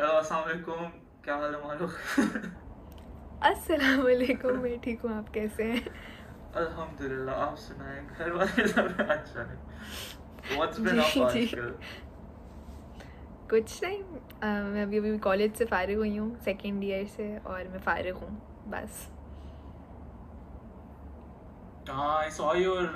[0.00, 0.84] Hello अस्सलाम वालेकुम
[1.24, 1.86] क्या हाल है मारो
[3.48, 5.80] अस्सलाम वालेकुम मैं ठीक हूँ आप कैसे हैं?
[6.60, 11.74] अल्हम्दुलिल्लाह आप सुनाएँ घर वाले सब अच्छा नहीं व्हाट्स बीन अप। आजकल?
[13.50, 17.68] कुछ नहीं अ, मैं अभी अभी कॉलेज से फारिग हुई हूँ सेकेंड ईयर से और
[17.72, 18.30] मैं फारिग हूँ
[18.74, 19.06] बस।
[21.90, 22.86] हाँ आई सॉ योर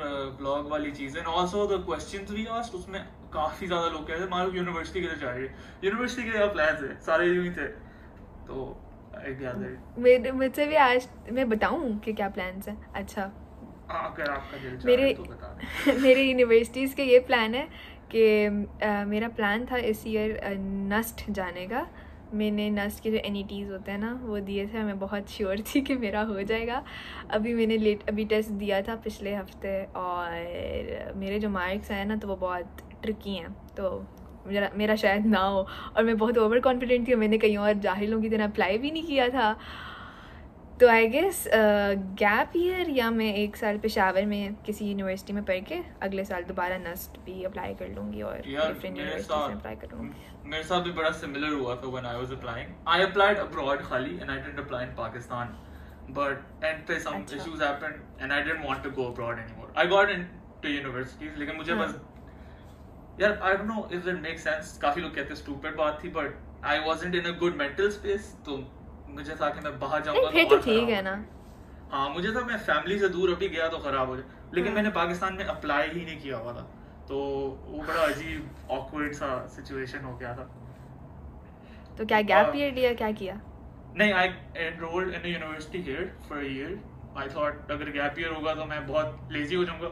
[0.41, 3.01] ब्लॉग वाली चीज़ and also the questions we asked उसमें
[3.35, 6.31] काफ़ी ज़्यादा लोग कह रहे थे मारो यूनिवर्सिटी के लिए जा रही है। यूनिवर्सिटी के
[6.31, 7.67] क्या प्लान्स है सारे यूँ ही थे।
[8.47, 8.81] तो
[9.99, 12.79] मेरे मुझसे भी आज मैं बताऊँ कि क्या प्लान्स हैं?
[12.95, 13.31] अच्छा।
[13.91, 17.69] हाँ अगर आपका दिल मेरे तो मेरे यूनिवर्सिटीज़ के ये प्लान है
[18.15, 18.25] कि
[19.09, 20.41] मेरा प्लान था इस ईयर
[20.91, 21.87] नस्ट जाने का।
[22.35, 23.37] मैंने नस्ट के जो एन
[23.71, 26.83] होते हैं ना वो दिए थे। मैं बहुत श्योर थी कि मेरा हो जाएगा।
[27.31, 32.17] अभी मैंने लेट अभी टेस्ट दिया था पिछले हफ़्ते और मेरे जो मार्क्स आए ना
[32.17, 33.95] तो वो बहुत ट्रिकी हैं तो
[34.47, 37.73] मेरा मेरा शायद ना हो। और मैं बहुत ओवर कॉन्फिडेंट थी और मैंने कहीं और
[37.83, 39.57] जाहिलों की तरह अप्लाई भी नहीं किया था।
[40.81, 41.45] तो आई गेस
[42.21, 46.43] गैप ईयर या मैं एक साल पेशावर में किसी यूनिवर्सिटी में पढ़ के अगले साल
[46.45, 50.63] दोबारा नस्ट भी अप्लाई कर लूँगी और डिफरेंट मेरे यूनिवर्सिटीज में अप्लाई कर लूँगी। मेरे
[50.65, 54.31] साथ भी बड़ा सिमिलर हुआ था when I was applying I applied abroad खाली and
[54.31, 55.55] I didn't apply in Pakistan
[56.19, 57.25] but and पे some.
[57.37, 61.57] Issues happened and I didn't want to go abroad anymore I got into universities लेकिन
[61.57, 61.95] मुझे हाँ। बस
[63.19, 66.09] यार I don't know if it make sense काफ़ी लोग कहते हैं स्टूपिड बात थी
[66.11, 66.35] but
[66.65, 68.57] I wasn't in a good mental space तो
[69.09, 71.25] मुझे था कि मैं बाहर जाऊँगा फिर तो ठीक है ना।
[71.91, 74.25] हाँ मुझे था मैं फैमिली से दूर अभी गया तो खराब हो जाए।
[74.55, 76.63] लेकिन हाँ। मैंने पाकिस्तान में अप्लाई ही नहीं किया हुआ था।
[77.09, 77.17] तो
[77.69, 80.49] वो बड़ा अजीब ऑकवर्ड सा सिचुएशन हो गया था।
[81.99, 83.41] तो क्या गैप। ईयर लिया क्या किया?
[83.95, 84.29] नहीं I
[84.65, 86.79] enrolled in a university here for year
[87.19, 89.89] I thought अगर गैप ईयर होगा तो मैं बहुत लेजी हो जाऊँगा।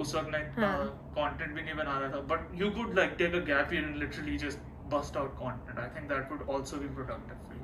[0.00, 0.86] उस वक्त मैं हाँ।
[1.18, 3.96] कंटेंट भी नहीं बना रहा था but you could like take a gap year and
[3.96, 4.58] literally just
[4.92, 7.62] bust out content I think that would also be productive for you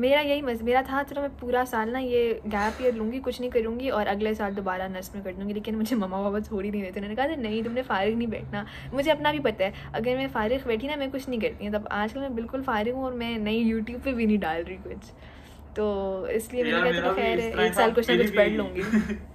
[0.00, 3.40] मेरा यही मस मेरा था चलो मैं पूरा साल ना ये गैप ईयर लूँगी कुछ
[3.40, 6.64] नहीं करूँगी और अगले साल दोबारा नर्स में कर दूँगी लेकिन मुझे मम्मा पापा छोड़
[6.64, 9.64] ही नहीं देते उन्होंने कहा था नहीं तुमने फारिग नहीं बैठना। मुझे अपना भी पता
[9.64, 12.62] है अगर मैं फारिग बैठी ना मैं कुछ नहीं करती हूँ तब आजकल मैं बिल्कुल
[12.62, 15.10] फारिग हूँ और मैं नई यूट्यूब पे भी नहीं डाल रही कुछ।
[15.76, 15.84] तो
[16.28, 18.82] इसलिए मैंने कहा चलो खैर एक साल कुछ ना कुछ पढ़ लूँगी।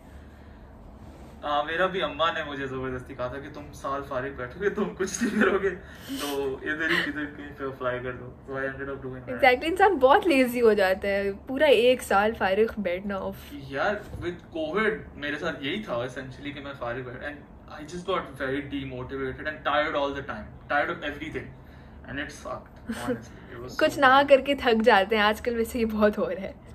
[1.43, 4.85] हाँ मेरा भी अम्मा ने मुझे ज़बरदस्ती कहा था कि तुम साल फारिग बैठोगे तुम
[4.95, 6.29] कुछ नहीं करोगे। तो
[6.63, 9.97] इधर ही किधर कहीं पे अप्लाई कर दो। तो I ended up doing exactly इंसान
[9.99, 15.37] बहुत लेजी हो जाता है। पूरा एक साल फारिग बैठना ऑफ़ यार विद कोविड मेरे
[15.37, 17.37] साथ यही था एसेंशियली कि मैं फारिग बैठ and
[17.71, 22.43] I just got very demotivated and tired all the time tired of everything and it's
[22.43, 26.66] was कुछ ना करके थक जाते हैं। आजकल वैसे ये बहुत हो रहा है।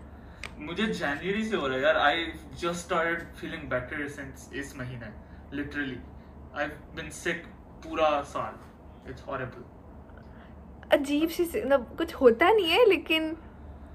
[0.63, 2.25] मुझे जनवरी से हो रहा है यार। I
[2.61, 5.07] just started feeling better since इस महीने
[5.57, 5.99] लिटरली
[6.59, 7.47] आई बीन सिक
[7.85, 8.59] पूरा साल.
[9.11, 9.65] इट्स हॉरिबल
[10.93, 13.35] अजीब सी मतलब कुछ होता नहीं है लेकिन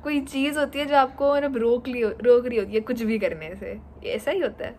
[0.04, 3.20] कोई चीज़ होती है जो आपको मतलब रोक ली रोक रही होती है कुछ भी
[3.20, 4.76] करने से। ऐसा ही होता है।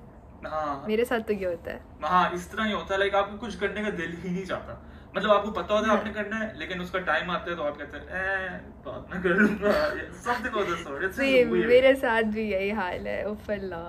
[0.47, 3.37] हाँ। मेरे साथ तो ये होता है। हाँ इस तरह ही होता है। लाइक आपको
[3.39, 4.88] कुछ करने का दिल ही नहीं चाहता।
[5.19, 7.63] मतलब आपको पता होता है हाँ। आपने करना है लेकिन उसका टाइम आता है तो
[7.63, 9.73] आप कहते हैं बात ना कर लूँगा
[10.21, 13.89] something of the sort it's तो मेरे साथ भी यही हाल है उफ अल्लाह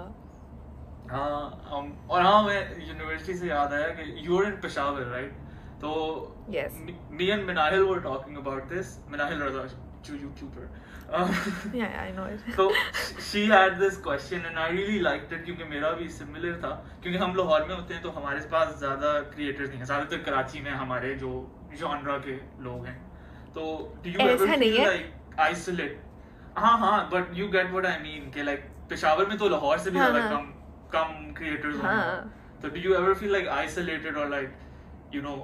[1.11, 5.47] हाँ और हाँ मैं यूनिवर्सिटी से याद आया कि यू इन पेशावर राइट
[5.81, 5.93] तो
[6.49, 6.77] Yes.
[7.11, 9.67] me and Minahil were talking about this Minahil Raza
[10.03, 10.15] जो
[12.55, 12.71] तो
[13.27, 16.69] she had this question and I really like it क्योंकि मेरा भी सिमिलर था।
[17.01, 20.59] क्योंकि हम लाहौर में होते हैं तो हमारे पास ज़्यादा क्रिएटर नहीं है। ज़्यादातर कराची
[20.61, 21.31] में हमारे जो
[21.79, 22.97] जॉनरा के लोग हैं।
[23.55, 23.61] तो
[24.03, 26.01] do you ever feel like isolate
[26.57, 26.77] हाँ?
[26.79, 28.59] हाँ but you get what I mean के लाइक
[28.89, 30.45] पेशावर में तो लाहौर से भी ज़्यादा कम
[30.93, 35.35] कम क्रिएटर्स होंगे। तो do you ever feel like isolated और like you know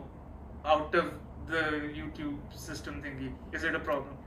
[0.66, 1.10] out of
[1.50, 1.54] the
[1.98, 4.24] YouTube system thingy is it a problem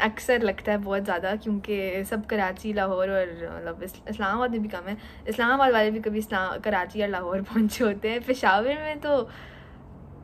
[0.00, 4.88] अक्सर लगता है बहुत ज़्यादा क्योंकि सब कराची लाहौर और मतलब इस्लामाबाद में भी कम
[4.88, 4.96] है।
[5.28, 9.22] इस्लामाबाद वाले भी कभी इस्लाम कराची या लाहौर पहुँचे होते हैं। पेशावर में तो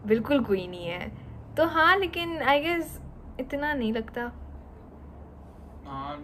[0.06, 1.10] बिल्कुल कोई नहीं है।
[1.56, 2.98] तो हाँ लेकिन आई गेस
[3.40, 4.30] इतना नहीं लगता।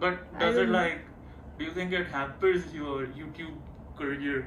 [0.00, 0.78] but I does it don't know.
[0.78, 1.06] like,
[1.58, 3.56] do you think it hampers your YouTube
[3.96, 4.44] career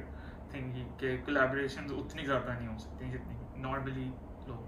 [0.52, 0.84] thingy?
[1.00, 4.06] के collaborations उतनी ज़्यादा नहीं हो सकती जितनी normally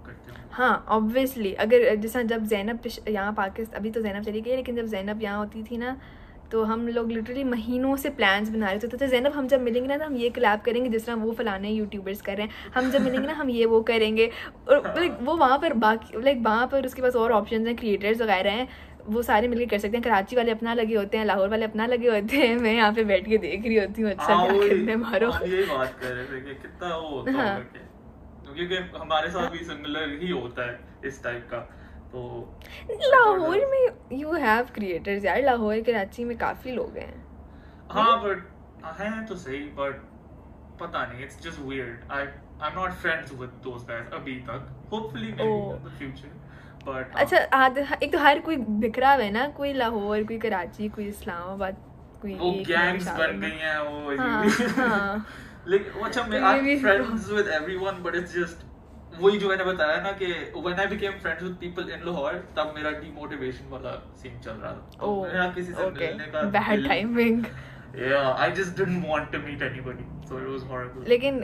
[0.05, 4.55] करते हैं। हाँ ऑब्वियसली अगर जैसा जब जैनब यहाँ पाकिस्तान अभी तो जैनब चली गई
[4.55, 5.97] लेकिन जब जैनब यहाँ होती थी ना
[6.51, 9.61] तो हम लोग लिटरली महीनों से प्लान्स बना रहे थे। तो तो जैनब हम जब
[9.61, 12.71] मिलेंगे ना तो हम ये कोलैब करेंगे जिस तरह वो फलाने यूट्यूबर्स कर रहे हैं।
[12.75, 14.29] हम जब मिलेंगे ना हम ये वो करेंगे।
[14.69, 18.21] और लाइक वो वहाँ पर बाकी लाइक वहाँ पर उसके पास और ऑप्शन हैं क्रिएटर्स
[18.21, 18.67] वगैरह हैं
[19.07, 21.85] वो सारे मिलकर कर सकते हैं। कराची वाले अपना लगे होते हैं लाहौर वाले अपना
[21.87, 24.67] लगे होते हैं। मैं यहाँ पे बैठ के देख रही होती हूँ अच्छा हाँ, क्या
[24.67, 27.57] करने मारो। हम यही बात कर रहे थे कि कितना वो हाँ।
[28.53, 31.59] क्योंकि हमारे साथ भी सिमिलर ही होता है इस टाइप का
[32.13, 32.21] तो
[32.91, 37.13] लाहौर में यू हैव क्रिएटर्स यार लाहौर कराची में काफ़ी लोग हैं।
[37.91, 38.45] हाँ बट
[38.99, 40.01] हैं तो सही बट
[40.79, 44.69] पता नहीं it's just weird I I am not friends with those guys अभी तक।
[44.91, 45.75] Hopefully may be Oh.
[45.75, 46.41] In the future
[46.87, 48.55] but अच्छा आध एक तो हर कोई
[48.85, 51.75] बिखरा हुआ है ना कोई लाहौर कोई कराची कोई इस्लामाबाद
[52.21, 54.43] कोई वो गैंग्स बन गई हैं वो हाँ,
[54.77, 55.25] हाँ।
[55.65, 58.65] तो ये आई भी- friends with everyone but it's just
[59.21, 60.25] वही जो मैंने बताया ना कि
[60.57, 64.71] when I became friends with people in Lahore तब मेरा डीमोटिवेशन वाला सीन चल रहा
[64.71, 65.99] था तो मेरा किसी से okay.
[66.01, 67.43] मिलने का Bad timing.
[68.03, 71.07] Yeah, I just didn't want to meet anybody, so it was horrible.
[71.07, 71.43] लेकिन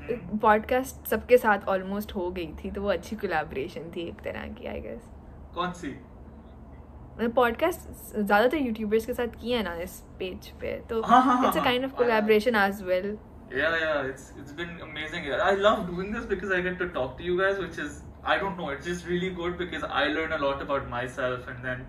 [0.00, 0.38] Hmm.
[0.40, 4.66] पॉडकास्ट सबके साथ ऑलमोस्ट हो गई थी तो वो अच्छी कोलैबोरेशन थी एक तरह की
[4.66, 5.08] आई गेस
[5.54, 10.98] कौन सी मैंने पॉडकास्ट ज़्यादातर यूट्यूबर्स के साथ किया है ना इस पेज पे तो
[10.98, 11.64] it's a.
[11.64, 13.16] Kind of collaboration as well
[13.51, 15.25] Yeah, yeah, it's it's been amazing.
[15.29, 15.41] Yeah.
[15.45, 17.97] I love doing this because I get to talk to you guys, which is
[18.33, 21.67] I don't know, it's just really good because I learn a lot about myself, and
[21.69, 21.81] then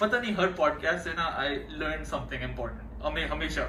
[0.00, 1.48] पता नहीं हर podcast से ना I
[1.82, 3.04] learn something important.
[3.04, 3.68] हमें हमेशा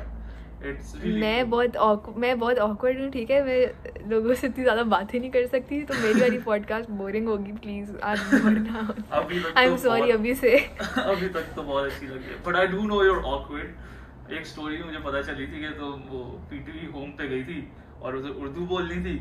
[0.71, 1.50] it's really मैं good.
[1.51, 5.31] बहुत awk- मैं बहुत ऑकवर्ड हूँ ठीक है मैं लोगों से इतनी ज़्यादा बातें नहीं
[5.31, 8.88] कर सकती तो मेरी वाली पॉडकास्ट बोरिंग होगी प्लीज़ आज बोलना
[9.19, 12.31] अभी तक आई एम तो सॉरी बहुत- अभी से अभी तक तो बहुत अच्छी लगी
[12.33, 13.83] है but I do know your awkward
[14.32, 17.60] एक स्टोरी मुझे पता चली थी कि तुम वो पीटीवी होम पे गई थी
[18.02, 19.16] और उसे उर्दू बोलनी थी।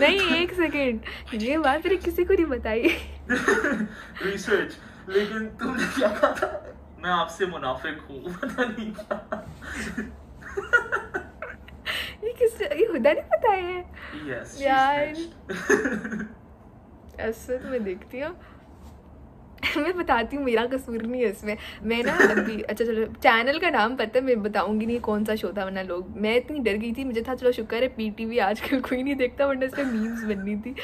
[0.00, 1.00] नहीं एक सेकेंड
[1.42, 2.82] ये बात मैंने किसी को नहीं बताई।
[4.22, 4.76] रिसर्च
[5.08, 6.48] लेकिन तुमने क्या कहा था?
[7.02, 8.90] मैं आपसे मुनाफिक हूँ। पता नहीं
[12.24, 13.78] ये किस ये हुदा नहीं पता है?
[14.26, 15.14] यस यार।
[17.20, 18.34] ऐसे तो मैं देखती हूँ।
[19.76, 23.70] मैं बताती हूँ मेरा कसूर नहीं है इसमें। मैं ना अभी अच्छा चलो चैनल का
[23.70, 26.76] नाम पता है मैं बताऊँगी नहीं कौन सा शो था वरना लोग। मैं इतनी डर
[26.76, 30.24] गई थी मुझे था चलो शुक्र है पीटीवी आजकल कोई नहीं देखता वरना इसमें मीम्स
[30.24, 30.74] बननी थी।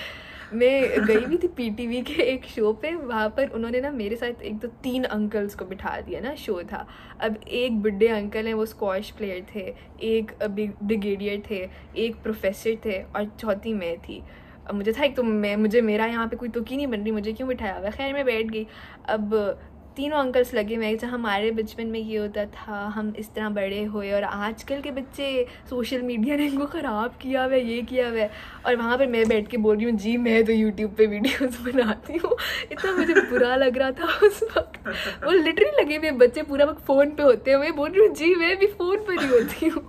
[0.53, 4.43] मैं गई हुई थी पीटीवी के एक शो पे वहाँ पर उन्होंने ना मेरे साथ
[4.43, 6.87] एक तो तीन अंकल्स को बिठा दिया ना शो था।
[7.21, 9.67] अब एक बुढ़े अंकल हैं वो स्क्वाश प्लेयर थे
[10.09, 11.69] एक ब्रिगेडियर थे
[12.05, 14.23] एक प्रोफेसर थे और चौथी मैं थी।
[14.69, 17.11] अब मुझे था, एक तो मैं, मुझे, मेरा यहाँ पे कोई तुकी नहीं बन रही,
[17.11, 17.91] मुझे क्यों बिठाया हुआ?
[17.91, 18.67] खैर, मैं बैठ गई।
[19.09, 19.59] अब
[19.97, 23.83] तीनों अंकल्स लगे मैं जहाँ हमारे बचपन में ये होता था, हम इस तरह बड़े
[23.85, 28.27] हुए और आजकल के बच्चे सोशल मीडिया ने इनको ख़राब किया हुआ, ये किया हुआ।
[28.67, 31.61] और वहाँ पर मैं बैठ के बोल रही हूँ, जी, मैं तो यूट्यूब पे वीडियोस
[31.65, 32.37] बनाती हूँ।
[32.73, 34.89] इतना मुझे बुरा लग रहा था उस वक्त।
[35.25, 38.15] वो लिटरली लगे हुए बच्चे पूरा वक्त फ़ोन पे होते हैं मैं बोल रही हूँ,
[38.15, 39.83] जी, मैं भी फ़ोन पर ही होती हूँ।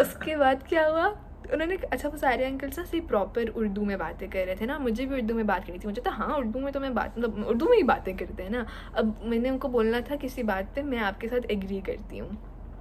[0.00, 1.14] उसके बाद क्या हुआ?
[1.52, 4.78] उन्होंने अच्छा वो सारे अंकल से सही प्रॉपर उर्दू में बातें कर रहे थे ना।
[4.78, 7.18] मुझे भी उर्दू में बात करनी थी। मुझे तो हाँ उर्दू में तो मैं बात
[7.18, 8.66] मतलब उर्दू में ही बातें करते हैं ना।
[8.98, 12.30] अब मैंने उनको बोलना था किसी बात पे मैं आपके साथ एग्री करती हूँ।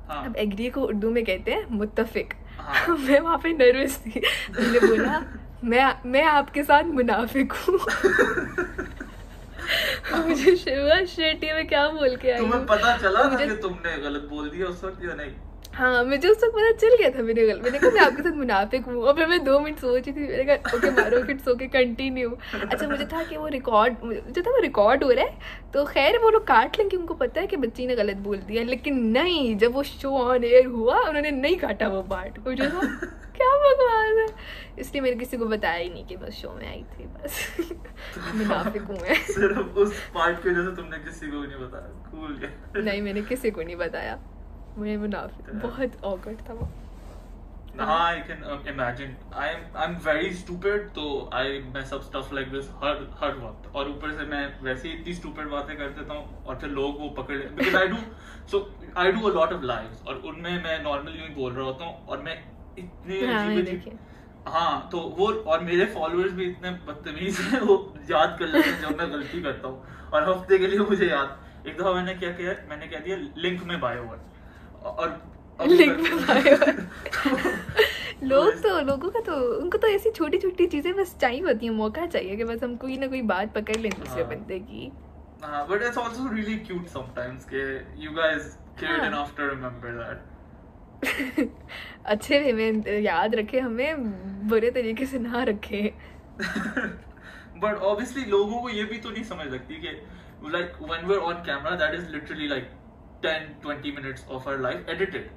[0.10, 4.22] हाँ। अब एग्री को उर्दू में कहते हैं मुतफिक हाँ। मैं वहाँ पे नर्वस थी।
[4.60, 5.22] मैंने बोला
[5.64, 7.80] मैं मैं आपके साथ मुनाफिक हूँ।
[10.28, 14.22] मुझे शिवा शेट्टी में क्या बोल के आई तुम्हें पता चला मुझे- कि तुमने गलत
[14.30, 15.32] बोल दिया उस वक्त या नहीं?
[15.74, 18.32] हाँ मुझे उस वक्त पता चल गया था मेरे गल मैंने कहा मैं आपके साथ
[18.38, 21.38] मुनाफिक हूँ। और फिर मैं दो मिनट सोच रही थी मैंने कहा ओके मारो फिर
[21.46, 25.26] सो के कंटिन्यू अच्छा मुझे था कि वो रिकॉर्ड मुझे था वो रिकॉर्ड हो रहा
[25.26, 28.38] है। तो खैर वो लोग काट लेंगे उनको पता है कि बच्ची ने गलत बोल
[28.38, 32.70] दिया। लेकिन नहीं जब वो शो ऑन एयर हुआ उन्होंने नहीं काटा वो पार्ट मुझे
[32.70, 32.82] था
[33.36, 34.28] क्या बकवास है?
[34.80, 37.40] इसलिए मैंने किसी को बताया ही नहीं कि बस शो में आई थी बस।
[38.36, 43.02] मुनाफिक हूँ मैं। सिर्फ़ उस पार्ट की वजह से तुमने किसी को नहीं बताया। नहीं
[43.02, 44.20] मैंने किसी को नहीं बताया।
[44.78, 46.70] मुझे मुनाफिक बहुत ऑकवर्ड था वो।
[47.80, 52.34] हाँ। I can imagine I am I am very stupid तो I mess up stuff
[52.36, 55.90] like this हर हर वक्त। और ऊपर से मैं वैसे ही इतनी स्टूपिड बातें कर
[55.90, 57.98] देता हूँ और फिर लोग वो पकड़ ले because I do
[58.52, 61.86] so I do a lot of lives और उनमें मैं नॉर्मली यूँ बोल रहा होता
[61.86, 62.38] हूँ और मैं
[62.80, 67.76] इतने हाँ। हाँ तो वो और मेरे फॉलोअर्स भी इतने बदतमीज हैं वो
[68.12, 71.68] याद कर लेते हैं जब मैं गलती करता हूँ। और हफ़्ते के लिए मुझे याद।
[71.68, 74.20] एक दफ़ा मैंने क्या किया मैंने कह दिया लिंक में बायो है।
[74.84, 76.58] और लिंक में बायो
[78.24, 81.72] लोग तो लोगों का तो उनको तो ऐसी छोटी छोटी चीज़ें बस चाहिए होती है
[81.74, 84.92] मौका चाहिए कि बस हम कोई ना कोई बात पकड़ लें दूसरे बंदे की।
[85.44, 87.64] But it's also really cute sometimes के
[88.04, 88.44] you guys
[88.80, 90.18] care enough to remember that
[92.06, 95.82] अच्छे वे में याद रखे हमें बुरे तरीके से ना रखे।
[96.42, 99.92] बट ऑब्वियसली लोगों को ये भी तो नहीं समझ लगती कि
[100.52, 102.70] like when we are on camera that is literally like
[103.24, 105.30] 10 20 minutes of our life edited.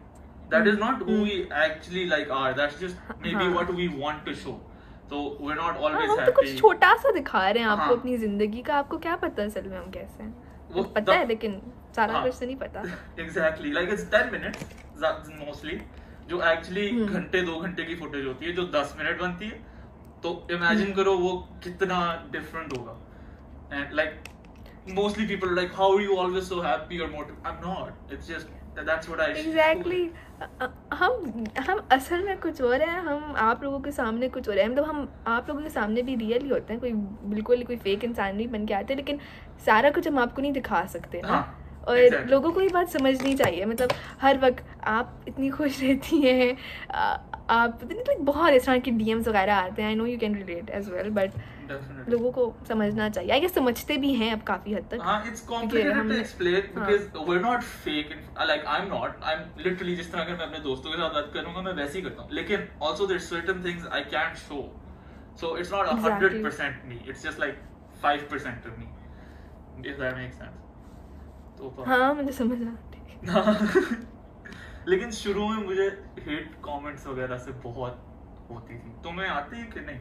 [0.50, 2.52] That is not who we actually like are.
[2.54, 3.54] That's just maybe हाँ.
[3.54, 4.60] what we want to show.
[5.10, 7.96] So we're not हाँ, हम तो कुछ छोटा सा दिखा रहे हैं आपको हाँ.
[7.96, 10.32] अपनी ज़िंदगी का आपको क्या पता असल में हम कैसे हैं
[10.72, 11.60] वो पता the- है लेकिन
[11.96, 12.22] सारा हाँ.
[12.24, 12.82] कुछ तो नहीं पता
[13.22, 15.80] exactly like it's 10 minutes mostly
[16.28, 17.06] जो एक्चुअली हम्म.
[17.06, 19.62] घंटे दो घंटे की फुटेज होती है जो 10 मिनट बनती है
[20.22, 21.32] तो इमेजिन करो वो
[21.64, 21.98] कितना
[22.32, 22.96] डिफरेंट होगा
[23.72, 24.33] and like
[24.88, 28.28] mostly people like how are you always so happy और motive I am not it's
[28.28, 28.48] just
[28.78, 30.10] that's what I exactly
[30.94, 34.68] हम हम असल में कुछ और हैं हम आप लोगों के सामने कुछ और हैं।
[34.68, 36.92] मतलब हम आप लोगों के सामने भी रियल ही होते हैं कोई
[37.34, 39.20] बिल्कुल कोई फेक इंसान नहीं बन के आते लेकिन
[39.66, 41.28] सारा कुछ हम आपको नहीं दिखा सकते ना?
[41.28, 42.30] हाँ, और exactly.
[42.30, 46.56] लोगों को ये बात समझनी चाहिए। मतलब हर वक्त आप इतनी खुश रहती हैं
[46.90, 50.18] आप पता नहीं like बहुत इस तरह के डीएम्स वगैरह आते हैं। I know you
[50.18, 51.30] can relate as well but
[52.10, 55.40] लोगों को समझना चाहिए। आई गेस समझते भी हैं अब काफ़ी हद तक हाँ it's
[55.48, 58.14] complicated to explain because we are not fake
[58.46, 61.14] like I am not I am literally जिस तरह अगर मैं अपने दोस्तों के साथ
[61.14, 64.62] बात करूँगा मैं वैसे ही करता हूँ। लेकिन also there certain things I can't show
[65.40, 67.60] so it's not 100% me it's just like
[68.04, 70.54] 5% of me if that makes sense
[71.58, 74.02] तो हाँ मुझे समझ आ गया
[74.88, 75.84] लेकिन शुरू में मुझे
[76.24, 78.02] हेट कमेंट्स वगैरह से बहुत
[78.50, 80.00] होती थी। तुम्हें आती है कि नहीं?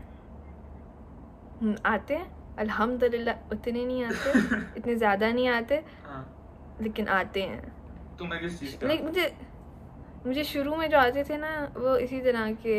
[1.85, 2.27] आते हैं
[2.59, 4.31] अल्हम्दुलिल्लाह उतने नहीं आते
[4.77, 6.23] इतने ज़्यादा नहीं आते हाँ।
[6.81, 7.61] लेकिन आते हैं।
[8.19, 8.87] तुम्हें किस चीज़ का?
[9.03, 9.31] मुझे
[10.25, 12.77] मुझे शुरू में जो आते थे ना वो इसी तरह के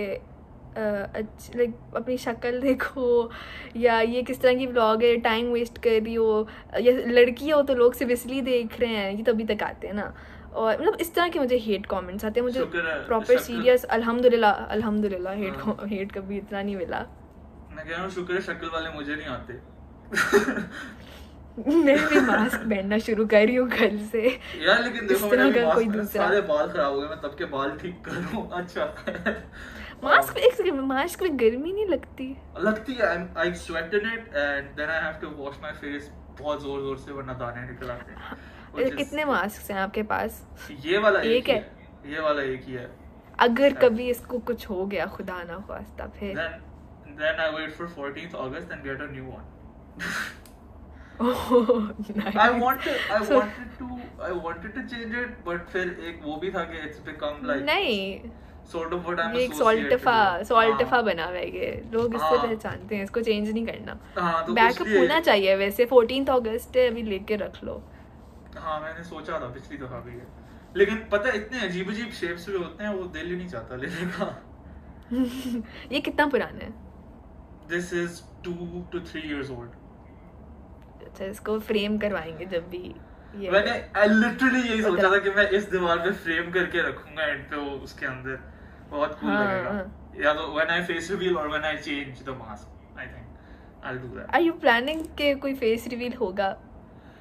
[0.76, 3.30] लाइक अपनी शक्ल देखो
[3.76, 6.46] या ये किस तरह की ब्लॉग है टाइम वेस्ट कर रही हो
[6.80, 9.86] या लड़की हो तो लोग सिर्फ़ इसलिए देख रहे हैं ये तो अभी तक आते
[9.86, 10.12] हैं ना।
[10.54, 15.34] और मतलब इस तरह के मुझे हेट कमेंट्स आते हैं मुझे प्रॉपर सीरियस अल्हम्दुलिल्लाह अल्हम्दुलिल्लाह
[15.34, 17.06] हेट हाँ। हेट कभी इतना नहीं मिला।
[17.74, 19.52] मैं कह रहा हूँ शुक्र शक्ल वाले मुझे नहीं आते।
[21.56, 24.22] मैं भी मास्क पहनना शुरू कर रही हूँ कल से।
[24.62, 27.44] यार लेकिन देखो मेरे का कोई दूसरा। सारे बाल खराब हो गए मैं तब के
[27.52, 28.84] बाल ठीक करूँ। अच्छा।
[30.04, 32.26] मास्क एक सेकंड मास्क में गर्मी नहीं लगती?
[32.60, 33.06] लगती है
[33.38, 36.96] I sweat in it and then I have to wash my face बहुत ज़ोर ज़ोर
[36.98, 40.42] से वरना दाने निकल आते हैं। कितने मास्क हैं आपके पास?
[40.84, 42.90] ये वाला एक है। है। ये वाला एक ही है।
[43.40, 46.38] अगर। कभी इसको कुछ हो गया खुदा ना खास्ता फिर।
[47.18, 49.46] Then I wait for 14th August and get a new one.
[51.20, 52.36] Oh, nice.
[52.44, 53.88] I wanted I So- wanted to
[54.28, 57.62] I wanted to change it but फिर एक वो भी था कि it's become like
[57.68, 58.30] नहीं।
[58.72, 60.48] sort of what I'm ये एक सॉल्टफा with.
[60.48, 63.98] सॉल्टफा हाँ, बना हुआ है ये। लोग इसको हाँ। पहचानते हैं इसको चेंज नहीं करना।
[64.18, 67.82] हाँ तो बैकअप होना चाहिए वैसे। फोर्टीन अगस्त है अभी लेके रख लो।
[68.56, 70.26] हाँ मैंने सोचा था पिछली दफ़ा भी है।
[70.76, 73.76] लेकिन पता है इतने अजीब अजीब शेप्स भी होते हैं वो दिल ही नहीं चाहता
[73.76, 74.26] लेने का।
[75.92, 76.72] ये कितना पुराना है?
[77.68, 78.52] This is two
[78.92, 79.72] two three years old
[81.06, 82.82] अच्छा इसको फ्रेम करवाएँगे जब भी
[83.42, 83.72] ये मैंने
[84.14, 87.70] लिटरली यही सोचा था कि मैं इस दीवार पे फ्रेम करके रखूँगा एंड पे वो
[87.86, 88.38] उसके अंदर
[88.90, 92.22] बहुत कूल हाँ, लगेगा। हाँ। या तो व्हेन आई फेस रिवील और when I change
[92.26, 96.14] the mask I think I will do that are you planning के कोई फेस रिवील
[96.20, 96.48] होगा?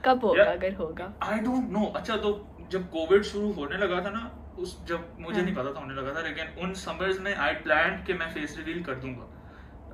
[0.05, 0.55] कब होगा Yeah.
[0.57, 1.13] अगर होगा?
[1.23, 2.31] आई डोंट नो अच्छा तो
[2.71, 4.23] जब कोविड शुरू होने लगा था ना
[4.59, 7.53] उस जब मुझे हाँ। नहीं पता था होने लगा था लेकिन उन समर्स में आई
[7.63, 9.29] प्लान कि मैं फेस रिवील कर दूँगा।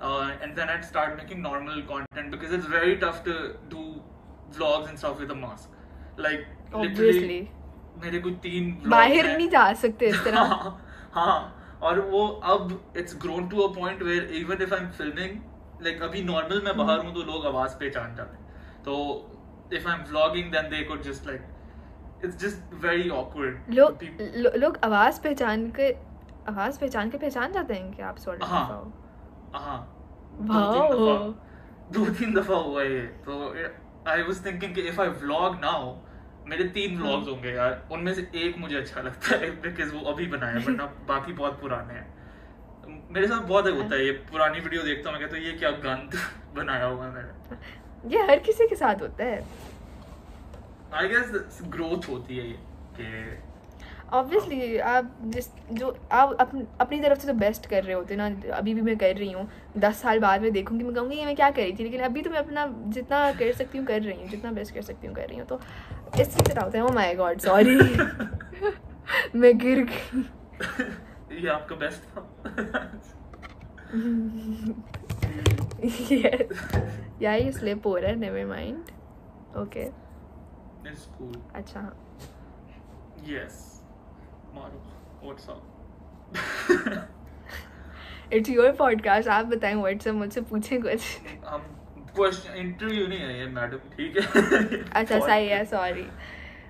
[0.01, 3.34] And then I start making normal content because it's very tough to
[3.70, 3.84] do
[4.58, 7.48] vlogs and stuff with a mask like obviously
[8.03, 10.77] मेरे कुछ तीन vlogs बाहर हैं। नहीं जा सकते इस तरह। हाँ
[11.13, 15.39] हाँ और वो अब it's grown to a point where even if I am filming
[15.84, 18.96] like अभी नॉर्मल मैं बाहर हूँ तो लोग आवाज़ पहचान जाते हैं। तो
[19.74, 24.03] if I am vlogging then they could just like it's just very awkward लोग
[24.36, 25.91] लो, लोग आवाज़ पहचान के
[26.50, 28.65] आवाज़ पहचान के पहचान जाते हैं कि आप सॉल्ट हाँ।
[29.56, 29.77] हाँ।
[30.41, 31.15] दो तीन दफ़ा।
[31.91, 33.56] दो तीन दफ़ा हुआ ये। तो
[34.12, 35.96] आई वाज थिंकिंग कि इफ़ आई व्लॉग नाउ
[36.50, 40.01] मेरे तीन हाँ। व्लॉग्स होंगे यार। उनमें से एक मुझे अच्छा लगता है बिकॉज़ वो
[40.12, 42.08] अभी बनाया है वरना बाकी बहुत पुराने हैं।
[43.13, 45.72] मेरे साथ बहुत होता है ये। पुरानी वीडियो देखता हूँ मैं कहता हूँ ये क्या
[45.86, 46.15] गंद
[46.56, 49.44] बनाया हुआ है मैंने। ये हर किसी के साथ होता है।
[50.94, 52.58] आई गेस ग्रोथ होती है ये
[53.00, 53.06] कि
[54.13, 58.25] ऑब्वियसली आप जिस जो आप अपन, अपनी तरफ़ से तो बेस्ट कर रहे होते ना।
[58.58, 61.36] अभी भी मैं कर रही हूँ। दस साल बाद में देखूँगी। मैं कहूँगी ये मैं
[61.36, 61.84] क्या कर रही थी?
[61.84, 64.82] लेकिन अभी तो मैं अपना जितना कर सकती हूँ कर रही हूँ। जितना बेस्ट कर
[64.82, 65.60] सकती हूँ कर रही हूँ। तो
[66.22, 66.86] इसी तरह होता है?
[66.86, 67.75] ओ माय गॉड सॉरी
[69.36, 70.24] मैं गिर गई।
[71.42, 72.25] ये आपका बेस्ट था।
[77.22, 78.84] या ये स्लिप हो रहा है। नेवर माइंड
[79.58, 79.84] ओके
[81.56, 81.96] अच्छा। हाँ
[83.28, 83.69] यस
[84.56, 84.86] मारो।
[88.34, 91.01] इट्स योर पॉडकास्ट आप बताएँ व्हाट्सएप मुझसे पूछें कुछ।
[91.48, 91.62] हम
[92.15, 94.24] क्वेश्चन इंटरव्यू नहीं है ये मैडम ठीक है?
[94.91, 96.06] अच्छा सही है सॉरी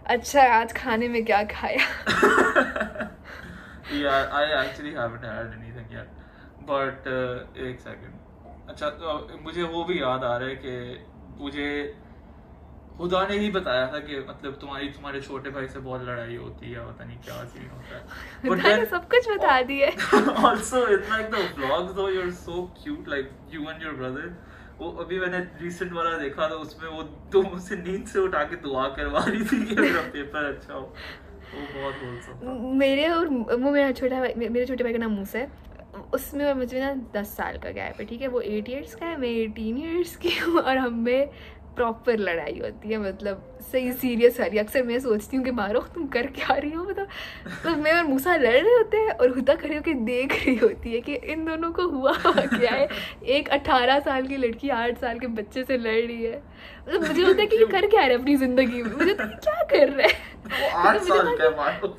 [0.05, 1.85] अच्छा आज खाने में क्या खाया?
[4.59, 6.07] Actually haven't had anything yet
[6.67, 11.05] but uh, एक सेकंड अच्छा तो मुझे वो भी याद आ रहा है कि
[11.39, 11.95] मुझे
[12.99, 16.71] खुदा ने ही बताया था कि मतलब तुम्हारी तुम्हारे छोटे भाई से बहुत लड़ाई होती
[16.71, 19.89] है पता नहीं क्या सीन होता है। ने then- सब कुछ बता दिया
[20.49, 24.27] also it's like the vlogs though you're so cute like you and your brother.
[24.81, 27.01] वो अभी मैंने रिसेंट वाला देखा था उसमें वो
[27.31, 30.81] तुम उसे नींद से उठा के दुआ करवा रही थी कि मेरा पेपर अच्छा हो।
[30.81, 35.51] वो बहुत मेरे और वो मेरा छोटा भाई मेरे छोटे भाई का नाम मूसा है।
[36.13, 38.27] उसमें मुझे ना दस साल का गैप है ठीक है?
[38.27, 41.03] वो एट ईयर्स का है मैं एटीन ईयर्स की हूँ और हम
[41.79, 46.07] प्रॉपर लड़ाई होती है मतलब सही सीरियस वाली अक्सर मैं सोचती हूँ कि मारो तुम
[46.07, 47.07] कर क्या रही हो मतलब
[47.63, 50.93] तो मैं और मूसा लड़ रहे होते हैं और हुदा खड़ी होकर देख रही होती
[50.93, 52.87] है कि इन दोनों को हुआ क्या है।
[53.37, 56.41] एक अठारह साल की लड़की आठ साल के बच्चे से लड़ रही है।
[56.87, 58.91] मतलब मुझे होता है कि ये कर क्या रहे अपनी ज़िंदगी में?
[58.93, 61.95] मुझे तो क्या कर रहे हैं वो आठ मुझे साल लगा- का मारो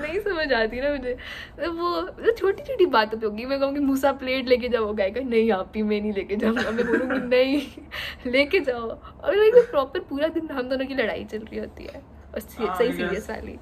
[0.00, 1.12] नहीं समझ आती ना मुझे।
[1.58, 5.50] वो मतलब छोटी छोटी बातों पे होगी। मैं कहूँगी मूसा प्लेट लेके जाओ। गायका नहीं
[5.52, 10.28] आप ही मैं नहीं लेके जाऊँगा। मैं बोलूँगी नहीं लेके जाओ। और लाइक प्रॉपर पूरा
[10.36, 12.02] दिन हम दोनों की लड़ाई चल रही होती है।
[12.34, 13.58] और हाँ, सही सीरियस वाली।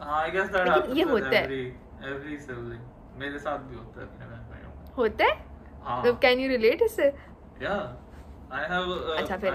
[0.00, 1.46] हाँ लेकिन ये होता है।
[3.18, 4.06] मेरे साथ भी होता है
[4.96, 5.34] होता है?
[6.22, 7.08] कैन यू रिलेट इससे?
[8.52, 9.52] अच्छा, फिर?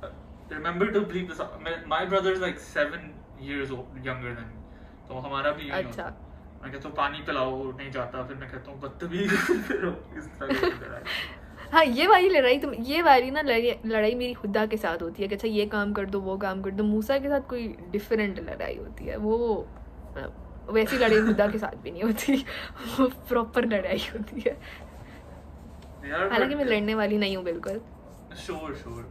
[0.00, 0.08] Uh,
[0.50, 1.38] remember to bleep this.
[1.40, 1.52] out.
[1.92, 3.06] My brother is like seven
[3.46, 4.57] years old, younger than me.
[5.08, 6.04] तो हमारा भी यही अच्छा।
[6.62, 9.32] मैं कहता हूँ पानी पिलाओ वो नहीं जाता। फिर मैं कहता हूँ बदतमीज।
[10.18, 11.02] इस तरह
[11.72, 15.22] हाँ ये वाली लड़ाई तो ये वाली ना लड़ाई लड़ाई मेरी खुदा के साथ होती
[15.22, 17.66] है कि अच्छा ये काम कर दो वो काम कर दो। मूसा के साथ कोई
[17.90, 19.36] डिफरेंट लड़ाई होती है। वो
[20.70, 22.36] वैसी लड़ाई खुदा के साथ भी नहीं होती।
[22.98, 24.56] वो प्रॉपर लड़ाई होती है।
[26.30, 27.80] हालाँकि मैं लड़ने वाली नहीं हूँ बिल्कुल।
[28.46, 29.04] Sure, sure.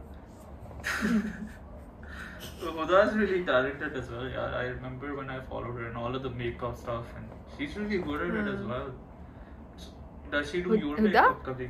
[2.60, 4.28] so Huda's really talented as well.
[4.28, 7.76] Yeah, I remember when I followed her and all of the makeup stuff, and she's
[7.76, 8.70] really good at it as Hmm.
[8.70, 8.88] well.
[10.32, 11.26] Does she do your Huda?
[11.26, 11.68] makeup kabhi?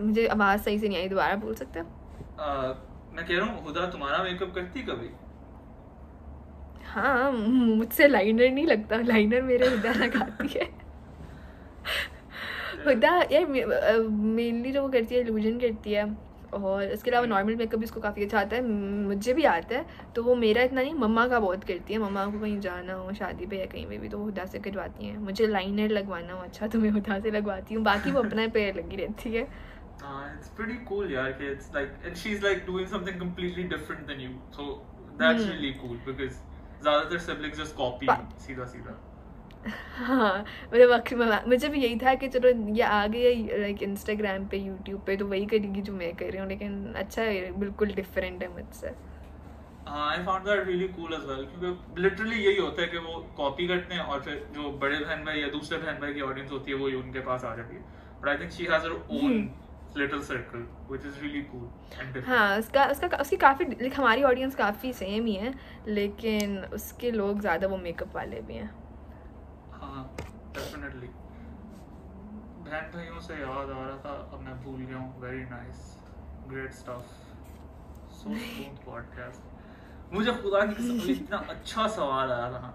[0.00, 1.86] मुझे आवाज़ सही से नहीं आई दोबारा बोल सकते हो
[2.44, 2.70] Uh,
[3.16, 5.10] मैं कह रहा हूँ हुदा तुम्हारा मेकअप करती कभी
[6.94, 10.66] हाँ मुझसे लाइनर नहीं लगता लाइनर मेरे हुदा लगाती है
[12.86, 16.04] हुदा यार मेनली जो वो करती है इल्यूजन करती है
[16.54, 19.86] और इसके अलावा नॉर्मल मेकअप भी उसको काफ़ी अच्छा आता है मुझे भी आता है
[20.14, 23.12] तो वो मेरा इतना नहीं मम्मा का बहुत करती है मम्मा को कहीं जाना हो
[23.14, 26.32] शादी पे या कहीं पे भी तो वो हुदा से करवाती हैं मुझे लाइनर लगवाना
[26.32, 29.48] हो अच्छा तो मैं हुदा से लगवाती हूँ बाकी वो अपना पे लगी रहती है
[30.02, 31.28] Uh, it's pretty cool, yeah.
[31.40, 34.32] It's like, and she's like doing something completely different than you.
[34.56, 34.66] So
[35.16, 35.52] that's Hmm.
[35.52, 36.40] really cool because
[36.82, 38.96] ज़्यादातर siblings just copy Pa- सीधा सीधा.
[39.66, 44.46] हाँ मतलब अक्सर मैं- मुझे भी यही था कि चलो ये आ गया लाइक इंस्टाग्राम
[44.46, 47.92] पे यूट्यूब पे तो वही करेगी जो मैं कर रही हूँ लेकिन अच्छा है बिल्कुल
[47.94, 48.88] डिफरेंट है मुझसे।
[49.88, 53.66] I found that really cool as well क्योंकि लिटरली यही होता है कि वो कॉपी
[53.68, 56.72] करते हैं और फिर जो बड़े बहन भाई या दूसरे बहन भाई की ऑडियंस होती
[56.72, 57.82] है वो ही उनके पास आ जाती है।
[58.22, 59.50] But I think she has her own
[59.96, 64.92] little circle which is really cool हाँ उसका उसका उसकी काफ़ी लाइक हमारी ऑडियंस काफ़ी
[64.92, 65.54] सेम ही है
[65.88, 68.83] लेकिन उसके लोग ज़्यादा वो मेकअप वाले भी हाँ।
[70.56, 71.08] डेफिनेटली
[72.66, 75.80] बहन भाइयों से याद आ रहा था अब मैं भूल गया हूँ। Very nice
[76.48, 77.08] great stuff
[78.14, 82.68] so smooth podcast मुझे खुदा की इतना अच्छा सवाल आया था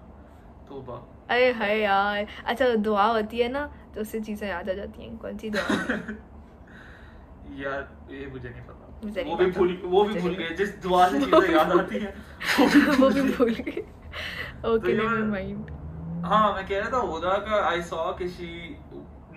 [0.69, 0.95] तोबा।
[1.29, 3.65] अरे हाय यार। अच्छा दुआ होती है ना
[3.95, 5.77] तो उससे चीज़ें याद आ जाती हैं। कौन सी दुआ?
[7.59, 11.07] यार ये मुझे नहीं पता। मुझे वो भी भूल वो भी भूल गए जिस दुआ
[11.09, 12.13] से चीज़ें याद आती हैं।
[12.99, 13.81] वो भी भूल गए।
[14.73, 15.69] ओके नेवर माइंड
[16.25, 18.51] हाँ मैं कह रहा था हुदा का आई सॉ कि she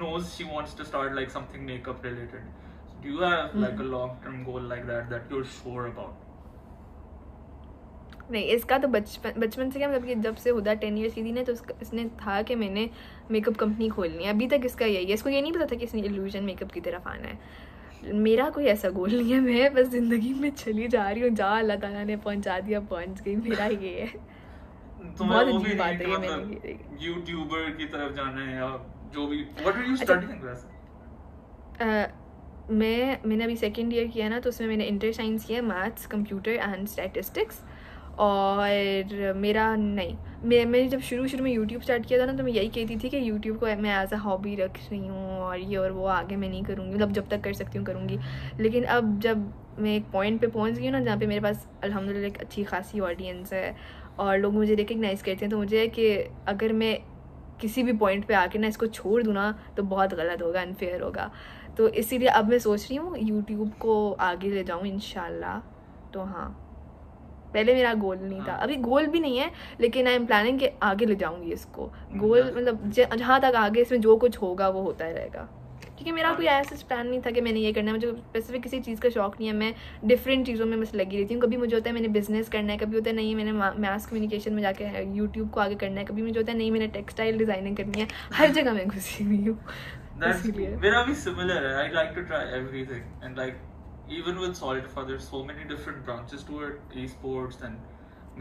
[0.00, 2.46] knows she wants to start like something makeup related.
[3.02, 3.82] Do you have like Hmm.
[3.82, 6.14] a long term goal like that that you're sure about?
[8.30, 11.24] नहीं इसका तो बचपन बचपन से क्या मतलब कि जब से हुदा टेन ईयर्स की
[11.24, 12.88] थी ना तो इसने था कि मैंने
[13.30, 15.84] मेकअप कंपनी खोलनी है। अभी तक इसका यही है। इसको ये नहीं पता था कि
[15.84, 19.88] इसने इल्यूजन मेकअप की तरफ़ आना है। मेरा कोई ऐसा गोल नहीं है। मैं बस
[19.88, 23.66] ज़िंदगी में चली जा रही हूँ। जहाँ अल्लाह ताला ने पहुँचा दिया। पहुँच गई। मेरा
[23.66, 24.41] ये है।
[25.18, 28.68] बहुत अजीब बात है ये मैंने यूट्यूबर की तरफ़ जाना है या
[29.14, 30.66] जो भी व्हाट आर यू। स्टडीिंग वैसे?
[32.72, 36.50] मैं मैंने अभी सेकेंड ईयर किया ना तो उसमें मैंने इंटर साइंस किया मैथ्स कंप्यूटर
[36.50, 37.60] एंड स्टैटिस्टिक्स
[38.18, 42.44] और मेरा नहीं। मैं मैंने जब शुरू शुरू में यूट्यूब स्टार्ट किया था ना तो
[42.44, 45.58] मैं यही कहती थी कि यूट्यूब को मैं एज अ हॉबी रख रही हूँ और
[45.58, 48.18] ये और वो आगे मैं नहीं करूँगी। मतलब जब तक कर सकती हूँ करूँगी।
[48.60, 51.66] लेकिन अब जब मैं एक पॉइंट पे पहुँच गई हूँ ना जहाँ पे मेरे पास
[51.84, 53.74] अल्हम्दुलिल्लाह एक अच्छी खासी ऑडियंस है
[54.18, 56.12] और लोग मुझे रिकग्नाइज़ करते हैं तो मुझे है कि
[56.48, 56.96] अगर मैं
[57.60, 61.02] किसी भी पॉइंट पे आके ना इसको छोड़ दूँ ना तो बहुत गलत होगा अनफेयर
[61.02, 61.30] होगा।
[61.76, 64.98] तो इसीलिए अब मैं सोच रही हूँ यूट्यूब को आगे ले जाऊँ इन
[66.14, 66.48] तो हाँ
[67.54, 70.58] पहले मेरा गोल नहीं था। हाँ। अभी गोल भी नहीं है लेकिन आई एम प्लानिंग
[70.58, 74.68] कि आगे ले जाऊँगी इसको। हम्म, गोल मतलब जहाँ तक आगे इसमें जो कुछ होगा
[74.68, 75.48] वो होता ही रहेगा।
[76.02, 78.78] क्योंकि मेरा कोई ऐसा प्लान नहीं था कि मैंने ये करना है। मुझे स्पेसिफिक किसी
[78.80, 81.74] चीज़ का शौक नहीं है। मैं डिफरेंट चीज़ों में बस लगी रहती हूँ। कभी मुझे
[81.74, 84.84] होता है मैंने बिज़नेस करना है कभी होता है नहीं मैंने मास कम्युनिकेशन में जाके
[85.16, 88.08] यूट्यूब को आगे करना है। कभी मुझे होता है नहीं मैंने टेक्सटाइल डिज़ाइनिंग करनी है।
[88.32, 89.58] हर जगह मैं घुसी हुई हूँ।
[90.18, 93.62] मेरा भी similar है। I like to try everything and like
[94.18, 97.76] even with Solidify there's so many different branches to it esports and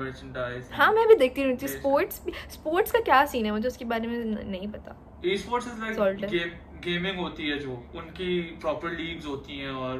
[0.01, 2.21] merchandise हाँ मैं भी देखती रहती हूँ। स्पोर्ट्स
[2.53, 3.51] स्पोर्ट्स का क्या सीन है?
[3.51, 4.17] मुझे उसके बारे में
[4.51, 4.97] नहीं पता।
[5.31, 8.29] Esports is like game gaming होती है जो उनकी
[8.61, 9.95] प्रॉपर लीग्स होती हैं और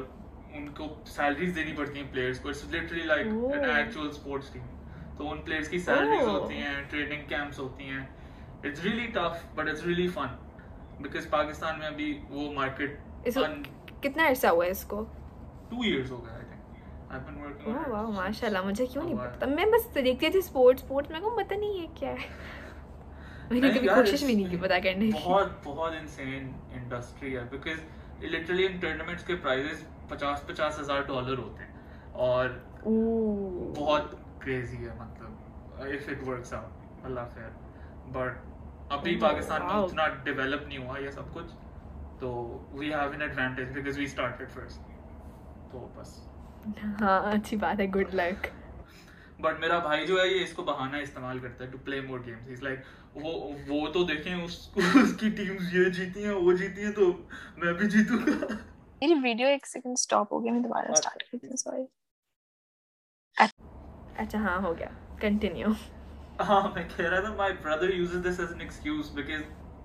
[0.56, 4.62] उनको सैलरीज देनी पड़ती हैं प्लेयर्स को। It's literally like an actual sports team
[5.18, 6.28] तो उन प्लेयर्स की सैलरीज oh.
[6.28, 8.02] होती हैं ट्रेनिंग कैंप्स होती हैं।
[8.66, 10.38] It's really tough but it's really fun
[11.02, 12.90] because Pakistan में अभी वो मार्केट
[14.02, 15.02] कितना अर्सा हुआ है इसको?
[15.70, 16.40] टू इयर्स हो गया
[18.10, 19.46] माशाल्लाह मुझे क्यों नहीं पता?
[19.46, 22.28] मैं बस देखती थी स्पोर्ट्स स्पोर्ट्स मेरे को पता नहीं है क्या है।
[23.52, 27.80] मैंने कभी कोशिश भी नहीं की पता करने की। बहुत बहुत इनसेन इंडस्ट्री है बिकॉज़
[28.26, 31.70] लिटरली इन टूर्नामेंट्स के प्राइजेस पचास पचास हज़ार डॉलर होते हैं।
[32.26, 37.50] और बहुत क्रेजी है मतलब if it works out Allah खैर।
[38.16, 38.32] बट
[38.92, 41.46] अभी पाकिस्तान में उतना डेवलप नहीं हुआ ये सब कुछ
[42.20, 42.30] तो
[42.74, 44.80] we have an advantage because we started first
[45.72, 46.10] तो बस।
[47.00, 48.50] हाँ अच्छी बात है गुड लक
[49.42, 52.50] बट मेरा भाई जो है ये इसको बहाना इस्तेमाल करता है to play more games
[52.50, 52.84] is like
[53.16, 53.32] वो
[53.68, 57.06] वो तो देखें उस उसकी टीम्स ये जीती हैं वो जीती हैं तो
[57.58, 58.36] मैं भी जीतूँगा।
[59.02, 61.86] मेरी वीडियो एक सेकंड स्टॉप हो गया मैं दोबारा स्टार्ट करती हूँ सॉरी
[63.36, 64.90] अच्छा हाँ हो गया.
[65.22, 65.74] कंटिन्यू
[66.42, 69.42] हाँ मैं कह रहा था my brother uses this as an excuse because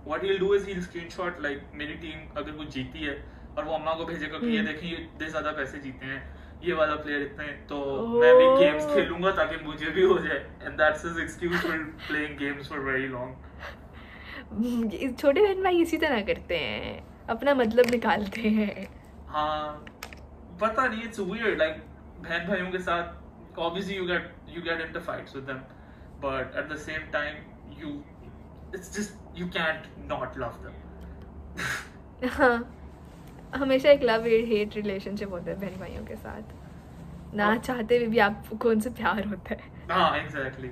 [0.08, 3.15] what he will do is he will screenshot like मेरी टीम अगर वो जीती है
[3.58, 6.22] और वो अम्मा को भेजेगा कि ये हम्म। देखिए इतने ज़्यादा पैसे जीते हैं
[6.63, 7.76] ये वाला प्लेयर इतने तो
[8.20, 12.38] मैं भी गेम्स खेलूँगा ताकि मुझे भी हो जाए। And that's his excuse for playing
[12.38, 13.34] games for very long
[15.20, 18.88] छोटे बहन भाई इसी तरह करते हैं अपना मतलब निकालते हैं।
[19.30, 19.86] हाँ
[20.62, 21.84] पता नहीं इट्स वियर्ड लाइक
[22.20, 25.58] बहन भाइयों के साथ obviously you get you get into fights with them
[26.24, 27.34] but at the same time
[27.82, 27.89] you
[28.76, 30.76] it's just you can't not love them
[32.30, 32.58] हाँ।
[33.56, 38.08] हमेशा एक लव हेट रिलेशनशिप होता है बहन भाइयों के साथ। ना हाँ। चाहते हुए
[38.08, 39.60] भी आपको कौन से प्यार होता है?
[39.92, 40.70] हाँ एग्जैक्टली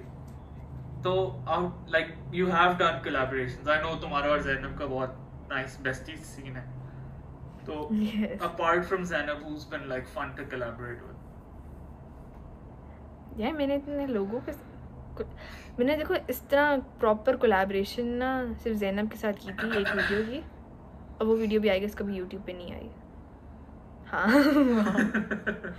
[1.04, 1.12] तो
[1.50, 5.12] out like you have done collaborations I know तुम्हारा और जैनब का बहुत
[5.52, 6.64] नाइस बेस्टी सीन है।
[7.66, 7.74] तो
[8.46, 11.14] apart from Zainab who's been like fun to collaborate with
[13.42, 14.52] यार मैंने इतने लोगों के
[15.80, 18.30] मैंने देखो इस तरह प्रॉपर कोलैबोरेशन ना
[18.64, 20.40] सिर्फ़ जैनब के साथ की थी एक वीडियो की।
[21.22, 22.90] अब वो वीडियो भी आएगी इसका भी यूट्यूब पे नहीं आई।
[24.08, 24.28] हाँ।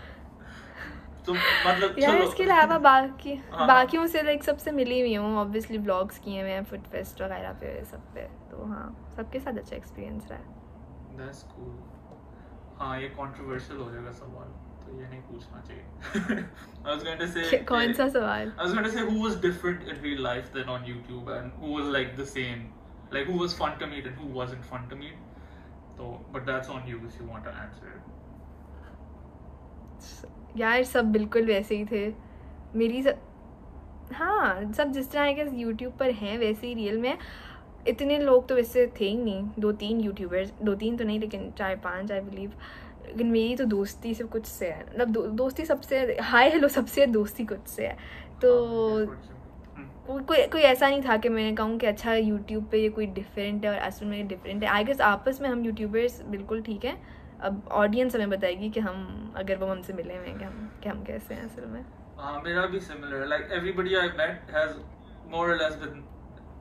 [1.26, 5.78] तो मतलब यार इसके अलावा बाकी हाँ। बाकियों से लाइक सबसे मिली हुई हूँ ऑब्वियसली
[5.86, 9.76] ब्लॉग्स किए हुए हैं फुट फेस्ट वगैरह पे सब पे। तो हाँ सबके साथ अच्छा
[9.76, 10.44] एक्सपीरियंस रहा है।
[11.18, 11.74] दैट्स कूल
[12.78, 14.48] हाँ ये कंट्रोवर्शियल हो जाएगा सवाल
[14.86, 15.84] तो ये नहीं पूछना चाहिए।
[16.86, 18.52] I was going to say कौन सा सवाल?
[18.58, 21.46] I was going to say who was different in real life than on YouTube and
[21.60, 22.66] who was like the same?
[23.16, 25.16] Like who was fun to meet and who wasn't fun to meet
[25.98, 28.04] तो but that's on you if you want to answer
[30.56, 32.12] यार सब बिल्कुल वैसे ही थे।
[32.74, 33.18] मेरी सब
[34.12, 37.16] हाँ सब जिस तरह के यूट्यूब पर हैं वैसे ही रियल में।
[37.88, 41.50] इतने लोग तो वैसे थे ही नहीं। दो तीन यूट्यूबर्स दो तीन तो नहीं लेकिन
[41.58, 42.52] चार पाँच आई बिलीव
[43.06, 47.06] लेकिन मेरी तो दोस्ती से कुछ से है। मतलब दो, दोस्ती सबसे हाय हेलो सबसे
[47.06, 47.96] दोस्ती कुछ से है।
[48.42, 49.06] तो
[50.06, 53.64] कोई कोई ऐसा नहीं था कि मैंने कहूँ कि अच्छा यूट्यूब पे ये कोई डिफरेंट
[53.64, 56.96] है और असल में डिफरेंट है। आई गेस आपस में हम यूट्यूबर्स बिल्कुल ठीक हैं।
[57.40, 60.88] अब ऑडियंस हमें बताएगी कि हम अगर वो हमसे मिले हुए हैं कि हम कि
[60.88, 61.84] हम कैसे हैं असल में।
[62.18, 64.76] हाँ मेरा भी सिमिलर है। Like everybody I met has
[65.32, 66.04] more और less been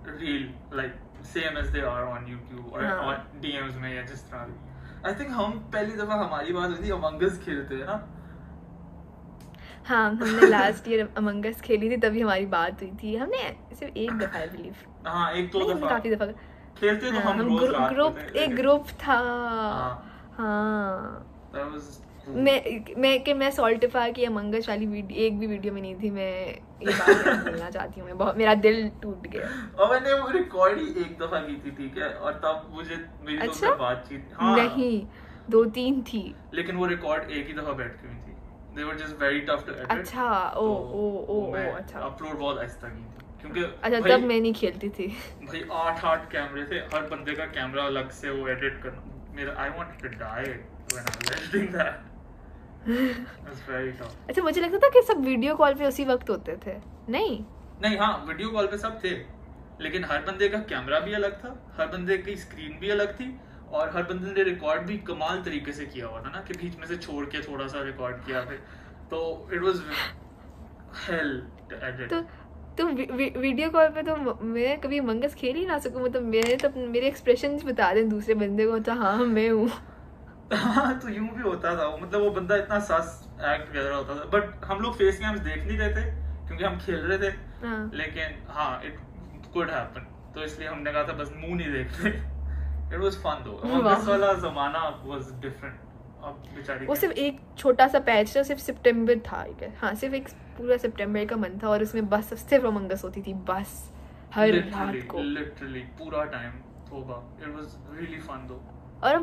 [0.07, 5.07] real like same as they are on YouTube और ऑन डीएम्स में या जिस तरह
[5.07, 7.95] आई थिंक हम पहली दफ़ा हमारी बात हुई थी अमंगस खेलते हैं ना?
[9.85, 13.41] हाँ हमने लास्ट ईयर अमंगस खेली थी तभी हमारी बात हुई थी। हमने
[13.79, 14.75] सिर्फ़ एक दफ़ा आई बिलीव
[15.07, 16.25] हाँ एक दो दफ़ा। काफ़ी दफ़ा
[16.79, 17.57] खेलते तो हाँ, हम
[17.93, 21.31] ग्रुप एक ग्रुप था। हाँ, हाँ।
[22.27, 22.55] मैं
[23.01, 26.31] मैं कि मैं सॉल्टिफा की अमंगस वाली वीडियो एक भी वीडियो में नहीं थी मैं
[26.83, 30.79] ये बात बोलना चाहती हूँ मैं बहुत मेरा दिल टूट गया। और मैंने वो रिकॉर्ड
[30.79, 32.09] ही एक दफ़ा की थी ठीक है?
[32.09, 32.95] और तब मुझे
[33.25, 33.73] मेरी अच्छा?
[33.75, 35.05] बातचीत हाँ। नहीं
[35.49, 38.24] दो तीन थी। लेकिन वो रिकॉर्ड एक ही दफ़ा बैठ के हुई
[38.75, 39.91] they were just very tough to edit.
[39.91, 40.25] अच्छा
[40.57, 40.65] ओ
[41.01, 44.89] ओ ओ ओ अच्छा। अपलोड बहुत आहिस्ता की थी। क्योंकि अच्छा तब मैं नहीं खेलती
[44.97, 45.07] थी।
[45.43, 49.01] भाई आठ आठ कैमरे थे हर बंदे का कैमरा अलग से वो एडिट करना।
[49.35, 51.95] मेरा I wanted to die when I was editing that
[54.29, 56.75] अच्छा मुझे लगता था कि सब वीडियो कॉल पे उसी वक्त होते थे।
[57.09, 57.33] नहीं?
[57.81, 59.13] नहीं हाँ वीडियो कॉल पे सब थे।
[59.81, 63.25] लेकिन हर बंदे का कैमरा भी अलग था हर बंदे की स्क्रीन भी अलग थी
[63.75, 66.77] और हर बंदे ने रिकॉर्ड भी कमाल तरीके से किया हुआ था ना कि बीच
[66.79, 68.59] में से छोड़ के थोड़ा सा रिकॉर्ड किया फिर।
[69.11, 69.21] तो
[69.53, 69.81] इट वाज
[71.01, 71.41] हेल
[71.73, 72.21] एडिट तो
[72.77, 76.55] तो वी, वीडियो कॉल पे तो मैं कभी मंगस खेल ही ना सकूँ मतलब मेरे
[76.57, 79.69] तो मेरे एक्सप्रेशन बता दें दूसरे बंदे को तो हाँ मैं हूँ।
[80.53, 83.97] हाँ तो यूँ भी होता था वो मतलब वो बंदा इतना सास एक्ट कर रहा
[83.97, 86.03] होता था। बट हम लोग फेस कैम्स देख नहीं रहे थे
[86.47, 88.97] क्योंकि हम खेल रहे थे। हाँ। लेकिन हाँ इट
[89.53, 92.09] कुड हैपन तो इसलिए हमने कहा था बस मुँह नहीं देखते
[92.93, 95.79] इट वाज फन दो वाह। वाला जमाना वाज डिफरेंट
[96.23, 99.45] अब बेचारी वो सिर्फ़ एक छोटा सा पैच था सिर्फ़ सितंबर था.
[99.79, 103.33] हाँ सिर्फ़ एक पूरा सितंबर का मंथ था और उसमें बस सिर्फ़ अमंगस होती थी
[103.49, 103.73] बस।
[104.33, 106.51] हर रात को। लिटरली पूरा टाइम
[106.87, 108.61] तोबा इट वाज रियली फन दो
[109.03, 109.17] और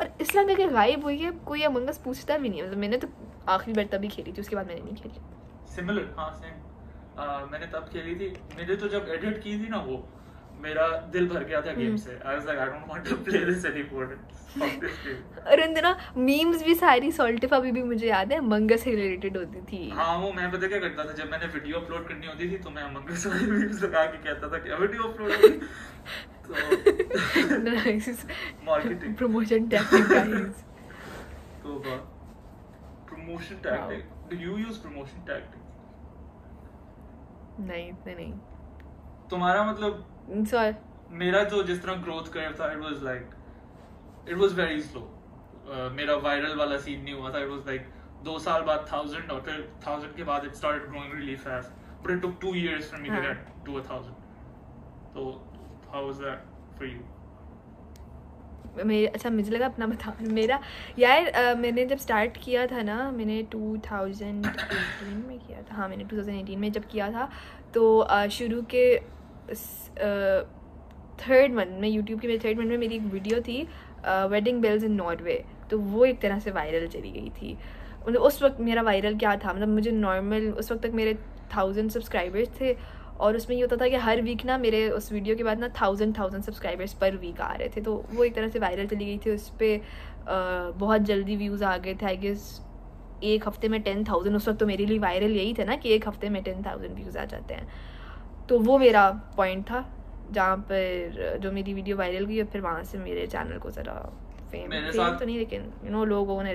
[0.00, 1.30] और इस तरह के गायब हुई है?
[1.46, 3.08] कोई अमंगस पूछता भी नहीं मतलब मैंने तो
[3.48, 5.20] आखिरी बार तभी खेली थी उसके बाद मैंने नहीं खेली।
[5.74, 6.66] सिमिलर हाँ सेम
[7.52, 9.96] मैंने तब खेली थी। मेरे तो जब एडिट की थी ना वो
[10.62, 13.16] मेरा दिल भर गया था गेम हम्म। से। I was like I don't want to
[13.24, 15.18] play this anymore this game
[15.50, 19.60] और दिनों मीम्स भी सारी सॉल्टिफा भी, भी मुझे याद है मंगस से रिलेटेड होती
[19.72, 21.12] थी। हाँ वो मैं पता क्या करता था?
[21.12, 24.18] जब मैंने वीडियो अपलोड करनी होती थी तो मैं अमंग अस वाली मीम्स लगा के
[24.24, 25.58] कहता था कि वीडियो अपलोड होगी.
[26.48, 28.26] तो nice
[28.66, 30.62] marketing promotion technique guys
[31.62, 31.78] तो
[33.08, 35.66] promotion tactic do you use promotion tactic
[37.68, 38.32] नहीं इतने नहीं।
[39.30, 40.04] तुम्हारा मतलब
[41.20, 43.30] मेरा जो जिस तरह ग्रोथ कर्व था it was like
[44.28, 45.00] it was very slow
[45.96, 47.86] मेरा वायरल वाला सीन नहीं हुआ था इट वाज लाइक
[48.24, 51.70] दो साल बाद थाउज़ेंड और फिर थाउज़ेंड के बाद it started growing really fast
[52.04, 53.20] but it took two years for me to.
[53.22, 54.14] Get to a thousand
[55.14, 55.30] तो
[55.92, 56.98] how was that for you
[58.84, 60.58] मेरे अच्छा मुझे लगा अपना बता मेरा
[60.98, 66.04] यार अ, मैंने जब स्टार्ट किया था ना मैंने 2018 में किया था। हाँ मैंने
[66.12, 67.28] 2018 में जब किया था
[67.74, 67.82] तो
[68.32, 68.84] शुरू के
[71.20, 73.62] थर्ड मंथ में यूट्यूब के मेरे थर्ड मंथ में मेरी एक वीडियो थी
[74.30, 77.56] वेडिंग बेल्स इन नॉर्वे तो वो एक तरह से वायरल चली गई थी।
[78.08, 79.52] मतलब उस वक्त मेरा वायरल क्या था?
[79.52, 81.14] मतलब मुझे नॉर्मल उस वक्त तक मेरे
[81.56, 82.76] थाउज़ेंड सब्सक्राइबर्स थे
[83.18, 85.68] और उसमें ये होता था कि हर वीक ना मेरे उस वीडियो के बाद ना
[85.80, 89.04] थाउज़ेंड थाउज़ेंड सब्सक्राइबर्स पर वीक आ रहे थे। तो वो एक तरह से वायरल चली
[89.04, 92.60] गई थी। उस पर बहुत जल्दी व्यूज़ आ गए थे आई गेस
[93.24, 95.92] एक हफ़्ते में टेन थाउज़ेंड उस वक्त तो मेरे लिए वायरल यही था ना कि
[95.94, 97.66] एक हफ़्ते में टेन थाउज़ेंड व्यूज़ आ जाते हैं।
[98.48, 99.84] तो वो मेरा पॉइंट था
[100.32, 103.94] जहाँ पर जो मेरी वीडियो वायरल हुई और फिर वहाँ से मेरे चैनल को ज़रा
[104.50, 106.52] फेम फेम तो नहीं लेकिन यू नो लोगों ने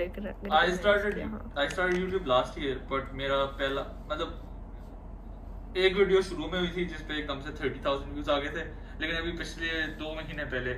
[1.28, 1.52] हाँ।
[1.94, 8.12] YouTube मेरा पहला मतलब एक वीडियो शुरू में हुई थी जिस पे एकदम से 30,000
[8.12, 8.64] व्यूज़ आ गए थे
[9.00, 10.74] लेकिन अभी पिछले दो महीने पहले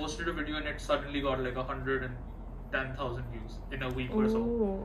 [0.00, 4.38] posted a video and it suddenly got like 110,000 views in a week or so
[4.38, 4.84] oh,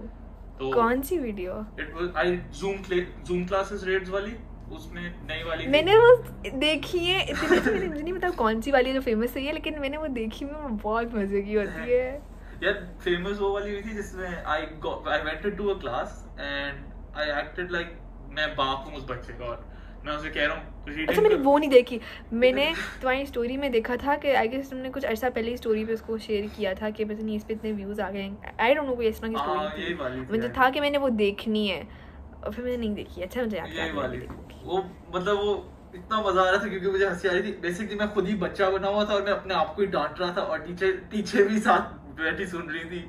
[0.60, 1.54] तो कौन सी video
[1.98, 2.26] was I
[2.62, 4.34] Zoom cla- Zoom classes raids वाली
[4.76, 6.16] उसमें नई वाली मैंने वो
[6.60, 9.80] देखी है इतनी तो मैंने मुझे नहीं पता कौन सी वाली जो फ़ेमस है लेकिन
[9.80, 12.12] मैंने वो देखी में वो बहुत मज़े की होती है।
[12.64, 17.40] यार फ़ेमस वो वाली हुई थी जिसमें I I went to a class and I
[17.40, 17.98] acted like
[18.32, 19.68] मैं बाप हूँ उस बच्चे का और
[20.06, 22.00] मैं उसे कह रहा हूँ अच्छा मैंने वो नहीं देखी।
[22.34, 22.66] मैंने
[23.02, 25.94] तुम्हारी स्टोरी में देखा था कि आई गेस तुमने कुछ अर्सा पहले ही स्टोरी पे
[25.94, 28.30] उसको शेयर किया था कि पता नहीं इस पे इतने व्यूज़ आ गए।
[28.60, 31.10] आई डोंट नो कोई इस तरह की हाँ, स्टोरी थी मुझे था कि मैंने वो
[31.10, 32.09] देखनी है।
[32.44, 34.18] और फिर मैंने नहीं देखी अच्छा मुझे याद वाली।
[34.64, 34.84] वो
[35.16, 35.54] मतलब वो
[35.96, 38.36] इतना मज़ा आ रहा था क्योंकि मुझे हँसी आ रही थी। बेसिकली मैं खुद ही
[38.44, 40.92] बच्चा बना हुआ था और मैं अपने आप को ही डांट रहा था और टीचर
[41.12, 43.00] टीचर भी साथ बैठी सुन रही थी।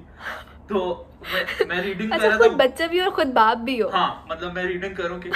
[0.68, 0.78] तो
[1.32, 3.88] मैं मैं रीडिंग कर अच्छा रहा था। बच्चा भी और खुद बाप भी हो?
[3.88, 5.30] हाँ मतलब मैं रीडिंग करूँ कि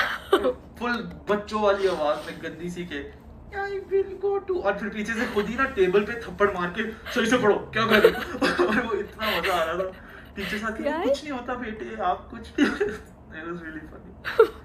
[0.78, 3.02] फुल बच्चों वाली आवाज़ में गंदी सी के
[3.54, 6.72] I will go to और फिर पीछे से खुद ही ना टेबल पे थप्पड़ मार
[6.78, 6.82] के
[7.14, 8.64] सही से पढ़ो क्या कर रहे हो?
[8.66, 9.90] और वो इतना मज़ा आ रहा था।
[10.36, 12.50] टीचर साथ कुछ नहीं होता बेटे आप कुछ
[13.34, 14.48] It was really funny.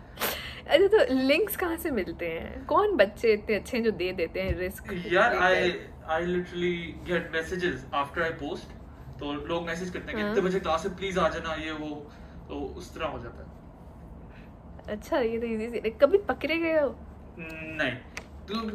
[0.70, 2.66] अच्छा तो लिंक्स कहाँ से मिलते हैं?
[2.66, 5.72] कौन बच्चे इतने अच्छे हैं जो दे देते हैं रिस्क यार I
[6.16, 6.74] I literally
[7.08, 8.76] get messages after I post
[9.20, 11.72] तो लोग मैसेज करते हैं कि हाँ। इतने बजे क्लास से प्लीज़ आ जाना ये
[11.72, 11.90] वो
[12.50, 16.96] तो उस तरह हो जाता है। अच्छा ये तो इजी से कभी पकड़े गए हो?
[17.40, 17.92] नहीं।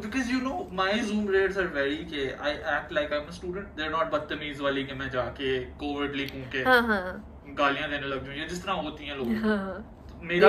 [0.02, 3.78] because you know my zoom rates are very के I act like I'm a student
[3.78, 8.24] they're not बदतमीज वाली कि मैं जाके covertly कूं के हाँ हाँ। गालियाँ देने लग
[8.24, 10.48] जाऊँ ये जिस तरह होती हैं लोग हाँ मेरा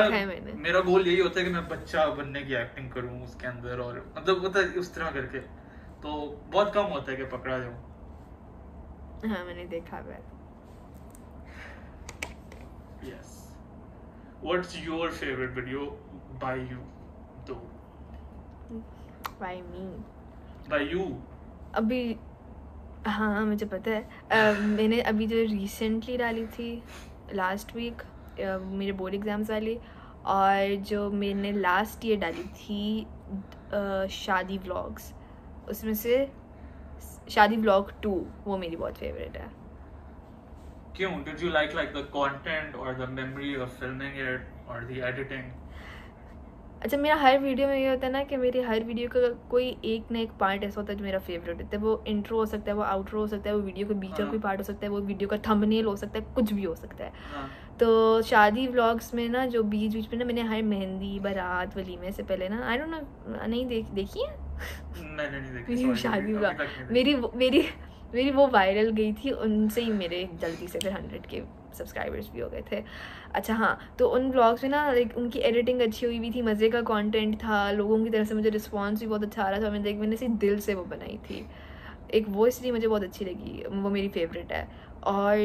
[0.66, 3.98] मेरा गोल यही होता है कि मैं बच्चा बनने की एक्टिंग करूँ उसके अंदर और
[4.18, 5.40] मतलब होता है उस तरह करके
[6.04, 6.14] तो
[6.54, 10.24] बहुत कम होता है कि पकड़ा जाऊँ हाँ मैंने देखा है
[13.06, 13.34] Yes.
[14.42, 15.82] What's your favorite video
[16.40, 16.80] by you?
[17.48, 17.62] though?
[19.42, 19.84] By me
[20.70, 21.06] By you?
[21.76, 22.00] अभी
[23.06, 26.72] हाँ मुझे पता है। मैंने अभी जो रिसेंटली डाली थी
[27.34, 28.02] लास्ट वीक
[28.40, 29.78] मेरे बोर्ड एग्ज़ाम्स वाली,
[30.26, 33.08] और जो मैंने लास्ट ईयर डाली थी
[34.14, 35.14] शादी व्लॉग्स
[35.70, 36.16] उसमें से
[37.30, 38.12] शादी ब्लॉग टू
[38.46, 39.50] वो मेरी बहुत फेवरेट है।
[40.98, 41.12] क्यों?
[41.24, 45.44] Did you like like the content और the memory of filming it और द एडिटिंग
[46.86, 49.68] अच्छा मेरा हर वीडियो में ये होता है ना कि मेरी हर वीडियो का कोई
[49.86, 52.46] एक ना एक पार्ट ऐसा होता है जो मेरा फेवरेट होता है। वो इंट्रो हो
[52.46, 54.60] सकता है वो आउट्रो हो सकता है वो वीडियो के बीच का हाँ। कोई पार्ट
[54.60, 57.12] हो सकता है वो वीडियो का थंबनेल हो सकता है कुछ भी हो सकता है।
[57.34, 61.78] हाँ। तो शादी व्लॉग्स में ना जो बीच बीच में ना मैंने हर मेहंदी बारात
[61.78, 65.96] वलीमे से पहले ना आई डोंट नो नहीं देख देखी है?
[65.96, 67.68] शादी देखी। मेरी मेरी
[68.14, 71.42] मेरी वो वायरल गई थी उनसे ही मेरे जल्दी से फिर हंड्रेड के
[71.76, 72.84] सब्सक्राइबर्स भी हो गए थे।
[73.34, 76.70] अच्छा हाँ तो उन ब्लॉग्स में ना लाइक उनकी एडिटिंग अच्छी हुई हुई थी मज़े
[76.70, 79.70] का कंटेंट था लोगों की तरफ़ से मुझे रिस्पांस भी बहुत अच्छा आ रहा था
[79.70, 81.46] मैंने देख मैंने सिर्फ़ दिल से वो बनाई थी।
[82.14, 84.68] एक वो इसलिए मुझे बहुत अच्छी लगी वो मेरी फेवरेट है।
[85.06, 85.38] और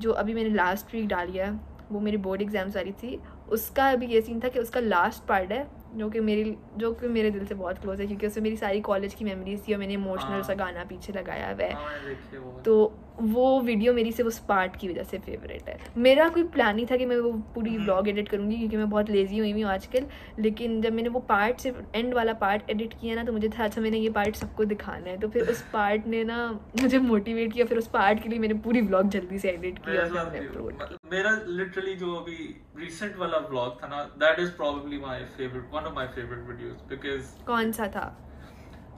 [0.00, 1.50] जो अभी मैंने लास्ट वीक डाली है
[1.90, 3.18] वो मेरी बोर्ड एग्ज़ाम्स वाली थी
[3.52, 5.66] उसका अभी ये सीन था कि उसका लास्ट पार्ट है
[5.96, 8.80] जो कि मेरी जो कि मेरे दिल से बहुत क्लोज है क्योंकि उसमें मेरी सारी
[8.80, 12.62] कॉलेज की मेमोरीज थी और मैंने इमोशनल हाँ। सा गाना पीछे लगाया हुआ है। हाँ
[12.64, 12.92] तो
[13.22, 16.86] वो वीडियो मेरी सिर्फ़ उस पार्ट की वजह से फेवरेट है। मेरा कोई प्लान नहीं
[16.86, 20.06] था कि मैं वो पूरी। ब्लॉग एडिट करूँगी क्योंकि मैं बहुत लेजी हुई हूँ आजकल।
[20.38, 23.64] लेकिन जब मैंने वो पार्ट सिर्फ़ एंड वाला पार्ट एडिट किया ना तो मुझे था
[23.64, 26.38] अच्छा मैंने ये पार्ट सबको दिखाना है। तो फिर उस पार्ट ने ना
[26.82, 29.90] मुझे मोटिवेट किया फिर उस पार्ट के लिए मैंने पूरी ब्लॉग जल्दी से एडिट की
[29.90, 32.36] मेरे और मैंने अपलोड मतलब मेरा लिटरली जो अभी
[32.78, 36.84] रिसेंट वाला व्लॉग था ना that is probably my favourite one of my favourite videos
[36.90, 38.06] because कौन सा था?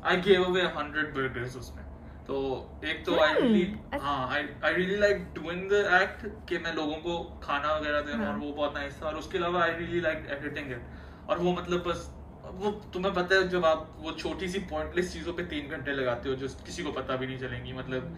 [0.05, 1.85] आई गेव अवे 100 बर्गर्स उसमें।
[2.29, 2.37] तो
[2.85, 6.73] एक तो आई Hmm, रियली अच्छा। हाँ I really like doing the act कि मैं
[6.75, 9.73] लोगों को खाना वगैरह दूँ हाँ। और वो बहुत नाइस था। और उसके अलावा I
[9.73, 12.11] really like editing it और वो मतलब बस
[12.55, 16.29] वो तुम्हें पता है जब आप वो छोटी सी पॉइंटलेस चीज़ों पे तीन घंटे लगाते
[16.29, 18.17] हो जो किसी को पता भी नहीं चलेंगी मतलब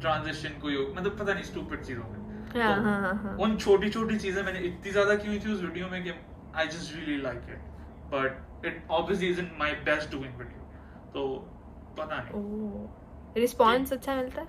[0.00, 2.18] ट्रांजिशन कोई मतलब पता नहीं स्टूपिड चीज़ों में।
[2.54, 5.52] हाँ तो हाँ हाँ हाँ। उन छोटी छोटी चीज़ें मैंने इतनी ज़्यादा की हुई थी
[5.52, 6.12] उस वीडियो में कि
[6.56, 7.70] I just really like it
[8.14, 10.60] but it obviously isn't my best doing video
[11.14, 11.28] तो
[11.98, 13.00] पता नहीं। ओह।
[13.36, 14.48] रिस्पॉन्स अच्छा मिलता है?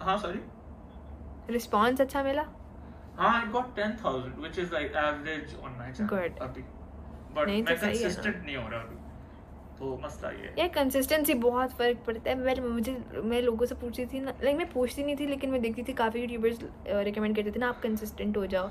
[0.00, 2.42] हाँ सॉरी रिस्पॉन्स अच्छा मिला?
[3.16, 6.40] हाँ I got 10000 which is like average on my channel Good.
[6.42, 6.62] अभी।
[7.34, 8.96] बट तो मैं। कंसिस्टेंट नहीं हो रहा अभी।
[9.78, 13.74] तो मसला ये है। यार कंसिस्टेंसी बहुत फ़र्क पड़ता है। मैं मुझे मैं लोगों से
[13.74, 16.58] पूछती थी ना लाइक मैं पूछती नहीं थी लेकिन मैं देखती थी काफ़ी यूट्यूबर्स
[17.04, 18.70] रिकमेंड करते थे ना आप कंसिस्टेंट हो जाओ।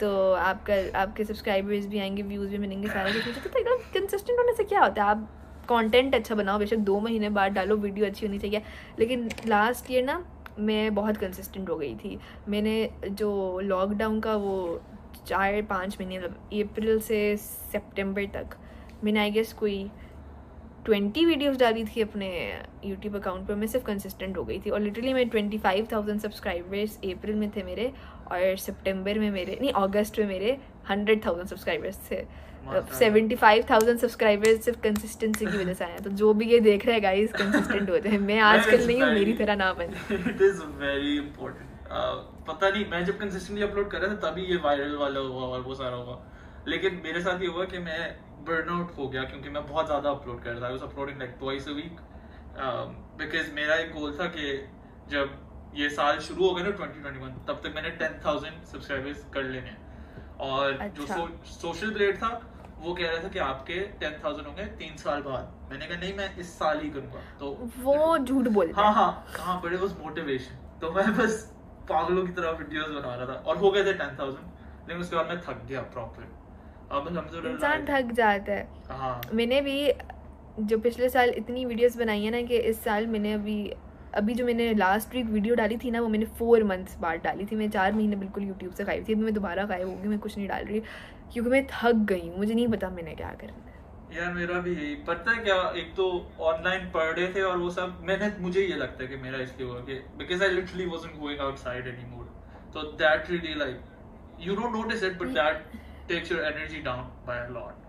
[0.00, 4.38] तो आपका आपके सब्सक्राइबर्स भी आएँगे व्यूज़ भी मिलेंगे सारा कुछ मुझे तो एकदम कंसिस्टेंट
[4.38, 5.08] होने से क्या होता है?
[5.10, 5.28] आप
[5.68, 8.62] कंटेंट अच्छा बनाओ, बेशक दो महीने बाद डालो वीडियो अच्छी होनी चाहिए।
[8.98, 10.24] लेकिन लास्ट ईयर ना,
[10.58, 14.80] मैं बहुत कंसिस्टेंट हो गई थी। मैंने जो लॉकडाउन का वो
[15.26, 18.56] चार पाँच महीने मतलब अप्रैल से सितंबर तक,
[19.04, 19.90] मैंने आई गेस कोई
[20.84, 22.28] ट्वेंटी वीडियोस डाली थी अपने
[22.84, 26.20] यूट्यूब अकाउंट पर। मैं सिर्फ़ कंसिस्टेंट हो गई थी और लिटरली मैं ट्वेंटी फाइव थाउज़ेंड
[26.20, 27.92] सब्सक्राइबर्स अप्रैल में थे मेरे
[28.32, 30.58] और सितंबर में मेरे, नहीं अगस्त में मेरे
[30.90, 32.16] हंड्रेड थाउज़ेंड सब्सक्राइबर्स थे।
[32.94, 36.60] सेवेंटी फाइव थाउज़ेंड सब्सक्राइबर्स सिर्फ़ कंसिस्टेंसी की वजह से आए हैं। तो जो भी ये
[36.60, 40.14] देख रहा है गाइस कंसिस्टेंट हो जाए। मैं आजकल नहीं हूँ मेरी तरह ना बने
[40.14, 41.68] इट इज़ वेरी इंपॉर्टेंट
[42.46, 45.60] पता नहीं मैं जब कंसिस्टेंटली अपलोड कर रहा था तभी ये वायरल वाला हुआ और
[45.62, 46.18] वो सारा हुआ।
[46.68, 48.00] लेकिन मेरे साथ ये हुआ कि मैं
[48.46, 51.72] बर्नआउट हो गया क्योंकि मैं बहुत ज़्यादा अपलोड कर रहा था। Uploading like twice a
[51.72, 52.00] week
[53.20, 54.52] because मेरा एक गोल था कि
[55.10, 55.40] जब
[55.76, 59.82] ये साल शुरू हो गया ना 2021 तब तक मैंने 10000 सब्सक्राइबर्स कर लेने हैं।
[60.40, 62.28] और जो अच्छा। सो, सोशल ब्लेड था
[62.80, 66.36] वो कह रहा था कि आपके 10000 होंगे तीन साल बाद। मैंने कहा नहीं मैं
[66.36, 70.90] इस साल ही करूँगा। तो वो झूठ बोलता हाँ हाँ। हाँ बट इट मोटिवेशन तो
[70.92, 71.42] मैं बस
[71.90, 75.16] पागलों की तरह वीडियोस बना रहा था। और हो गए थे टेन थाउज़ेंड लेकिन उसके
[75.16, 76.32] बाद मैं थक गया प्रॉपर
[76.90, 77.08] अब
[77.46, 79.92] इंसान थक जाता है। हाँ। मैंने भी
[80.60, 83.56] जो पिछले साल इतनी वीडियोस बनाई है ना कि इस साल मैंने अभी
[84.16, 87.46] अभी जो मैंने लास्ट वीक वीडियो डाली थी ना वो मैंने फोर मंथ्स बाद डाली
[87.46, 90.18] थी। मैं चार महीने बिल्कुल यूट्यूब से गायब थी। अभी मैं दोबारा गायब होगी मैं
[90.18, 90.82] कुछ नहीं डाल रही।
[91.32, 93.62] क्योंकि मैं थक गई हूँ मुझे नहीं पता मैंने क्या करना है।
[94.16, 96.04] यार मेरा भी यही पता है क्या एक तो
[96.40, 99.68] ऑनलाइन पढ़ रहे थे और वो सब मैंने मुझे ये लगता है कि मेरा इसलिए
[99.68, 102.24] हुआ कि because I literally wasn't going outside anymore
[102.74, 103.80] तो that really like
[104.40, 105.64] you don't notice it but that
[106.08, 107.82] takes your energy down by a lot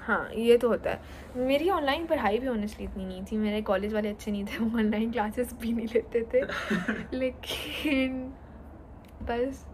[0.00, 3.92] हाँ ये तो होता है। मेरी ऑनलाइन पढ़ाई भी ऑनेस्टली इतनी नहीं थी। मेरे कॉलेज
[3.94, 6.40] वाले अच्छे नहीं थे वो ऑनलाइन क्लासेस भी नहीं लेते थे।
[7.16, 8.22] लेकिन
[9.22, 9.64] बस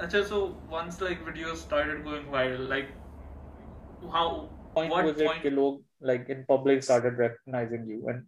[0.00, 0.38] अच्छा so
[0.70, 2.90] once like videos started going viral like
[4.12, 4.26] how
[4.74, 8.22] point what was it point कि लोग like in public started recognizing you and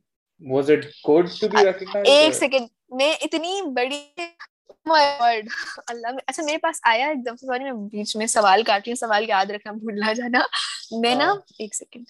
[0.54, 2.68] was it good to be recognized एक or- सेकंड
[3.00, 4.02] मैं इतनी बड़ी
[4.88, 5.48] my word
[5.90, 8.90] अल्लाह में अच्छा मेरे पास आया एकदम से सॉरी मैं बीच में सवाल काट रही
[8.90, 10.46] हूँ सवाल याद रखना भूल ना जाना
[11.04, 12.06] मैं ना हाँ। एक सेकंड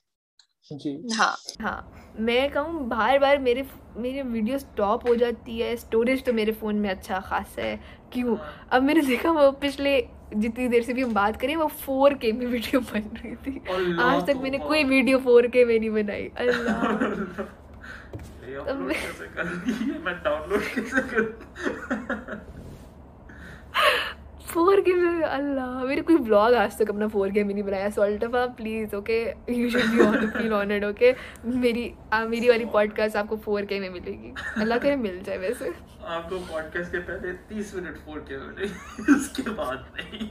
[0.73, 1.91] जी। हाँ हाँ।
[2.21, 6.77] मैं कहूँ बार बार मेरे मेरे वीडियो स्टॉप हो जाती है स्टोरेज तो मेरे फ़ोन
[6.77, 7.77] में अच्छा खासा है।
[8.13, 8.37] क्यों?
[8.71, 10.01] अब मैंने देखा वो पिछले
[10.37, 13.59] जितनी देर से भी हम बात करें वो फोर के में वीडियो बन रही थी।
[14.01, 16.83] आज तक तो मैंने। कोई वीडियो फोर के में नहीं बनाई। अल्लाह।
[18.49, 22.41] ये मैं- कैसे करूँ ये मैं डाउनलोड कैसे करूँ?
[24.55, 27.89] फोर के में अल्लाह मेरे कोई ब्लॉग आज तक अपना फोर के में नहीं बनाया।
[27.91, 29.19] सॉल्टफा please okay
[29.51, 33.81] you should be on feel honoured okay मेरी आ, मेरी वाली पॉडकास्ट आपको फोर के
[33.81, 35.73] में मिलेगी। अल्लाह करे मिल जाए वैसे।
[36.17, 40.29] आपको पॉडकास्ट के पहले 30 मिनट फोर के मिले उसके बाद नहीं।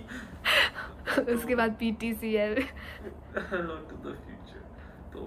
[1.36, 4.62] उसके बाद P T C L hello to the future
[5.14, 5.20] तो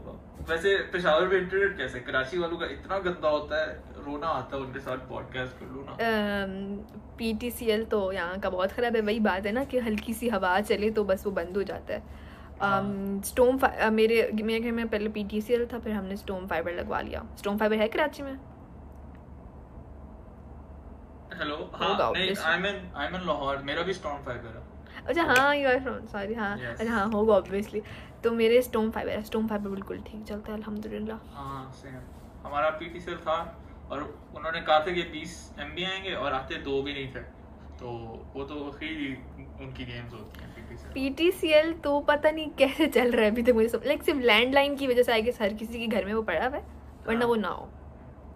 [0.49, 2.01] वैसे पेशावर में इंटरनेट कैसे?
[2.01, 3.69] कराची वालों का इतना गंदा होता है
[4.05, 5.97] रोना आता है उनके साथ पॉडकास्ट कर लूँ ना
[7.19, 9.79] पी टी सी एल तो यहाँ का बहुत ख़राब है वही बात है ना कि
[9.79, 12.03] हल्की सी हवा चले तो बस वो बंद हो जाता है।
[12.61, 13.59] हाँ। स्टोम
[13.93, 17.01] मेरे मेरे घर में पहले पी टी सी एल था फिर हमने स्टोम फाइबर लगवा
[17.01, 18.37] लिया। स्टोम फाइबर है कराची में?
[21.41, 22.37] हेलो हाँ नहीं.
[22.37, 24.63] I mean I mean Lahore मेरा भी स्टॉर्म फाइबर है।
[25.09, 26.81] अच्छा हाँ यू आर फ्रॉम सॉरी हाँ Yes.
[26.81, 27.83] अच्छा हाँ होगा ऑब्वियसली
[28.25, 32.01] तो मेरे स्टोम फाइबर है स्टोम फाइबर बिल्कुल ठीक चलता है अल्हम्दुलिल्लाह। हाँ सेम
[32.47, 33.37] हमारा पीटीसीएल था
[33.91, 34.03] और
[34.37, 37.21] उन्होंने कहा था कि 20 एमबी आएँगे और आते दो भी नहीं थे।
[37.81, 37.89] तो
[38.35, 43.43] वो तो उनकी गेम्स होती हैं पीटीसीएल तो पता नहीं कैसे चल रहा है अभी
[43.43, 46.05] तक मुझे सब लाइक सिर्फ़ लैंडलाइन की वजह से आई गेस हर किसी के घर
[46.05, 46.65] में वो पड़ा हुआ है
[47.07, 47.69] वरना हाँ। वो ना हो।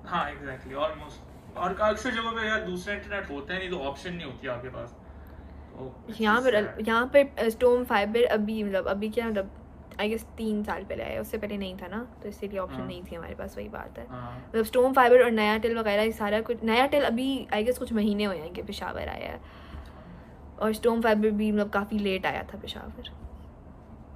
[0.06, 3.78] हाँ एग्जैक्टली exactly, ऑलमोस्ट और अक्सर जगहों पे यार दूसरे इंटरनेट होते हैं नहीं तो
[3.90, 4.94] ऑप्शन नहीं होती आपके पास।
[6.20, 6.54] यहाँ पर
[6.88, 9.50] यहाँ पर स्टोम फाइबर अभी मतलब अभी क्या मतलब
[10.00, 12.86] आई गेस तीन साल पहले आया उससे पहले नहीं था ना तो इसलिए ऑप्शन हाँ।
[12.86, 16.02] नहीं थी हमारे पास वही बात है। हाँ। मतलब स्टोम फाइबर और नया टेल वगैरह
[16.02, 19.32] ये सारा कुछ नया टेल अभी आई गेस कुछ महीने हुए हैं कि पेशावर आया
[19.32, 19.40] है।
[20.58, 23.10] और स्टोम फाइबर भी मतलब काफ़ी लेट आया था पेशावर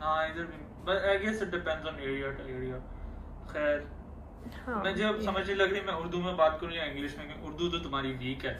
[0.01, 2.79] हाँ इधर भी but I guess it depends on area to area
[3.53, 3.87] खैर
[4.67, 7.17] हाँ मुझे अब ये- समझ नहीं लग रही मैं उर्दू में बात करूँ या इंग्लिश
[7.19, 8.59] में उर्दू तो तुम्हारी वीक है।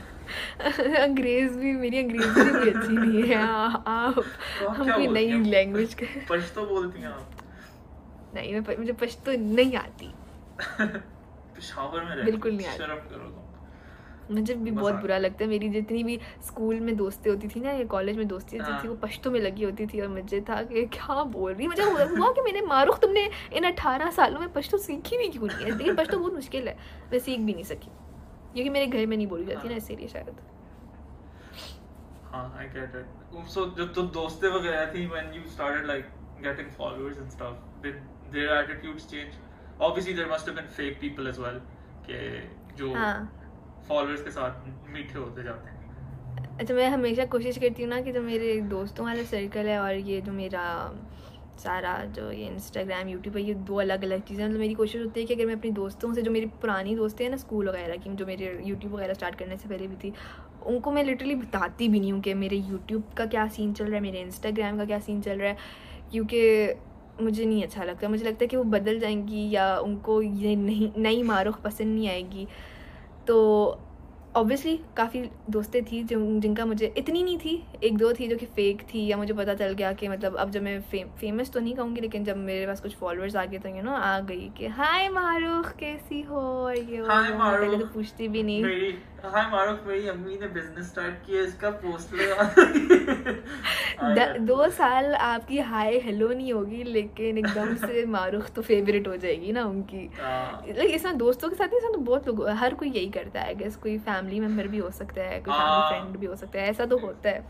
[1.04, 4.20] अंग्रेज़ भी मेरी अंग्रेज़ी भी अच्छी नहीं है। आ- आप
[4.60, 7.32] तो हम भी कोई नई लैंग्वेज के पश्तो बोलती हैं आप?
[8.36, 10.14] नहीं मैं मुझे पश्तो नहीं आती।
[11.58, 13.47] पेशावर में रहती बिल्कुल नहीं आती। शर्म करो तुम।
[14.32, 17.72] मुझे भी बहुत बुरा लगता है। मेरी जितनी भी स्कूल में दोस्ती होती थी ना
[17.72, 20.42] या कॉलेज में दोस्ती होती हाँ। थी वो पश्तो में लगी होती थी और मुझे
[20.50, 24.52] था कि क्या बोल रही मुझे हुआ कि मैंने मारूख तुमने इन अठारह सालों में
[24.54, 25.78] पश्तो सीखी भी क्यों नहीं है?
[25.78, 26.78] लेकिन पश्तो बहुत मुश्किल है।
[27.12, 27.92] मैं सीख भी नहीं सकी।
[28.54, 30.36] क्योंकि मेरे घर में नहीं बोली जाती ना हाँ। इसीलिए शायद।
[32.32, 36.06] हाँ आई गेट इट सो जब तुम दोस्तें वगैरह थी when you started like
[36.44, 37.96] getting followers and stuff did
[38.34, 39.34] their attitudes change
[39.82, 41.60] obviously there must have been fake people as well
[42.10, 42.18] कि
[42.78, 43.16] जो हाँ।
[43.90, 45.76] फॉलोअर्स के साथ मीठे होते जाते हैं।
[46.60, 49.94] अच्छा मैं हमेशा कोशिश करती हूँ ना कि जो मेरे दोस्तों वाला सर्कल है और
[49.94, 50.64] ये जो मेरा
[51.60, 55.20] सारा जो ये इंस्टाग्राम यूट्यूब है, ये दो अलग अलग चीज़ें। मतलब मेरी कोशिश होती
[55.20, 57.96] है कि अगर मैं अपनी दोस्तों से जो मेरी पुरानी दोस्तें हैं ना स्कूल वगैरह
[57.96, 60.14] की, जो मेरे यूट्यूब वगैरह स्टार्ट करने से पहले भी थी,
[60.66, 63.96] उनको मैं लिटरली बताती भी नहीं हूँ कि मेरे यूट्यूब का क्या सीन चल रहा
[63.96, 65.58] है, मेरे इंस्टाग्राम का क्या सीन चल रहा है,
[66.12, 70.56] क्योंकि मुझे नहीं अच्छा लगता। मुझे लगता है कि वो बदल जाएँगी या उनको ये
[70.56, 72.48] नहीं, नई मारुख पसंद नहीं आएगी।
[73.28, 73.80] तो
[74.36, 78.46] ऑब्वियसली काफ़ी दोस्तें थी जो जिनका मुझे इतनी नहीं थी एक दो थी जो कि
[78.46, 81.60] फेक थी या मुझे पता चल गया कि मतलब अब जब मैं फे, फ़ेमस तो
[81.60, 84.50] नहीं कहूँगी लेकिन जब मेरे पास कुछ फॉलोअर्स आ गए तो यू नो आ गई
[84.58, 86.40] कि हाय मारूख कैसी हो?
[86.40, 88.64] और ये पहले तो पूछती भी नहीं।
[89.26, 92.44] हाय मारूफ मेरी अम्मी ने बिज़नेस स्टार्ट किया इसका पोस्ट लगा
[94.16, 99.16] द- दो साल आपकी हाय हेलो नहीं होगी लेकिन एकदम से मारूख तो फेवरेट हो
[99.18, 102.90] जाएगी ना उनकी हाँ। लाइक इसमें दोस्तों के साथ इसमें तो बहुत लोग हर कोई
[102.90, 106.18] यही करता है गैस कोई फैमिली मेंबर भी हो सकता है कोई फैमिली हाँ। फ्रेंड
[106.18, 107.42] भी हो सकता है ऐसा तो होता है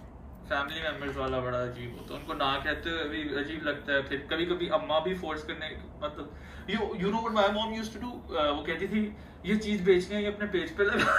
[0.50, 4.02] फैमिली मेंबर्स वाला बड़ा अजीब होता है उनको ना कहते हुए भी अजीब लगता है
[4.04, 6.36] फिर कभी कभी अम्मा भी फोर्स करने मतलब
[6.70, 9.02] you you know what my mom used to do वो कहती थी
[9.46, 11.12] ये चीज़ बेचनी है ये अपने पेज पे लगा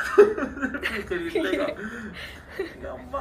[1.08, 1.66] खरीद लेगा
[2.60, 3.20] ये अम्मा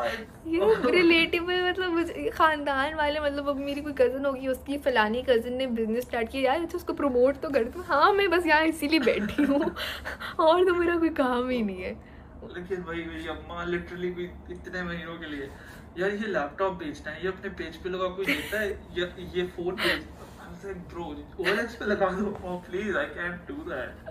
[1.69, 6.03] मतलब मुझे खानदान वाले मतलब अब मेरी कोई कज़न होगी उसकी फलानी कज़न ने बिज़नेस
[6.03, 9.43] स्टार्ट किया यार अच्छा उसको प्रमोट तो कर दूँ। हाँ मैं बस यहाँ इसीलिए बैठी
[9.43, 9.59] हूँ।
[10.39, 11.93] और तो मेरा कोई काम ही नहीं है।
[12.55, 15.49] लेकिन भाई मेरी अम्मा लिटरली कोई इतने महीनों के लिए
[15.99, 18.69] यार ये लैपटॉप बेचना है ये अपने पेज पे लगा कोई देता है?
[18.97, 19.05] या
[19.35, 20.01] ये फ़ोन बेच
[20.65, 24.09] पे लगा दो दैट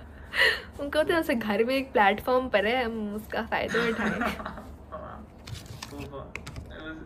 [0.81, 4.15] उनको तो ऐसे घर में एक प्लेटफॉर्म पर है हम उसका फ़ायदा उठाएँ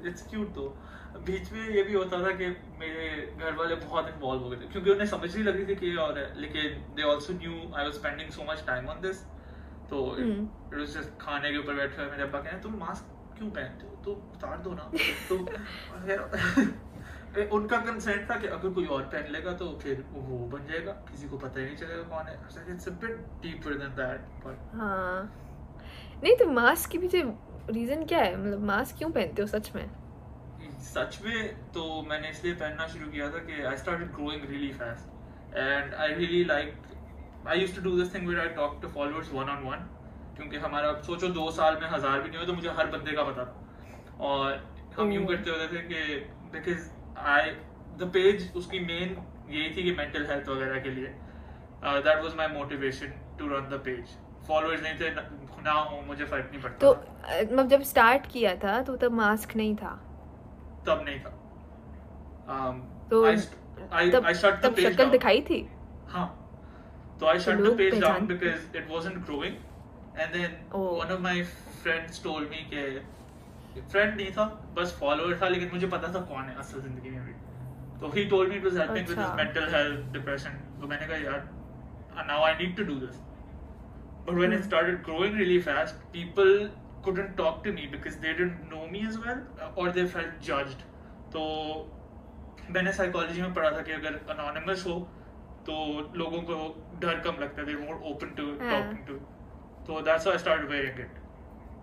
[0.07, 0.79] इट्स क्यूट तो
[1.27, 2.47] बीच में ये भी होता था कि
[2.79, 5.87] मेरे घर वाले बहुत इन्वॉल्व हो गए थे क्योंकि उन्हें समझ नहीं लग थी कि
[5.87, 9.23] ये और है लेकिन they also knew I was spending so much time on this
[9.91, 13.05] तो। इट वाज जस्ट खाने के ऊपर बैठे हुए मेरे अब्बा कह रहे तुम मास्क
[13.39, 14.03] क्यों पहनते हो?
[14.05, 14.91] तो उतार दो ना।
[15.29, 15.39] तो
[17.35, 20.93] फिर उनका कंसेंट था कि अगर कोई और पहन लेगा तो फिर वो बन जाएगा।
[21.11, 24.75] किसी को पता ही नहीं चलेगा कौन है। It's a bit deeper than that but
[24.77, 25.21] हाँ।
[26.23, 27.23] नहीं तो मास्क के पीछे
[27.71, 28.37] रीज़न क्या है?
[28.37, 29.89] मतलब मास्क क्यों पहनते हो सच में?
[30.85, 35.57] सच में तो मैंने इसलिए पहनना शुरू किया था कि I started growing really fast
[35.57, 36.69] and I really like
[37.49, 39.89] I used to do this thing where I talk to followers one on one
[40.37, 43.23] क्योंकि हमारा सोचो दो साल में हज़ार भी नहीं हुए तो मुझे हर बंदे का
[43.25, 44.63] पता था। और
[44.99, 45.29] हम यूँ Oh.
[45.31, 46.01] करते होते थे कि
[46.53, 46.89] बिकॉज़
[47.27, 47.51] आई
[47.97, 51.15] द पेज उसकी मेन यही थी कि मेंटल हेल्थ वगैरह के लिए।
[51.81, 53.07] Uh, that was my motivation
[53.39, 54.07] to run the page
[54.49, 55.11] followers नहीं थे
[55.63, 56.95] ना हो मुझे फ़र्क नहीं पड़ता। तो
[57.43, 59.91] मतलब जब स्टार्ट किया था तो तब मास्क नहीं था?
[60.87, 61.37] तब नहीं था।
[62.51, 63.35] Um, तो I
[64.23, 65.71] shut the तब page शक्ल दिखाई थी?
[66.09, 66.37] हाँ।
[67.21, 69.53] तो I shut the लोग page down पहचान- because it wasn't growing.
[70.17, 70.97] And then Oh.
[70.97, 71.43] one of my
[71.85, 73.03] friends कि
[73.79, 74.45] फ्रेंड नहीं था
[74.77, 77.33] बस फॉलोअर था लेकिन मुझे पता था कौन है असल ज़िंदगी में अभी।
[78.01, 80.51] तो he told me to helping with his mental health depression
[80.81, 81.49] तो मैंने कहा यार
[82.27, 83.17] now I need to do this
[84.27, 86.71] but when it started growing really fast people
[87.05, 90.35] couldn't talk to me because they didn't know me as well uh, or they felt
[90.49, 90.83] judged.
[91.33, 91.45] तो
[92.71, 94.99] मैंने psychology में पढ़ा था कि अगर anonymous हो
[95.67, 95.77] तो
[96.17, 96.59] लोगों को
[97.01, 98.75] डर कम लगता है they're more open to yeah.
[98.75, 99.21] talking to.
[99.87, 101.20] so that's why I started wearing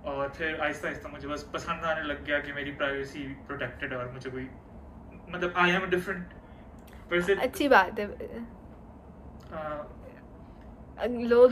[0.07, 4.11] और फिर आहिस्ता आहिस्ता मुझे बस पसंद आने लग गया कि मेरी प्राइवेसी प्रोटेक्टेड और
[4.11, 4.47] मुझे कोई
[5.29, 6.33] मतलब आई एम डिफरेंट
[7.39, 8.05] अच्छी बात है।
[11.23, 11.51] लोग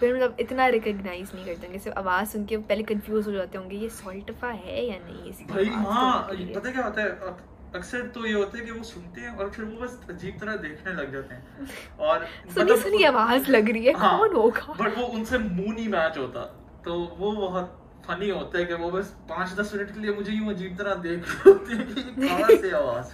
[0.00, 3.58] फिर मतलब इतना रिकॉग्नाइज नहीं करते होंगे सिर्फ़ आवाज़ सुन के पहले कंफ्यूज हो जाते
[3.58, 7.34] होंगे ये सॉल्टिफा है या नहीं इसकी भाई तो हाँ है। पता क्या होता है
[7.74, 10.56] अक्सर तो ये होता है कि वो सुनते हैं और फिर वो बस अजीब तरह
[10.56, 14.74] देखने लग जाते हैं। और सुनी मतलब, सुनी आवाज़ लग रही है हाँ, कौन होगा?
[14.80, 16.42] बट वो उनसे मुँह नहीं मैच होता।
[16.84, 17.76] तो वो बहुत
[18.06, 20.94] फनी होता है कि वो बस पाँच दस मिनट के लिए मुझे यूँ अजीब तरह
[21.06, 23.12] देख होते हैं कि कहाँ से आवाज़।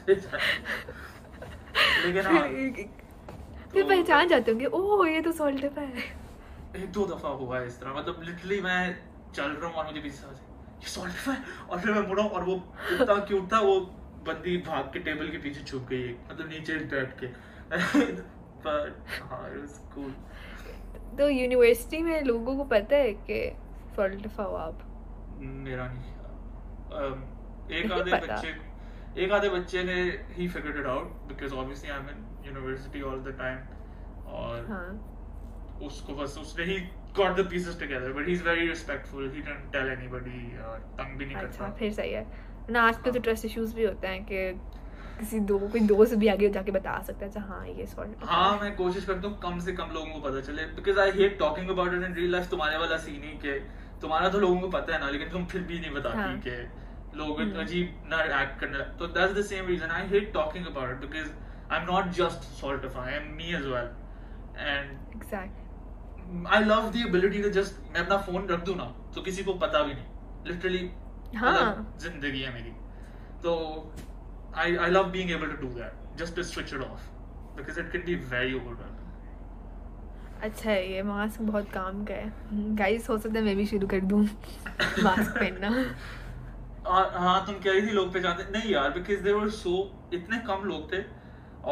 [2.04, 2.42] लेकिन हाँ
[3.72, 6.04] फिर तो- पहचान जाते होंगे ओह ये तो सॉल्टिफा है
[6.76, 8.80] एक दो दफ़ा हुआ है इस तरह मतलब लिटरली मैं
[9.34, 10.38] चल रहा हूँ और मुझे पीछे से आवाज़
[10.84, 11.36] ये सॉल्ट है।
[11.70, 12.54] और फिर मैं मुड़ा और वो
[12.92, 13.78] इतना क्यूट था वो
[14.26, 17.26] बंदी भाग के टेबल के पीछे छुप गई मतलब नीचे बैठ के।
[18.66, 18.92] बट
[19.30, 20.12] हाँ इट वाज कूल
[21.18, 23.38] तो यूनिवर्सिटी में लोगों को पता है कि
[23.96, 24.82] सॉल्टिफा हो आप
[25.38, 28.54] मेरा नहीं। एक आधे बच्चे
[29.24, 29.94] एक आधे बच्चे ने
[30.36, 33.58] ही figured it out because obviously I am in university all the time
[34.40, 34.88] और हाँ।
[35.86, 36.78] उसको बस उसने ही
[37.16, 40.38] got the pieces together but he is very respectful he don't tell anybody
[40.98, 42.26] तंग भी नहीं अच्छा करता। फिर सही है।
[42.70, 44.38] ना आजकल तो ट्रस्ट इश्यूज़ भी होते हैं कि
[45.18, 48.58] किसी दो कोई दोस्त भी आगे जाके बता सकता है अच्छा हाँ ये सॉल्टिफा हाँ
[48.60, 51.70] मैं कोशिश करता हूँ कम से कम लोगों को पता चले because I hate talking
[51.70, 53.58] about it in real life तुम्हारे वाला सीन ही के
[54.00, 56.56] तुम्हारा तो लोगों को पता है ना लेकिन तुम फिर भी नहीं बताती हाँ। के
[57.16, 60.90] लोग हम्म। अजीब ना एक्ट करने तो that's the same reason I hate talking about
[60.90, 61.30] it because
[61.68, 63.88] I am not just saltify I am me as well
[64.58, 69.22] and exact I love the ability to just मैं अपना फ़ोन रख दूँ ना तो
[69.22, 70.90] किसी को पता भी नहीं लिटरली
[71.36, 72.70] हाँ। ज़िंदगी है मेरी
[73.42, 73.54] तो
[74.56, 77.08] I I love being able to do that just to switch it off
[77.56, 78.94] because it can be very overwhelming
[80.42, 83.86] अच्छा है ये मास्क बहुत काम का है। गाइस हो सकता है मैं भी शुरू
[83.88, 84.22] कर दूँ
[85.04, 85.68] मास्क पहनना।
[86.96, 89.72] और हाँ तुम कह रही थी लोग पहचानते नहीं यार बिकॉज़ दे वर सो
[90.14, 91.02] इतने कम लोग थे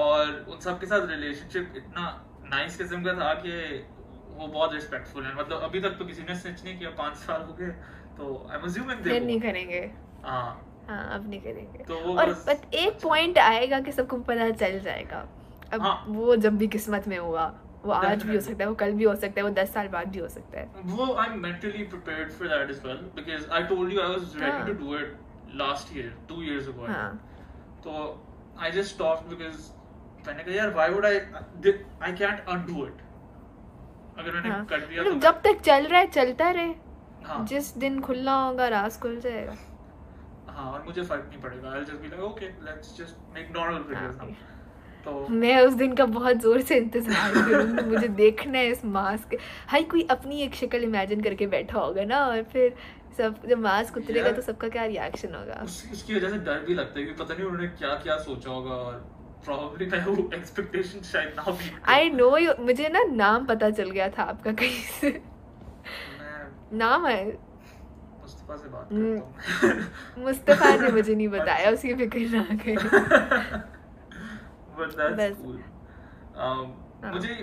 [0.04, 2.06] और उन सब के साथ रिलेशनशिप इतना
[2.54, 3.52] नाइस किस्म का था कि
[4.36, 7.42] वो बहुत रिस्पेक्टफुल है। मतलब अभी तक तो किसी ने स्निच नहीं किया पाँच साल
[7.42, 7.68] हो गए
[8.16, 9.80] तो आई एम अज्यूमिंग फिर नहीं करेंगे।
[10.24, 10.48] हाँ।
[10.88, 14.78] हाँ अब नहीं करेंगे। तो और बस एक अच्छा। पॉइंट आएगा कि सबको पता चल
[14.80, 15.26] जाएगा।
[15.72, 17.52] अब हाँ। वो जब भी किस्मत में होगा
[17.84, 19.88] वो आज भी हो सकता है वो कल भी हो सकता है वो दस साल
[19.88, 23.50] बाद भी हो सकता है। वो I am mentally prepared for that as well because
[23.50, 24.36] I told you I was.
[24.36, 25.16] Ready to do it
[25.56, 26.86] last year two years ago
[27.84, 28.04] तो
[28.60, 29.58] आई जस्ट स्टॉप बिकॉज़
[30.26, 33.02] मैंने कहा यार why would I I can't undo it
[34.18, 36.74] अगर मैंने हाँ। कर दिया मतलब तो जब तक चल रहा है चलता रहे।
[37.24, 39.54] हाँ। जिस दिन खुलना होगा रास खुल जाएगा।
[40.54, 43.80] हाँ और मुझे फ़र्क नहीं पड़ेगा। I just be like okay let's just make normal
[43.88, 44.16] videos.
[44.16, 44.28] Now
[45.04, 49.36] तो मैं उस दिन का बहुत ज़ोर से इंतज़ार करूँगी मुझे देखना है इस मास्क
[49.68, 52.74] हाय कोई अपनी एक शक्ल इमेजिन करके बैठा होगा ना और फिर
[53.18, 55.60] सब जब मास्क उतरेगा तो सबका क्या रिएक्शन होगा?
[55.64, 58.50] उस, उसकी वजह से डर भी लगता है कि पता नहीं उन्होंने क्या क्या सोचा
[58.50, 59.12] होगा और
[59.82, 62.30] मैं वो एक्सपेक्टेशन शायद ना भी आई नो
[62.64, 65.20] मुझे ना नाम पता चल गया था आपका कहीं से।
[66.74, 67.24] नाम है।
[68.44, 69.00] मुस्तफ़ा से बात। करता
[69.66, 72.42] हूँ मुस्तफ़ा ने मुझे नहीं बताया उसकी फ़िक्र ना
[74.76, 75.58] बस। cool.
[76.36, 76.66] um,
[77.02, 77.34] हाँ। मुझे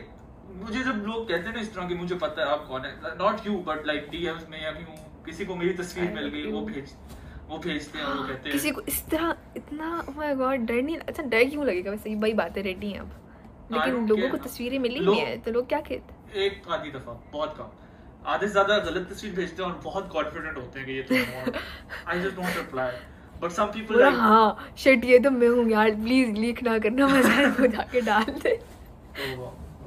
[0.62, 2.92] मुझे जब लोग कहते हैं ना इस तरह की मुझे पता है आप कौन है।
[3.20, 4.96] Not you but like DMs में या कहीं
[5.26, 6.96] किसी को मेरी तस्वीर मिल गई वो भेज
[7.50, 10.82] वो भेजते हैं वो कहते हैं। किसी को इस तरह इतना oh my god डर
[10.82, 11.92] नहीं अच्छा डर क्यों लगेगा?
[11.92, 13.12] वैसे ये वही बातें रेडी हैं अब।
[13.72, 17.56] लेकिन लोगों को तस्वीरें मिली नहीं है तो लोग क्या कहते एक आधी दफ़ा बहुत
[17.58, 17.68] कम।
[18.26, 21.16] आधे से ज़्यादा गलत तस्वीर भेजते हैं और बहुत कॉन्फिडेंट होते हैं कि ये तो
[22.10, 22.92] I just don't reply
[23.42, 27.08] but some people बोला हाँ शिट ये तो मैं हूँ यार प्लीज़ लीक ना करना
[27.08, 28.60] मैं को जाके डाल दे.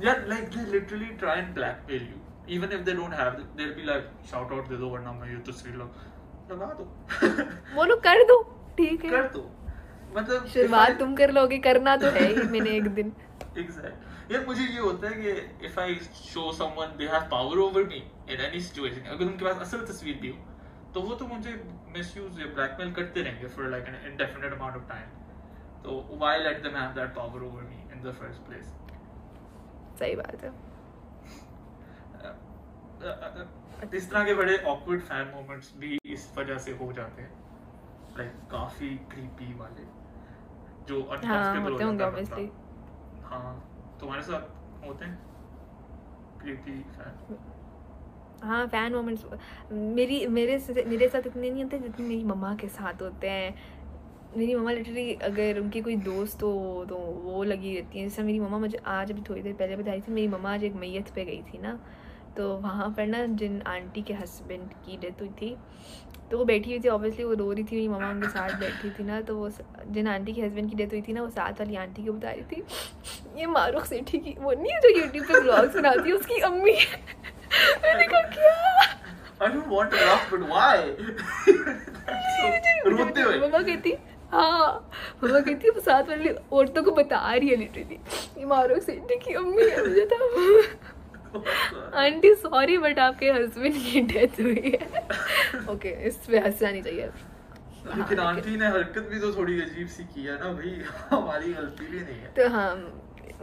[0.05, 2.19] yeah, like they literally try and blackmail you.
[2.49, 5.37] Even if they don't have, they'll be like, shout out दे दो वरना मैं ये
[5.51, 6.85] तस्वीर लग लगा दो।
[7.75, 8.41] बोलो कर दो
[8.79, 9.45] ठीक है। कर दो।
[10.17, 13.13] मतलब शुरुआत तुम कर लोगे करना तो है ही मैंने एक दिन।
[13.59, 17.85] एग्जैक्ट यार मुझे ये होता है कि if I show someone they have power over
[17.85, 20.39] me in any situation अगर उनके पास असल तस्वीर भी हो
[20.95, 21.53] तो वो तो मुझे
[21.89, 25.09] मिसयूज या ब्लैकमेल करते रहेंगे for like an indefinite amount of time
[25.85, 28.75] तो why let them have that power over me in the first place
[29.99, 30.53] सही बात है।
[33.95, 37.33] इस तरह के बड़े ऑकवर्ड फ़ैन मोमेंट्स भी इस वजह से हो जाते हैं।
[38.19, 39.85] लाइक काफ़ी क्रीपी वाले
[40.89, 42.51] जो अनकंफर्टेबल होते हो जाता है ऑब्वियसली।
[43.25, 43.53] हाँ
[44.01, 45.19] तुम्हारे साथ होते हैं
[46.41, 47.15] क्रीपी फ़ैन
[48.45, 49.25] हाँ फ़ैन मोमेंट्स
[49.73, 53.55] मेरी, मेरे मेरे साथ इतने नहीं होते जितने मेरी मम्मा के साथ होते हैं।
[54.37, 58.41] मेरी मम्मा लिटरली अगर उनकी कोई दोस्त हो तो वो लगी रहती है। जैसे मेरी
[58.41, 61.25] मम्मा मुझे आज अभी थोड़ी देर पहले बताई थी, मेरी मम्मा आज एक मैयत पे
[61.25, 61.79] गई थी ना
[62.37, 65.57] तो वहाँ पर ना जिन आंटी के हस्बैंड की डेथ हुई थी
[66.31, 68.91] तो वो बैठी हुई थी ऑब्वियसली वो रो रही थी, मेरी मम्मा उनके साथ बैठी
[68.91, 69.49] थी ना तो वो
[69.89, 72.31] जिन आंटी के हस्बैंड की डेथ हुई थी ना, वो साथ वाली आंटी को बता
[72.31, 72.63] रही थी,
[73.39, 76.73] ये मारूख सेठी की, वो नहीं है जो यूट्यूब पर ब्लॉग्स बनाती है उसकी अम्मी
[76.73, 77.33] है।
[77.85, 78.53] मैंने कहा क्या?
[79.43, 80.77] I don't want to laugh, but why?
[82.05, 83.93] So- रोते हुए। मम्मा कहती
[84.33, 84.91] हाँ।
[85.25, 89.69] मम्मा कहती वो साथ वाली औरतों को बता रही है लिटरली मारो सेठी की अम्मी
[89.71, 90.19] है मुझे था
[92.01, 95.07] आंटी सॉरी बट आपके हस्बैंड की डेथ हुई है।
[95.71, 97.07] ओके इस पे हंसना नहीं चाहिए।
[97.97, 101.87] लेकिन आंटी ने हरकत भी तो थोड़ी अजीब सी की है ना भाई। हमारी गलती
[101.87, 102.71] भी नहीं है। तो हाँ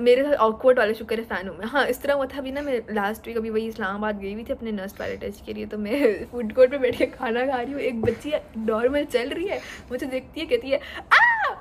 [0.01, 2.51] मेरे साथ ऑकवर्ड वाले शुक्र है फ़ैन हूँ मैं। हाँ इस तरह हुआ था अभी
[2.51, 5.53] ना मैं लास्ट वीक अभी वही इस्लामाबाद गई हुई थी अपने नर्स वाले टेस्ट के
[5.53, 9.05] लिए तो मैं फ़ूड कोर्ट पे बैठ के खाना खा रही हूँ। एक बच्ची नॉर्मल
[9.07, 9.59] चल रही है
[9.91, 10.79] मुझे देखती है कहती है
[11.13, 11.53] आ!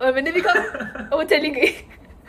[0.00, 1.72] और मैंने भी कहा वो चली गई।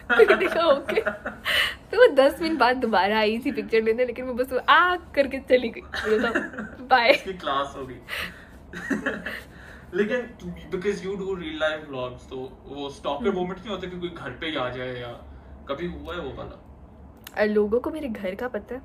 [0.11, 4.53] कहा ओके। तो वो दस मिनट बाद दोबारा आई थी पिक्चर लेने लेकिन वो बस
[4.69, 5.81] आ करके चली गई।
[6.87, 7.99] बाय क्लास हो गई
[9.93, 10.21] लेकिन
[10.71, 14.31] because you do real life vlogs तो वो स्टॉकर मोमेंट नहीं होता कि कोई घर
[14.31, 15.11] पे ही आ जाए या
[15.69, 17.45] कभी हुआ है वो वाला?
[17.45, 18.81] लोगों को मेरे घर का पता है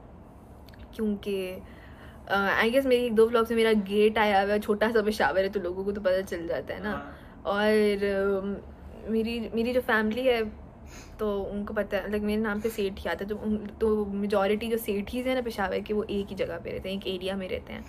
[0.94, 1.36] क्योंकि
[2.30, 5.42] आई गेस मेरी एक दो व्लॉग से मेरा गेट आया हुआ है छोटा सा पेशावर
[5.42, 9.80] है तो लोगों को तो पता चल जाता है ना। हाँ। और मेरी मेरी जो
[9.80, 10.42] फैमिली है
[11.18, 13.34] तो उनको पता है लाइक मेरे नाम पे सेठ ही आता है तो
[13.80, 16.96] तो मेजोरिटी जो सेठीज है ना पेशावर के वो एक ही जगह पे रहते हैं
[16.96, 17.84] एक एरिया में रहते हैं।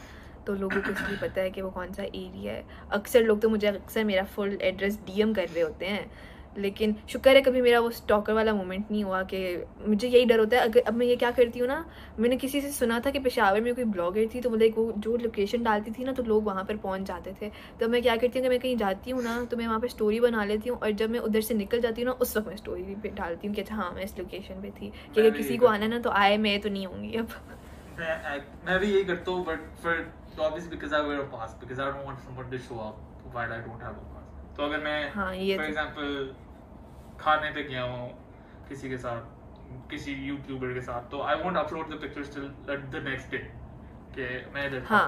[0.47, 3.49] तो लोगों को इसलिए पता है कि वो कौन सा एरिया है। अक्सर लोग तो
[3.49, 6.09] मुझे अक्सर मेरा फुल एड्रेस डीएम कर रहे होते हैं।
[6.57, 9.39] लेकिन शुक्र है कभी मेरा वो स्टॉकर वाला मोमेंट नहीं हुआ कि
[9.87, 11.83] मुझे यही डर होता है। अगर अब मैं ये क्या करती हूँ ना
[12.19, 15.15] मैंने किसी से सुना था कि पेशावर में कोई ब्लॉगर थी तो मतलब वो जो
[15.17, 18.39] लोकेशन डालती थी ना तो लोग वहाँ पर पहुँच जाते थे। तो मैं क्या करती
[18.39, 20.77] हूँ कि मैं कहीं जाती हूँ ना तो मैं वहाँ पर स्टोरी बना लेती हूँ
[20.79, 23.47] और जब मैं उधर से निकल जाती हूँ ना उस वक्त मैं स्टोरी पे डालती
[23.47, 25.99] हूँ कि अच्छा हाँ मैं इस लोकेशन पर थी। कि अगर किसी को आना ना
[25.99, 27.27] तो आए मैं तो नहीं होंगी अब।
[27.99, 30.05] I- मैं भी यही करता हूँ but for
[30.45, 32.95] obviously because I wear a pass because I don't want someone to show up
[33.35, 37.83] while I don't have a pass तो अगर मैं हाँ, फॉर तो- खाने पे गया
[37.83, 38.09] हूँ
[38.69, 43.03] किसी के साथ किसी यूट्यूबर के साथ तो I won't upload the pictures till the
[43.07, 43.37] next day
[44.17, 45.07] कि मैं इधर हाँ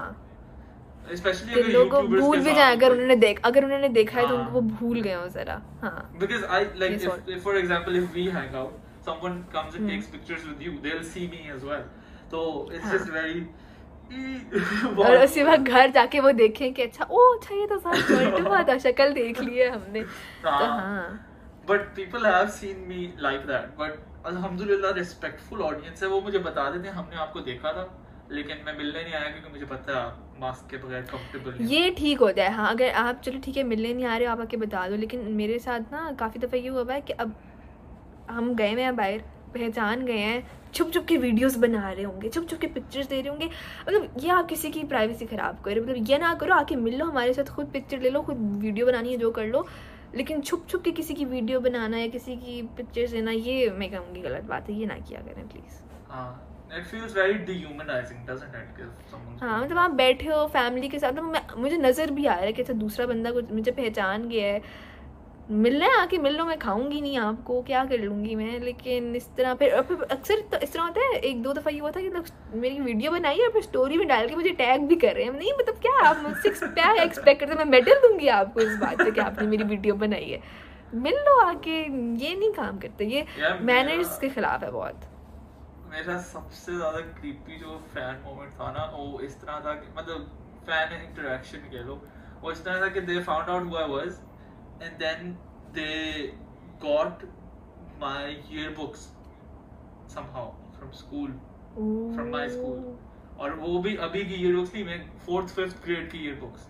[1.16, 4.26] स्पेशली कि अगर लोग यूट्यूबर्स भूल भी जाए अगर उन्होंने देख अगर उन्होंने देखा है
[4.28, 7.30] तो हाँ। उनको वो भूल गए हो जरा हाँ because I like Yes, if, what?
[7.36, 8.74] if for example if we hang out,
[9.08, 9.92] someone comes and Hmm.
[9.94, 11.86] takes pictures with you, they'll see me as well.
[12.70, 12.92] It's हाँ.
[12.92, 13.46] just very.
[14.98, 18.40] और उसके बाद घर जाके वो देखें कि अच्छा ओ अच्छा ये तो साथ बर्थडे
[18.40, 20.68] हुआ था शक्ल देख ली है हमने तो हाँ.
[20.80, 21.24] हाँ
[21.68, 23.76] But people have seen me like that.
[23.78, 25.64] But alhamdulillah respectful
[26.02, 27.88] है वो मुझे बता देते हैं हमने आपको देखा था
[28.32, 32.20] लेकिन मैं मिलने नहीं आया क्योंकि मुझे पता है मास्क के बगैर कंफर्टेबल ये ठीक
[32.20, 34.56] होता है हाँ अगर आप चलो ठीक है मिलने नहीं आ रहे हो आप आके
[34.56, 37.34] बता दो लेकिन मेरे साथ ना काफ़ी दफ़ा ये हुआ है कि अब
[38.30, 39.18] हम गए हुए हैं बाहर
[39.54, 43.20] पहचान गए हैं छुप छुप के वीडियोस बना रहे होंगे छुप छुप के पिक्चर्स दे
[43.20, 46.76] रहे होंगे। मतलब ये आप किसी की प्राइवेसी ख़राब करो मतलब ये ना करो आके
[46.76, 49.66] मिल लो हमारे साथ खुद पिक्चर ले लो खुद वीडियो बनानी है जो कर लो।
[50.16, 53.90] लेकिन छुप छुप के किसी की वीडियो बनाना या किसी की पिक्चर्स लेना ये मैं
[53.90, 56.28] कहूँगी गलत बात है ये ना किया करें प्लीज़ हाँ
[56.78, 58.80] it feels very dehumanizing doesn't it
[59.40, 62.52] हाँ मतलब आप बैठे हो फैमिली के साथ तो मुझे नज़र भी आ रहा है
[62.52, 64.60] कि अच्छा दूसरा बंदा कुछ मुझे पहचान गया है
[65.50, 68.58] मिलना है आके मिल लो मैं खाऊँगी नहीं आपको क्या कर लूँगी मैं?
[68.60, 71.90] लेकिन इस तरह फिर अक्सर तो इस तरह होता है एक दो दफ़ा ये हुआ
[71.90, 74.96] था कि लोग मेरी वीडियो बनाई और फिर स्टोरी में डाल के मुझे टैग भी
[74.96, 78.60] कर रहे हैं। नहीं मतलब क्या आप मुझसे क्या एक्सपेक्ट करते मैं मेडल दूँगी आपको
[78.60, 80.42] इस बात से कि आपने मेरी वीडियो बनाई है।
[80.96, 83.26] मिल लो आके ये नहीं काम करते ये
[83.62, 85.00] मैनर्स के खिलाफ है बहुत।
[85.90, 90.30] मेरा सबसे ज़्यादा क्रीपी जो फ़ैन मोमेंट था ना वो इस तरह था कि मतलब
[90.66, 92.00] फ़ैन इंटरेक्शन कह लो
[92.42, 94.16] वो इस तरह था कि they found out who I was
[94.82, 95.32] and then
[95.74, 95.92] they
[96.84, 97.22] got
[98.00, 99.06] my yearbooks
[100.12, 101.30] somehow from school
[101.76, 102.12] Ooh.
[102.16, 102.78] from my school.
[103.40, 106.68] और वो भी अभी की yearbooks नहीं मैं फोर्थ फिफ्थ ग्रेड की yearbooks.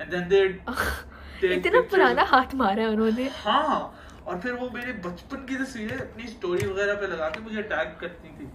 [0.00, 0.42] And then they
[1.40, 3.78] take इतना पुराना हाथ मारा है उन्होंने। हाँ
[4.26, 7.96] और फिर वो मेरे बचपन की तस्वीरें अपनी स्टोरी वगैरह पे लगा के मुझे टैग
[8.00, 8.50] करती थी।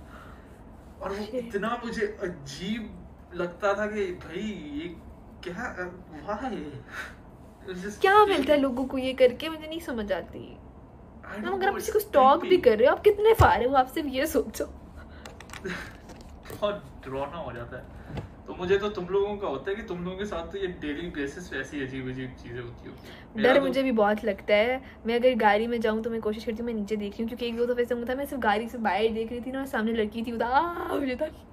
[1.01, 4.41] और वो इतना मुझे अजीब लगता था कि भाई
[4.79, 4.87] ये
[5.47, 5.75] क्या
[6.25, 6.63] व्हाई
[8.01, 9.49] क्या मिलता है लोगों को ये करके?
[9.49, 10.39] मुझे नहीं समझ आती।
[11.41, 13.87] ना अगर आप किसी को स्टॉक भी कर रहे हो आप कितने फारे हो आप
[13.87, 14.65] सिर्फ़ ये सोचो।
[15.65, 17.99] बहुत डरावना हो जाता है।
[18.47, 20.67] तो मुझे तो तुम लोगों का होता है कि तुम लोगों के साथ तो ये
[20.81, 24.53] डेली बेसिस पे ऐसी अजीब अजीब चीज़ें होती होती डर तो- मुझे भी बहुत लगता
[24.53, 27.23] है। मैं अगर गाड़ी में जाऊँ तो मैं कोशिश करती हूँ मैं नीचे देख रही
[27.23, 29.51] हूँ क्योंकि एक दो दफे हुआ था मैं सिर्फ़ गाड़ी से बाहर देख रही थी
[29.51, 30.61] ना और सामने लड़की थी उधर आ
[30.93, 31.50] मुझे था हूँ।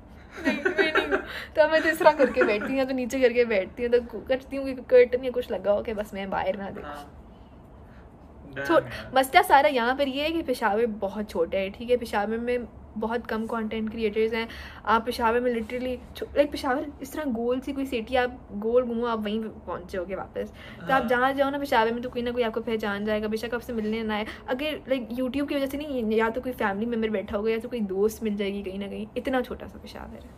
[1.57, 4.57] तो मैं तो इस तरह करके बैठती हूँ तो नीचे करके बैठती हूँ तो करती
[4.57, 9.11] हूँ कि कर्टन या कुछ लगा हो कि बस मैं बाहर ना देखूँ। छोट डर
[9.15, 11.97] मसला सारा। यहाँ पर ये है कि पेशावर बहुत छोटा है ठीक है?
[11.97, 12.67] पेशावर में
[12.99, 14.47] बहुत कम कंटेंट क्रिएटर्स हैं।
[14.87, 19.07] आप पेशावर में लिटरली लाइक पेशावर इस तरह गोल सी कोई सिटी आप गोल घूमो
[19.07, 22.23] आप वहीं पहुँचे होगे वापस। तो आप हाँ। जहाँ जाओ ना पेशावर में तो कोई
[22.23, 25.67] ना कोई आपको पहचान जाएगा बेशक आपसे मिलने ना आए। अगर लाइक यूट्यूब की वजह
[25.67, 28.63] से नहीं या तो कोई फैमिली मेंबर बैठा होगा या तो कोई दोस्त मिल जाएगी
[28.63, 30.37] कहीं ना कहीं। इतना छोटा सा पेशावर है।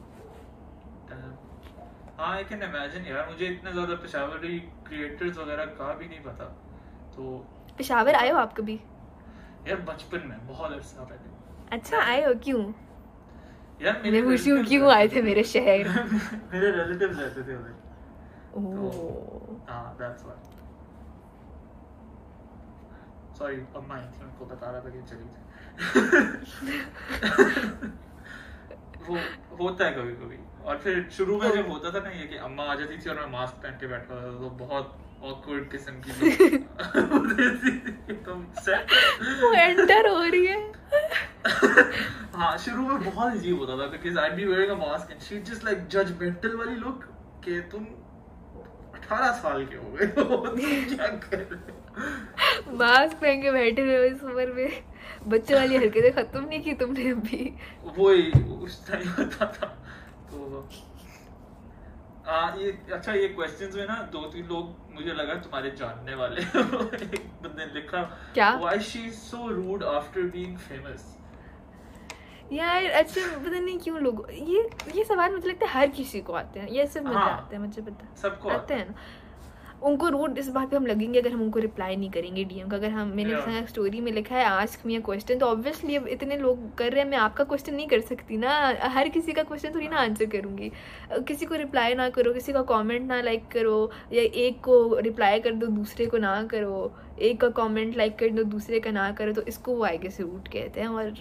[1.10, 1.38] हाँ
[2.28, 6.44] आई कैन इमेजिन यार मुझे इतने ज़्यादा पेशावरी क्रिएटर्स वगैरह का भी नहीं पता।
[7.16, 7.36] तो
[7.78, 8.80] पेशावर आए हो आप कभी?
[9.68, 11.38] यार बचपन में बहुत अरसा पहले।
[11.72, 12.62] अच्छा आए हो क्यों?
[13.82, 15.88] यार मैं पूछती हूँ क्यों आए थे मेरे शहर?
[16.52, 17.74] मेरे रिलेटिव्स रहते थे उधर
[18.78, 20.38] ओह हाँ दैट्स व्हाई
[23.38, 25.26] सॉरी अब मैं थी उनको बता रहा था कि चली
[29.08, 29.16] वो
[29.60, 32.64] होता है कभी कभी और फिर शुरू में जब होता था ना ये कि अम्मा
[32.64, 34.92] आ जाती थी और मैं मास्क पहन के बैठा था तो बहुत
[35.28, 36.12] ऑकवर्ड किस्म की
[38.26, 38.92] तुम set
[39.42, 40.58] वो एंटर हो रही है।
[42.34, 45.40] हाँ शुरू में बहुत अजीब होता था because I be wearing a mask and she
[45.50, 47.04] just like judgmental वाली लुक
[47.44, 47.84] कि तुम
[49.00, 50.56] 18 साल के हो गए तुम
[50.94, 51.78] क्या कर रहे
[52.76, 54.82] मास्क पहन के बैठे हुए इस उम्र में।
[55.28, 57.42] बच्चे वाली हरकतें खत्म नहीं की तुमने अभी।
[57.96, 58.30] वो ही
[58.64, 59.66] उस टाइम होता था।
[60.30, 60.68] तो
[62.28, 66.40] आ, ये अच्छा ये क्वेश्चंस में ना दो तीन लोग मुझे लगा तुम्हारे जानने वाले
[67.04, 68.02] एक बंदे ने लिखा
[68.34, 68.50] क्या?
[68.56, 71.06] Why she is so rude after being famous
[72.52, 76.32] यार अच्छा पता नहीं क्यों लोग ये ये सवाल मुझे लगता है हर किसी को
[76.34, 78.94] आते हैं ये सब मुझे हाँ। आते हैं मुझे पता सबको आते हैं ना
[79.80, 82.76] उनको रूट इस बात पे हम लगेंगे अगर हम उनको रिप्लाई नहीं करेंगे डीएम का
[82.76, 83.66] अगर हम मैंने Yeah.
[83.68, 87.02] स्टोरी में लिखा है आस्क मी अ क्वेश्चन तो ऑब्वियसली अब इतने लोग कर रहे
[87.02, 88.50] हैं मैं आपका क्वेश्चन नहीं कर सकती ना
[88.96, 90.70] हर किसी का क्वेश्चन थोड़ी ना आंसर करूँगी
[91.10, 94.78] अ, किसी को रिप्लाई ना करो किसी का कॉमेंट ना लाइक करो या एक को
[95.00, 98.90] रिप्लाई कर दो दूसरे को ना करो एक का कॉमेंट लाइक कर दो दूसरे का
[98.90, 101.14] ना करो तो इसको वो आगे से रूट कहते हैं और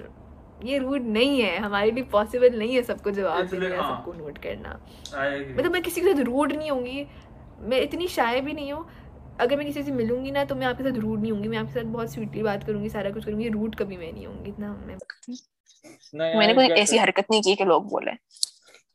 [0.66, 4.38] ये रूट नहीं है हमारे लिए पॉसिबल नहीं है सबको जवाब देना हाँ। सबको नोट
[4.38, 4.80] करना
[5.51, 7.05] मतलब मैं किसी के साथ रूड नहीं होंगी
[7.62, 8.86] मैं इतनी शाय भी नहीं हूँ।
[9.41, 11.74] अगर मैं किसी से मिलूँगी ना तो मैं आपके साथ रूड नहीं होंगी। मैं आपके
[11.74, 14.97] साथ बहुत स्वीटली बात करूँगी सारा कुछ करूँगी। रूड कभी मैं नहीं होंगी इतना मैं
[16.38, 18.12] मैंने कोई ऐसी हरकत नहीं की कि लोग बोले।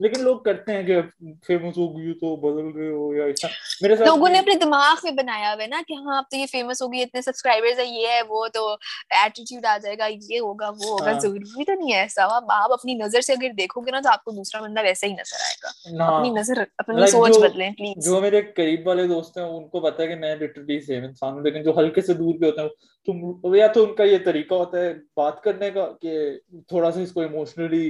[0.00, 1.00] लेकिन लोग करते हैं कि
[1.46, 3.48] फ़ेमस हो गई तो बदल रहे हो या ऐसा।
[3.82, 6.36] मेरे साथ लोगों ने अपने दिमाग में बनाया हुआ है ना कि हाँ अब तो
[6.36, 8.72] ये फ़ेमस होगी इतने सब्सक्राइबर्स है ये है वो तो
[9.16, 12.72] एटीट्यूड आ जाएगा ये होगा वो होगा। हाँ। ज़रूरी तो नहीं है ऐसा। आप आप
[12.72, 16.06] अपनी नज़र से अगर देखोगे ना तो आपको दूसरा बंदा वैसा ही नज़र आएगा। ना।
[16.08, 20.02] अपनी नज़र अपनी Like सोच बदलें प्लीज़ जो मेरे करीब वाले दोस्त हैं उनको पता
[20.02, 22.70] है कि मैं लिटरली सेम इंसान हूँ लेकिन जो हल्के से दूर के होते हैं
[23.08, 27.22] तुम या तो उनका ये तरीका होता है बात करने का कि थोड़ा सा इसको
[27.24, 27.88] इमोशनली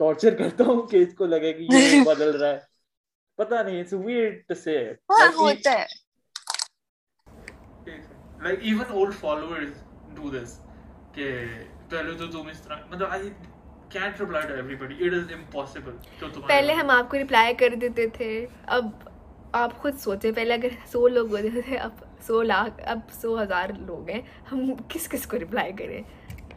[0.00, 2.66] टॉर्चर करता हूँ कि इसको लगे कि ये बदल रहा है।
[3.38, 4.76] पता नहीं इट्स वियर्ड टू से
[5.12, 5.86] हाँ होता है।
[8.46, 9.70] like even old followers
[10.16, 10.50] do this
[11.16, 11.28] कि
[11.92, 13.20] पहले तो तुम इस तरह मतलब I
[13.94, 14.96] can't reply to everybody.
[15.06, 18.30] It is impossible जो तुम्हारे पहले हम आपको रिप्लाई कर देते थे
[18.78, 18.92] अब
[19.54, 23.72] आप खुद सोचे पहले अगर सौ लोग होते थे अब सौ लाख अब सौ हज़ार
[23.86, 26.04] लोग हैं हम किस किस को रिप्लाई करें?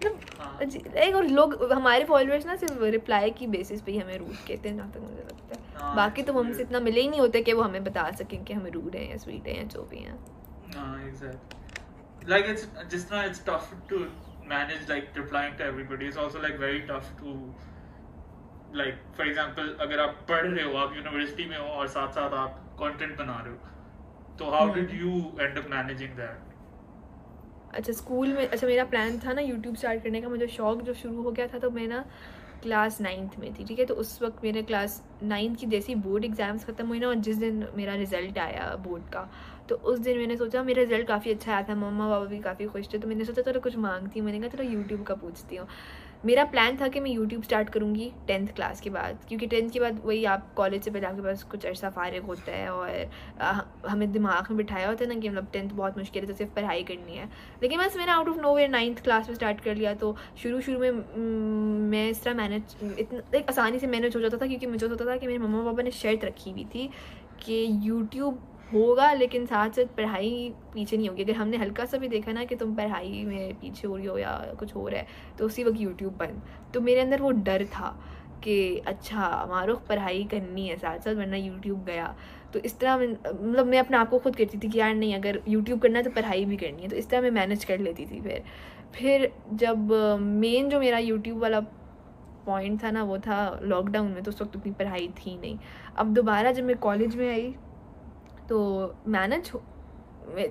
[0.04, 4.70] मतलब और लोग हमारे फॉलोअर्स ना सिर्फ़ रिप्लाई की बेसिस पे ही हमें रूट कहते
[4.70, 7.41] हैं जहाँ तक मुझे लगता है। हाँ, बाकी तो हमसे इतना मिले ही नहीं होते
[7.41, 9.97] कि वो हमें बता सकें कि हम रूड हैं या स्वीट हैं या जो भी
[9.97, 10.20] हैं।
[10.74, 11.39] हाँ,
[12.28, 14.08] like it's just now it's tough to
[14.45, 17.54] manage like replying to everybody it's also like very tough to
[18.72, 22.34] like for example अगर आप पढ़ रहे हो आप यूनिवर्सिटी में हो और साथ साथ
[22.34, 23.60] आप कंटेंट बना रहे हो
[24.39, 25.14] तो how did you
[25.47, 26.49] end up managing that?
[27.74, 30.94] अच्छा स्कूल में अच्छा मेरा प्लान था ना यूट्यूब स्टार्ट करने का, मुझे शौक जो
[30.96, 32.04] शुरू हो गया था तो मैं ना
[32.64, 33.86] क्लास नाइन्थ में थी, ठीक है?
[33.86, 37.38] तो उस वक्त मेरे क्लास नाइन्थ की जैसी बोर्ड एग्ज़ाम्स ख़त्म हुई ना, और जिस
[37.38, 39.30] दिन मेरा रिज़ल्ट आया बोर्ड का
[39.70, 42.66] तो उस दिन मैंने सोचा, मेरा रिज़ल्ट काफ़ी अच्छा आया था मम्मा पापा भी काफ़ी
[42.68, 45.56] खुश थे तो मैंने सोचा, चलो कुछ मांगती हूँ। मैंने कहा, चलो यूट्यूब का पूछती
[45.56, 45.68] हूँ।
[46.26, 49.80] मेरा प्लान था कि मैं यूट्यूब स्टार्ट करूँगी टेंथ क्लास के बाद क्योंकि टेंथ के
[49.80, 53.10] बाद वही आप कॉलेज से पहले आपके पास कुछ अर्सा फारग होता है और
[53.42, 56.36] आ, हमें दिमाग में बिठाया होता है ना कि मतलब टेंथ बहुत मुश्किल है तो
[56.38, 57.30] सिर्फ़ पढ़ाई करनी है।
[57.64, 60.62] लेकिन बस मैंने out of no way ninth class में स्टार्ट कर लिया तो शुरू
[60.62, 60.92] शुरू में
[61.90, 65.06] मैं इस तरह मैनेज इतना एक आसानी से मैनेज हो जाता था क्योंकि मुझे होता
[65.06, 66.90] था कि मेरे मम्मा पापा ने शर्त रखी हुई थी
[67.46, 72.08] कि यूट्यूब होगा, लेकिन साथ साथ पढ़ाई पीछे नहीं होगी। अगर हमने हल्का सा भी
[72.08, 75.08] देखा ना कि तुम पढ़ाई में पीछे हो रही हो या कुछ हो रहा है
[75.38, 76.42] तो उसी वक्त यूट्यूब बंद।
[76.74, 77.90] तो मेरे अंदर वो डर था
[78.44, 82.16] कि अच्छा मारूफ पढ़ाई करनी है साथ साथ वरना यूट्यूब गया।
[82.54, 85.42] तो इस तरह मतलब मैं अपने आप को खुद कहती थी कि यार नहीं, अगर
[85.48, 88.06] यूट्यूब करना है तो पढ़ाई भी करनी है। तो इस तरह मैं मैनेज कर लेती
[88.06, 88.44] थी फिर।
[88.94, 91.60] फिर जब मेन जो मेरा यूट्यूब वाला
[92.46, 95.58] पॉइंट था ना, वो था लॉकडाउन में तो उस वक्त उतनी पढ़ाई थी नहीं।
[95.98, 97.54] अब दोबारा जब मैं कॉलेज में आई
[98.50, 99.52] तो मैनेज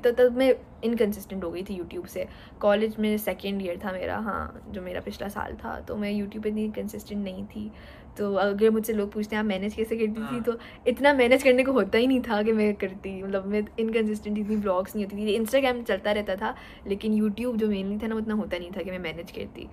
[0.05, 2.27] तो तब मैं इनकन्सिस्टेंट हो गई थी यूट्यूब से।
[2.61, 6.43] कॉलेज में सेकेंड ईयर था मेरा हाँ जो मेरा पिछला साल था तो मैं यूट्यूब
[6.45, 7.71] पे इतनी कंसिस्टेंट नहीं थी।
[8.19, 10.21] तो अगर मुझसे लोग पूछते हैं आप मैनेज कैसे करती थी?
[10.21, 10.57] हाँ। तो
[10.89, 14.57] इतना मैनेज करने को होता ही नहीं था कि मैं करती मतलब मैं इनकन्सिस्टेंट इतनी
[14.57, 16.55] ब्लॉग्स नहीं होती थी। इंस्टाग्राम चलता रहता था
[16.87, 19.69] लेकिन यूट्यूब जो मेनली था ना उतना होता नहीं था कि मैं मैनेज करती।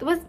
[0.00, 0.26] तो बस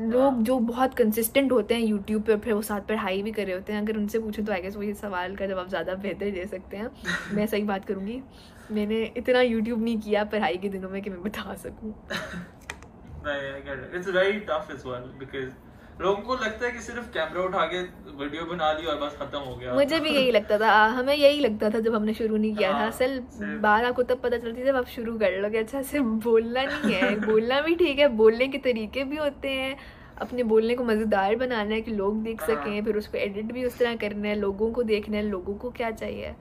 [0.00, 3.54] लोग जो बहुत कंसिस्टेंट होते हैं यूट्यूब पर फिर वो साथ पढ़ाई भी कर रहे
[3.54, 6.46] होते हैं अगर उनसे पूछें तो आई गेस वही सवाल का जवाब ज़्यादा बेहतर दे
[6.46, 6.90] सकते हैं।
[7.32, 8.22] मैं सही बात करूँगी।
[8.70, 12.08] मैंने इतना यूट्यूब नहीं किया पढ़ाई के दिनों में कि मैं बता सकूँ।
[16.02, 17.80] लोगों को लगता है कि सिर्फ़ कैमरा उठा के
[18.22, 21.40] वीडियो बना ली और बस खत्म हो गया। मुझे भी यही लगता था। हमें यही
[21.40, 23.18] लगता था जब हमने शुरू नहीं किया। था हाँ, असल
[23.62, 27.14] बात आपको तब पता चलती जब आप शुरू कर लोगे। अच्छा सिर्फ़ बोलना नहीं है।
[27.26, 29.76] बोलना भी ठीक है बोलने के तरीके भी होते हैं।
[30.20, 33.64] अपने बोलने को मज़ेदार बनाना है कि लोग देख हाँ। सकें फिर उसको एडिट भी
[33.64, 36.34] उस तरह करना है लोगों को देखना है लोगों को क्या चाहिए।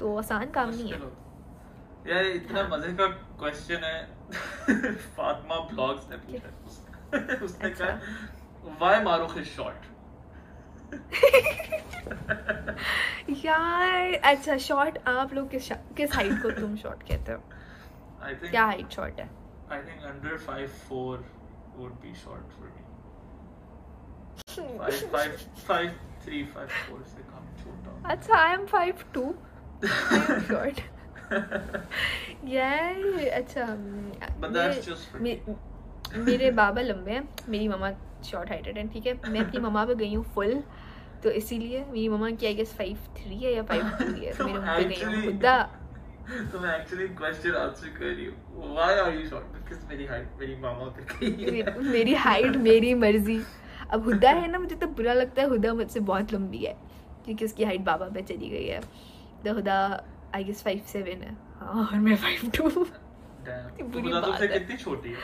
[0.00, 1.00] तो आसान काम नहीं है।
[2.08, 3.06] यार इतना मज़े का
[3.40, 3.98] क्वेश्चन है।
[5.16, 6.48] फातिमा ब्लॉग्स ने पूछा।
[7.44, 9.82] उसने अच्छा। कहा Why Maruf is short?
[13.44, 17.38] यार अच्छा शॉर्ट आप लोग किस किस हाइट को तुम शॉर्ट कहते हो?
[18.50, 19.28] क्या हाइट शॉर्ट है?
[19.72, 21.18] I think under 5'4
[21.80, 22.82] would be short for me.
[24.54, 25.34] 5 5
[25.68, 25.90] 5
[26.28, 29.24] 3 5 4 से कम छोटा। अच्छा I am 5 2
[29.84, 29.88] I
[30.34, 30.76] am short
[32.54, 32.96] यार
[33.40, 33.64] अच्छा
[34.40, 35.34] but that's just for me.
[36.16, 37.90] मेरे बाबा लंबे हैं मेरी मम्मा
[38.24, 39.18] शॉर्ट हाइटेड है ठीक है?
[39.28, 40.62] मैं अपनी मम्मा पे गई हूँ फुल
[41.22, 44.44] तो इसीलिए मेरी मम्मा की आई गेस फाइव थ्री है या फाइव टू है तो
[44.44, 45.56] मेरे मुँह पे गई हूँ खुदा।
[46.52, 50.28] तो मैं एक्चुअली क्वेश्चन आंसर कर रही हूँ। Why are you short because मेरी हाइट
[50.40, 53.40] मेरी मामा पे गई है। मेरी हाइट मेरी मर्ज़ी।
[53.90, 56.76] अब हुदा है ना मुझे तो बुरा लगता है हुदा मुझसे बहुत लंबी है
[57.24, 58.80] क्योंकि उसकी हाइट बाबा पे चली गई है।
[59.44, 59.76] तो Huda
[60.34, 64.76] I guess five seven है। हाँ और मैं फाइव टू बुरी तो बात है। कितनी
[64.76, 65.16] छोटी है?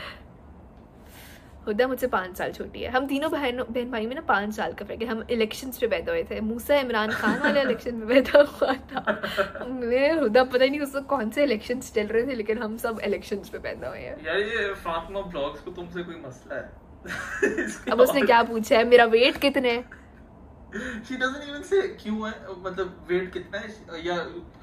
[1.66, 4.72] हुदा मुझसे पाँच साल छोटी है। हम तीनों बहन बहन भाई में ना पाँच साल
[4.72, 8.06] का फ़र्क है। हम इलेक्शन पे पैदा हुए थे। मूसा इमरान खान वाले इलेक्शन में
[8.08, 12.34] पैदा हुआ था। मैं हुदा पता ही नहीं उस कौन से इलेक्शन चल रहे थे
[12.34, 16.22] लेकिन हम सब इलेक्शन पे पैदा हुए हैं। यार ये फातिमा ब्लॉग्स को तुमसे कोई
[16.26, 17.92] मसला है?
[17.92, 18.84] अब उसने क्या पूछा है?
[18.88, 19.82] मेरा वेट कितने
[21.08, 23.68] she doesn't even say क्यों है। मतलब वेट कितना है?
[24.06, 24.14] या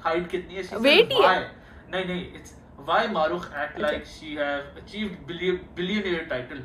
[0.04, 0.78] हाइट कितनी है?
[0.78, 1.38] वेट ही है।
[1.92, 6.62] नहीं नहीं it's why Marukh act like she have achieved billion billionaire title.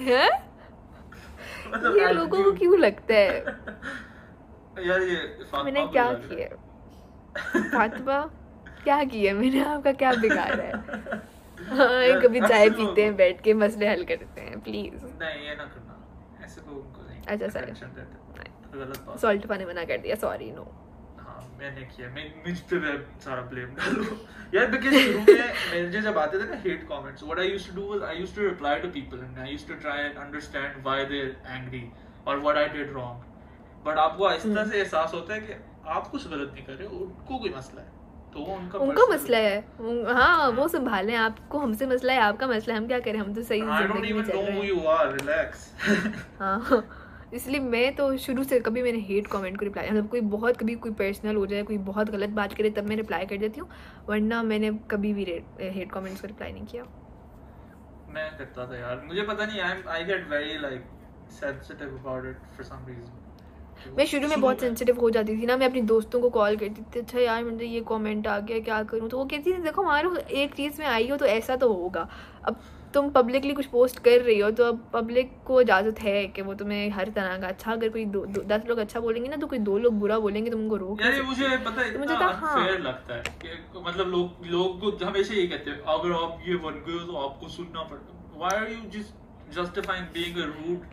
[0.00, 0.28] है?
[1.68, 3.38] मतलब ये लोगों को क्यों लगता है?
[4.86, 5.18] यार ये
[5.64, 6.48] मैंने क्या किया?
[7.74, 8.18] फातिमा?
[8.84, 9.34] क्या किया?
[9.34, 10.72] मैंने आपका क्या बिगाड़ा है?
[11.68, 15.64] हाँ कभी चाय पीते हैं बैठ के मसले हल करते हैं प्लीज़ नहीं ये ना
[15.64, 20.66] करना। ऐसे लोगों को नहीं। अच्छा सॉरी सॉल्ट पाने मना कर दिया सॉरी नो
[21.64, 22.94] मैंने किया मैं मुझ पे मैं
[23.24, 24.04] सारा ब्लेम डालो।
[24.54, 27.74] यार बिकॉज़ शुरू में मुझे जब आते थे ना hate comments what I used to
[27.76, 30.82] do was I used to reply to people and I used to try and understand
[30.84, 31.82] why they angry
[32.26, 35.54] और what I did wrong but आपको इस तरह से एहसास होता है कि
[35.94, 37.88] आप कुछ गलत नहीं कर रहे उनको कोई मसला है?
[38.34, 39.58] तो उनका उनका मसला है।
[40.14, 43.18] हाँ वो संभालें आपको हमसे मसला है आपका मसला है हम क्या करें?
[43.18, 44.62] हम तो सही ज़िंदगी में चल रहे हैं।
[46.40, 46.84] हाँ।
[47.32, 50.74] इसलिए मैं तो शुरू से कभी मैंने हेट कमेंट को रिप्लाई मतलब कोई बहुत कभी
[50.76, 53.68] कोई पर्सनल हो जाए कोई बहुत गलत बात करे तब मैं रिप्लाई कर देती हूँ
[54.08, 56.84] वरना मैंने कभी भी हेट कमेंट्स को रिप्लाई नहीं किया।
[58.14, 60.84] मैं करता था यार। मुझे पता नहीं I I get very like
[61.32, 63.20] sensitive about it for some reason
[63.96, 66.82] मैं शुरू में बहुत सेंसिटिव हो जाती थी ना मैं अपनी दोस्तों को कॉल करती
[66.82, 69.08] थी अच्छा यार मुझे ये कमेंट आ गया क्या करूँ?
[69.08, 72.08] तो वो कहती थी देखो हमारे एक चीज़ में आई हो तो ऐसा तो होगा।
[72.44, 72.60] अब
[72.94, 76.54] तुम पब्लिकली कुछ पोस्ट कर रही हो तो अब पब्लिक को इजाज़त है कि वो
[76.54, 79.46] तुम्हें हर तरह का अच्छा अगर कोई दो, दो, दस लोग अच्छा बोलेंगे ना तो
[79.46, 82.30] कोई दो लोग बुरा बोलेंगे तो उनको रोक यार मुझे पता है तो मुझे हाँ।
[82.32, 86.56] अनफेयर लगता है कि मतलब लोग लोग को हमेशा यही कहते हैं अगर आप ये
[86.66, 90.86] बन गए तो आपको सुनना पड़ेगा why are you just justifying being a rude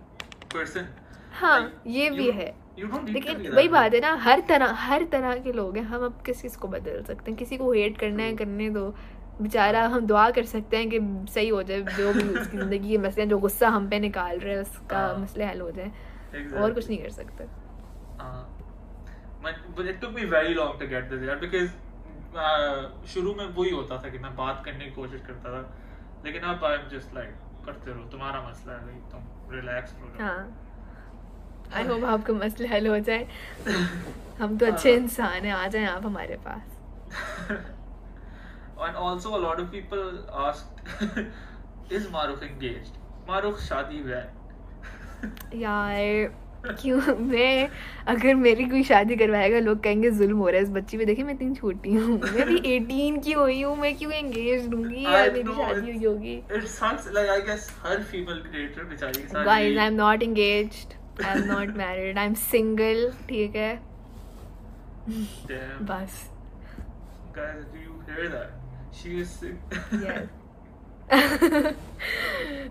[0.54, 0.88] person
[1.34, 5.52] हाँ ये भी है। यू लेकिन वही बात है ना हर तरह हर तरह के
[5.54, 7.38] लोग हैं हम अब किस किस को बदल सकते हैं?
[7.38, 8.93] किसी को हेट करना है करने दो।
[9.41, 10.99] बेचारा हम दुआ कर सकते हैं कि
[11.34, 14.53] सही हो जाए जो भी उसकी ज़िंदगी के मसले जो गुस्सा हम पे निकाल रहे
[14.53, 15.91] हैं उसका हाँ। मसले हल हो जाए।
[16.63, 17.43] और कुछ नहीं कर सकते।
[22.36, 25.61] यार uh, शुरू में वही होता था कि मैं बात करने की कोशिश करता था
[26.25, 27.34] लेकिन अब आई एम जस्ट लाइक
[27.65, 29.21] करते रहो तुम्हारा मसला है भाई तुम
[29.55, 30.41] रिलैक्स हो जाओ। हाँ।
[31.73, 33.27] आई होप आपका मसले हल हो जाए।
[34.41, 36.79] हम तो अच्छे इंसान हैं आ जाएँ आप हमारे पास।
[38.88, 40.03] and also a lot of people
[40.49, 40.79] asked
[41.89, 43.01] is Maruf engaged?
[43.27, 44.29] Maruf शादी हुआ है
[45.61, 46.39] यार
[46.79, 47.15] क्यों?
[47.17, 47.69] मैं
[48.13, 51.25] अगर मेरी कोई शादी करवाएगा लोग कहेंगे जुल्म हो रहा है इस बच्ची पे। देखिए
[51.25, 55.32] मैं इतनी छोटी हूँ। मैं भी 18 की हुई हूँ। मैं क्यों एंगेज दूँगी यार
[55.34, 57.07] मेरी शादी हुई होगी। it sucks.
[57.17, 60.93] Like I guess her female creator बेचारी के साथ guys I am not engaged
[61.25, 63.75] I am not married I am single ठीक है?
[65.91, 66.23] बस।
[67.36, 68.61] Guys do you hear that?
[68.92, 69.56] She is sick
[69.92, 70.28] yes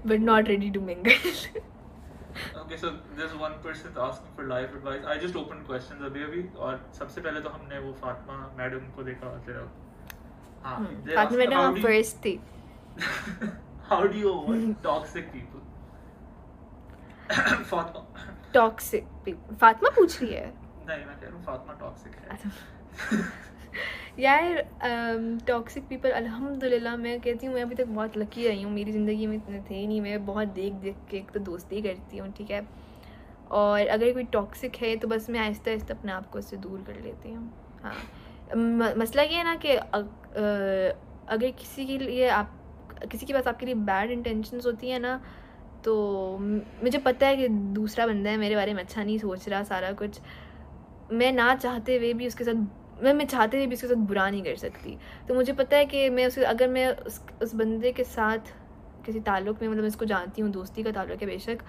[0.05, 1.13] but not ready to mingle
[2.57, 5.05] Okay, so there's one person asking for life advice.
[5.05, 9.03] I just opened questions अभी अभी और सबसे पहले तो हमने वो फातिमा मैडम को
[9.03, 9.65] देखा तेरा
[10.65, 10.77] हाँ
[11.17, 12.35] फातिमा मैडम हम फ़र्स्ट थी
[13.91, 15.61] how do you avoid toxic people
[17.71, 18.03] Fatima
[18.55, 19.05] toxic
[19.61, 22.49] Fatima पूछ रही है नहीं मैं कह रहा हूँ फातिमा टॉक्सिक है अच्छा।
[24.21, 28.93] यार टॉक्सिक पीपल अल्हम्दुलिल्लाह, मैं कहती हूँ, मैं अभी तक बहुत लकी रही हूँ, मेरी
[28.93, 32.19] ज़िंदगी में इतने थे ही नहीं, मैं बहुत देख देख के एक तो दोस्ती करती
[32.19, 32.67] हूँ, ठीक है?
[33.51, 36.83] और अगर कोई टॉक्सिक है तो बस मैं आहिस्ता आहिस्ता अपने आप को उससे दूर
[36.87, 37.53] कर लेती हूँ
[37.83, 37.95] हाँ।
[38.97, 42.53] मसला ये है ना कि अगर किसी के लिए आप,
[43.11, 45.21] किसी के पास आपके लिए बैड इंटेंशंस होती है ना
[45.85, 45.95] तो
[46.39, 49.93] मुझे पता है कि दूसरा बंदा है, मेरे बारे में अच्छा नहीं सोच रहा सारा
[49.95, 50.21] कुछ।
[51.13, 52.55] मैं ना चाहते हुए भी उसके साथ
[53.03, 54.97] मैं मैं चाहते हुए भी उसके साथ बुरा नहीं कर सकती।
[55.29, 58.53] तो मुझे पता है कि मैं उसे, अगर मैं उस उस बंदे के साथ
[59.07, 61.63] किसी ताल्लुक़ में मतलब इसको जानती हूँ, दोस्ती का ताल्लुक़ है बेशक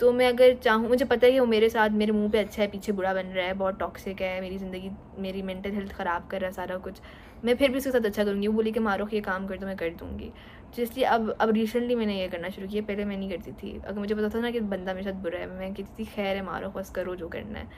[0.00, 2.62] तो मैं अगर चाहूँ, मुझे पता है कि वो मेरे साथ, मेरे मुँह पे अच्छा
[2.62, 6.26] है, पीछे बुरा बन रहा है, बहुत टॉक्सिक है, मेरी ज़िंदगी, मेरी मेंटल हेल्थ ख़राब
[6.30, 7.00] कर रहा है सारा कुछ।
[7.44, 9.66] मैं फिर भी उसके साथ अच्छा करूँगी, वो बोली कि मारो ये काम कर तो
[9.66, 10.30] मैं कर दूँगी।
[10.76, 13.78] तो इसलिए अब अब रिसेंटली मैंने ये करना शुरू किया, पहले मैं नहीं करती थी।
[13.78, 16.36] अगर मुझे पता था ना कि बंदा मेरे साथ बुरा है, मैं कहती थी, खैर
[16.36, 17.68] है, मारो, बस करो जो करना है।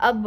[0.00, 0.26] अब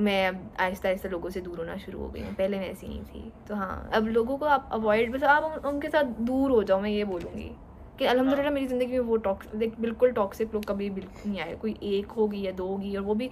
[0.00, 2.88] मैं अब आहिस्ता आहिस्ता लोगों से दूर होना शुरू हो गई हूँ। पहले मैं ऐसी
[2.88, 6.50] नहीं थी। तो हाँ अब लोगों को आप अवॉइड बस आप उन- उनके साथ दूर
[6.50, 7.50] हो जाओ मैं ये बोलूँगी
[7.98, 11.76] कि अल्हम्दुलिल्लाह मेरी ज़िंदगी में वो टॉक्स बिल्कुल टॉक्सिक लोग कभी बिल्कुल नहीं आए। कोई
[11.82, 13.30] एक होगी या दो होगी और वो भी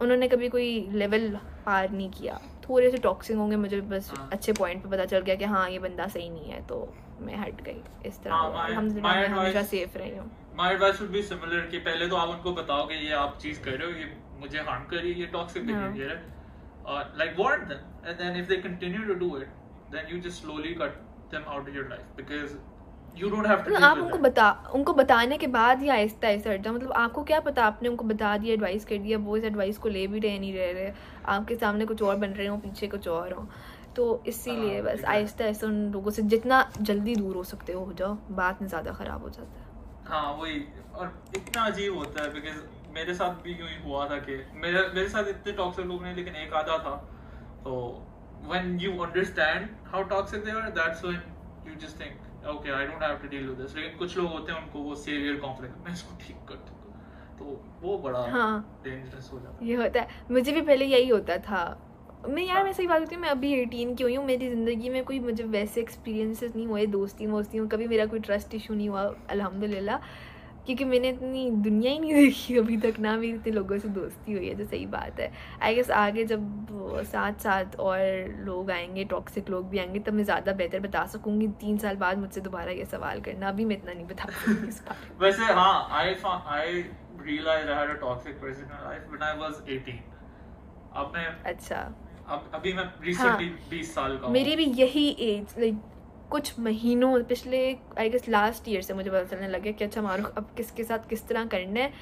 [0.00, 4.52] उन्होंने कभी कोई लेवल पार नहीं किया। थोड़े से टॉक्सिक होंगे मुझे बस हाँ। अच्छे
[4.52, 7.60] पॉइंट पे पता चल गया कि हाँ ये बंदा सही नहीं है तो मैं हट
[7.62, 11.78] गई। इस तरह हाँ, मैं हमेशा सेफ़ रही हूँ। My advice would be similar कि
[11.78, 14.04] पहले तो आप उनको बताओ कि ये आप चीज़ कर रहे हो ये
[14.40, 16.34] मुझे हार्म कर रही है ये टॉक्सिक। बिहेवियर है।
[16.86, 19.48] और like warn them and then if they continue to do it
[19.92, 20.98] then you just slowly cut
[21.30, 22.52] them out of your life because
[23.16, 26.50] you don't have to मतलब आप उनको बता उनको बताने के बाद ही आहिस्ता आहिस्ता
[26.50, 29.44] हट जाओ मतलब आपको क्या पता आपने उनको बता दिया एडवाइस कर दिया वो इस
[29.44, 30.92] एडवाइस को ले भी रहे नहीं रह रहे।
[31.34, 33.48] आपके सामने कुछ और बन रहे हो पीछे कुछ और हो।
[33.96, 37.84] तो इसीलिए हाँ, बस आहिस्ता आहिस्ता उन लोगों से जितना जल्दी दूर हो सकते हो
[37.84, 39.66] हो जाओ बाद में ज़्यादा ख़राब हो जाता है।
[40.08, 40.64] हाँ वही
[40.94, 42.60] और इतना अजीब होता है बिकॉज़
[42.96, 46.14] मेरे साथ भी यूँ ही हुआ था कि मेरे मेरे साथ इतने टॉक्सिक लोग नहीं
[46.16, 46.94] लेकिन एक आधा था।
[47.64, 47.72] तो
[48.48, 51.20] when you understand how toxic they are that's when
[51.68, 53.76] you just think okay I don't have to deal with this.
[53.76, 56.74] लेकिन कुछ लोग होते हैं उनको वो सेवियर कॉम्प्लेक्स मैं इसको ठीक कर दूँगा।
[57.38, 57.44] तो
[57.80, 61.36] वो बड़ा हाँ। डेंजरस हो जाता है। ये होता है। मुझे भी पहले यही होता
[61.48, 61.64] था।
[62.28, 64.88] मैं यार मैं सही बात होती हूँ मैं अभी एटीन की हुई हूँ मेरी ज़िंदगी
[64.90, 68.74] में कोई मुझे वैसे एक्सपीरियंसेस नहीं हुए दोस्ती वोस्ती में कभी मेरा कोई ट्रस्ट इशू
[68.74, 69.98] नहीं हुआ अल्हम्दुलिल्लाह।
[70.66, 74.32] क्योंकि मैंने इतनी दुनिया ही नहीं देखी अभी तक ना मेरी इतने लोगों से दोस्ती
[74.32, 75.30] हुई है जो सही बात है।
[75.62, 76.66] आई गेस आगे जब
[77.06, 77.98] साथ साथ और
[78.46, 82.18] लोग आएँगे टॉक्सिक लोग भी आएँगे तब मैं ज़्यादा बेहतर बता सकूँगी। तीन साल बाद
[82.18, 85.76] मुझसे दोबारा ये सवाल करना अभी मैं इतना नहीं बता पाऊँगी इस बारे वैसे हाँ
[86.22, 86.84] found I
[87.26, 89.98] realized I had a toxic person in my life when I 18
[90.96, 91.76] अब मैं अच्छा।
[92.34, 95.74] अब अभी मैं रिसेंटली 20 साल का मेरी भी यही एज लाइक
[96.30, 97.58] कुछ महीनों पिछले
[97.98, 101.08] आई गेस लास्ट ईयर से मुझे पता चलने लगे कि अच्छा मारूफ अब किसके साथ
[101.08, 101.92] किस तरह करना है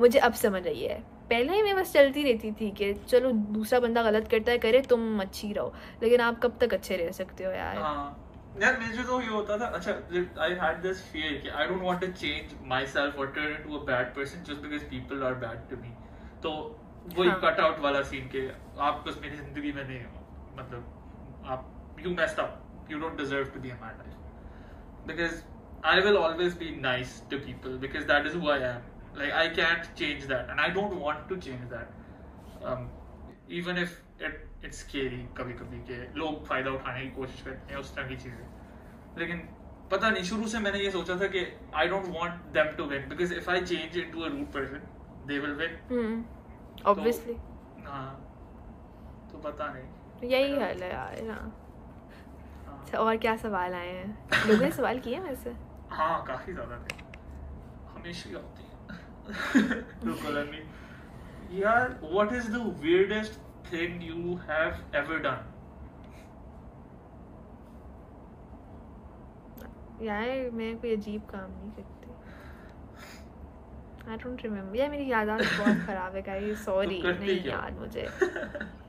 [0.00, 0.98] मुझे अब समझ आई है।
[1.30, 4.80] पहले ही मैं बस चलती रहती थी कि चलो दूसरा बंदा गलत करता है करे
[4.90, 7.76] तुम अच्छी रहो। लेकिन आप कब तक अच्छे रह सकते हो यार?
[7.78, 8.18] हाँ।
[8.62, 9.92] यार मुझे तो ये होता था अच्छा
[10.44, 12.54] आई हैड दिस फियर कि I don't want to change
[12.86, 15.94] myself और turn into a bad person just because people are bad to me
[16.42, 16.50] तो
[17.16, 18.46] वही हाँ। कट आउट वाला सीन के
[18.80, 20.10] आप बस मेरी ज़िंदगी में नहीं हो।
[20.58, 22.60] मतलब आप you messed up
[22.92, 25.40] you don't deserve to be in my life because
[25.90, 28.82] I will always be nice to people because that is who I am.
[29.20, 31.96] Like I can't change that, and I don't want to change that.
[32.72, 32.84] Um,
[33.60, 33.96] even if
[34.28, 34.36] it
[34.68, 38.16] it's scary कभी कभी के लोग फ़ायदा उठाने की कोशिश करते हैं उस तरह की
[38.24, 39.42] चीज़ें। लेकिन
[39.92, 41.44] पता नहीं शुरू से मैंने ये सोचा था कि
[41.80, 44.86] I don't want them to win because if I change into a rude person
[45.32, 47.36] they will win hmm obviously
[47.88, 48.06] हाँ
[49.32, 51.52] तो पता नहीं। यही हाल है यार हाँ हाँ,
[52.82, 54.28] अच्छा और क्या सवाल आए हैं?
[54.48, 55.54] लोगों ने सवाल किए हैं वैसे?
[55.90, 56.94] हाँ काफ़ी ज़्यादा थे।
[57.94, 58.70] हमेशा ही आती है।
[61.60, 63.34] यार what is the weirdest
[63.70, 65.48] thing you have ever done?
[70.02, 72.10] यार मैं कोई अजीब काम नहीं करती।
[74.10, 77.42] आई डोंट रिमेम्बर यार मेरी याददाश्त बहुत खराब है गाइस सॉरी तो नहीं?
[77.44, 78.08] याद मुझे।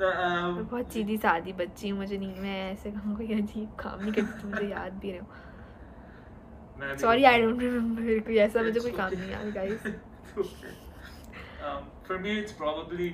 [0.00, 4.12] मैं बहुत सीधी सादी बच्ची हूँ मुझे नहीं मैं ऐसे कहूँ कोई अजीब काम नहीं
[4.12, 5.20] करती तो मुझे याद भी रहे
[6.80, 9.10] मैं सॉरी आई डोंट रिमेम्बर कोई ऐसा मुझे कोई काम.
[9.12, 9.86] नहीं याद guys.
[11.66, 11.86] Um,
[12.24, 13.06] me, it's probably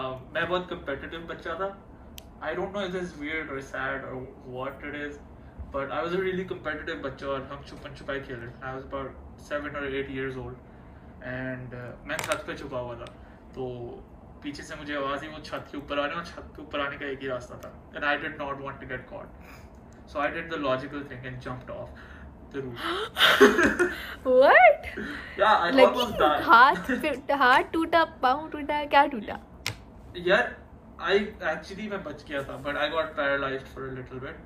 [0.00, 1.68] um, मैं बहुत competitive बच्चा था.
[2.40, 4.18] I don't know if it's weird or sad or
[4.56, 5.16] what it is,
[5.72, 8.74] but I was a really competitive बच्चा और हम छुपन छुपाई खेल रहे थे.
[8.76, 9.10] Was about
[9.48, 10.56] seven or eight years old,
[11.32, 13.10] and uh, मैं छत पे छुपा हुआ था.
[13.56, 13.66] तो
[14.42, 16.96] पीछे से मुझे आवाज़ आई वो छत के ऊपर आने और छत के ऊपर आने
[16.98, 17.70] का एक ही रास्ता था.
[17.96, 19.30] And I did not want to get caught,
[20.12, 21.90] so I did the logical thing and jumped off
[22.54, 22.86] the roof.
[24.26, 24.88] What
[25.38, 26.42] yeah, I almost died.
[27.42, 29.38] हाथ टूटा पाँव टूटा क्या टूटा
[30.26, 30.54] यार
[31.00, 34.36] आई एक्चुअली मैं बच गया था but I got paralysed for a little bit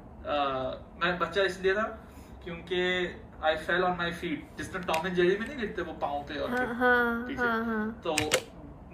[1.04, 1.82] मैं बच्चा इसलिए था
[2.44, 2.82] क्योंकि
[3.44, 6.22] I fell on my feet जिस तरह टॉम एंड जेरी में नहीं लिखते वो पाँव
[6.28, 8.16] पे और हाँ हाँ पीछे। हाँ हाँ तो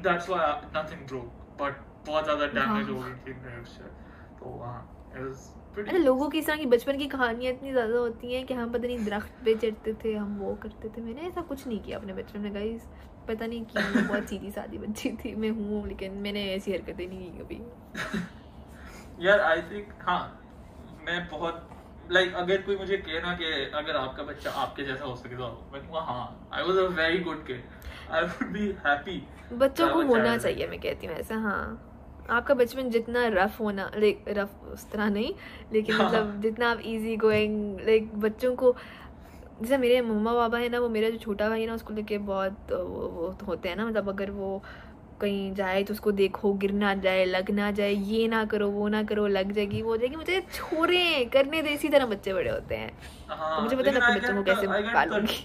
[0.03, 3.85] that's why nothing broke but बहुत ज़्यादा डैमेज हाँ। हो गई थी nerves से।
[4.41, 4.79] तो हाँ
[5.15, 8.45] इट वाज अरे लोगों की इस तरह की बचपन की कहानियाँ इतनी ज़्यादा होती हैं
[8.47, 11.67] कि हम पता नहीं दरख्त पे चढ़ते थे हम वो करते थे। मैंने ऐसा कुछ
[11.67, 12.83] नहीं किया अपने बचपन में गाइस
[13.29, 17.07] पता नहीं क्यों मैं बहुत सीधी सादी बच्ची थी मैं हूँ लेकिन मैंने ऐसी हरकतें
[17.09, 17.61] नहीं की कभी।
[19.27, 20.23] यार आई थिंक हाँ
[21.07, 21.69] मैं बहुत
[22.11, 25.49] लाइक अगर कोई मुझे कहे ना कि अगर आपका बच्चा आपके जैसा हो सके तो
[25.73, 27.63] मैं कहूँगा हाँ I was a very good kid
[28.11, 29.23] I would be happy
[29.53, 31.89] बच्चों को हाँ, होना चाहिए मैं कहती हूँ ऐसा हाँ।
[32.31, 35.33] आपका बचपन जितना रफ होना लाइक रफ उस तरह नहीं
[35.73, 38.75] लेकिन हाँ। मतलब जितना आप इजी गोइंग लाइक बच्चों को
[39.63, 42.19] जैसे मेरे मम्मा पापा है ना वो मेरा जो छोटा भाई है ना उसको लेके
[42.19, 44.63] बहुत वो, वो होते हैं ना मतलब अगर वो
[45.23, 48.89] कहीं जाए तो उसको देखो गिर ना जाए लग ना जाए ये ना करो वो
[48.89, 52.51] ना करो लग जाएगी वो हो जाएगी। मुझे छोड़े करने दे इसी तरह बच्चे बड़े
[52.51, 52.93] होते हैं।
[53.29, 55.45] हाँ तो मुझे पता है बच्चों को कैसे पालूँगी।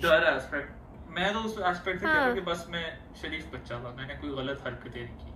[1.10, 2.86] मैं तो उस एस्पेक्ट से हाँ। कि बस मैं
[3.22, 5.32] शरीफ बच्चा था मैंने कोई गलत हरकतें नहीं की।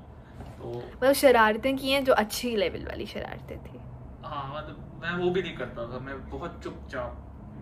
[0.57, 3.79] तो मतलब शरारतें की हैं जो अच्छी लेवल वाली शरारतें थी।
[4.23, 7.11] हाँ मतलब मैं वो भी नहीं करता था मैं बहुत चुपचाप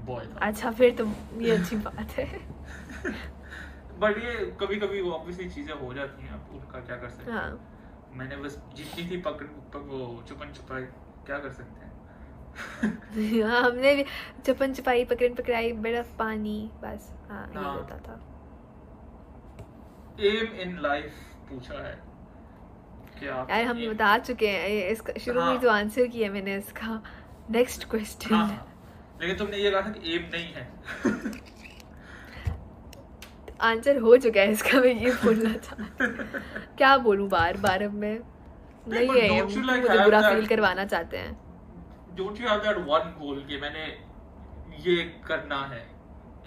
[0.05, 1.05] बॉय था। अच्छा फिर तो
[1.41, 2.27] ये अच्छी बात है।
[4.00, 7.32] बट ये कभी कभी वो ऑब्वियसली चीज़ें हो जाती हैं आप उनका क्या कर सकते
[7.32, 7.78] हैं हाँ
[8.14, 10.84] मैंने बस जितनी थी पकड़ पक, वो चुपन छुपाई
[11.26, 11.88] क्या कर सकते हैं
[13.43, 14.04] हाँ हमने भी
[14.45, 18.20] छुपन छुपाई पकड़न पकड़ाई बर्फ़ पानी बस हाँ ये हाँ। होता था
[20.22, 21.20] एम इन लाइफ
[21.50, 21.93] पूछा है
[23.20, 26.58] क्या यार हम बता चुके हैं इसका शुरू में हाँ। ही तो आंसर किया मैंने
[26.58, 27.02] इसका
[27.52, 28.66] नेक्स्ट हाँ क्वेश्चन हाँ।
[29.22, 30.68] लेकिन तुमने ये कहा था कि एम नहीं है
[33.62, 36.42] आंसर हो चुका है इसका मैं ये बोलना चाहती हूँ।
[36.78, 38.20] क्या बोलूँ बार बार अब मैं?
[38.88, 41.38] नहीं है ये, like मुझे बुरा फील करवाना चाहते हैं।
[42.16, 43.86] Don't you have that one goal कि मैंने
[44.86, 44.96] ये
[45.28, 45.86] करना है?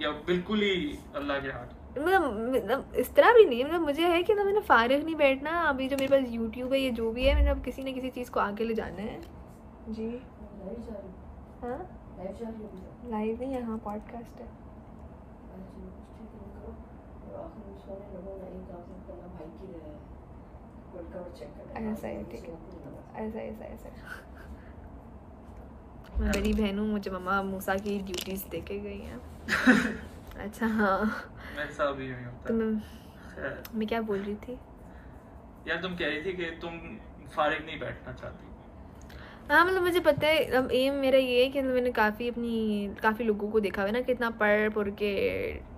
[0.01, 4.23] या बिल्कुल ही अल्लाह के हाथ। मतलब मतलब इस तरह भी नहीं मतलब मुझे है
[4.23, 7.25] कि ना मैंने फारिग नहीं बैठना अभी जो मेरे पास यूट्यूब है ये जो भी
[7.25, 9.21] है मैंने अब किसी न किसी चीज़ को आगे ले जाना है।
[9.89, 10.09] जी।
[11.63, 11.99] हाँ?
[13.11, 14.62] लाइव नहीं यहाँ पॉडकास्ट है।
[21.77, 22.57] ऐसा है ठीक है
[23.27, 23.89] ऐसा ऐसा ऐसा
[26.19, 29.21] मैं बड़ी बहन मुझे मम्मा मूसा की ड्यूटीज़ दे के गई हैं।
[30.39, 31.73] अच्छा हाँ। मेरे
[32.47, 32.83] तो मैं
[33.75, 34.59] मैं क्या बोल रही थी?
[35.67, 36.79] यार तुम कह रही थी कि तुम
[37.37, 38.52] फारिग नहीं बैठना चाहती।
[39.53, 42.95] हाँ मतलब मुझे पता है अब एम मेरा ये है कि मतलब मैंने काफ़ी अपनी
[43.03, 45.11] काफ़ी लोगों को देखा हुआ है ना कितना पढ़ पढ़ के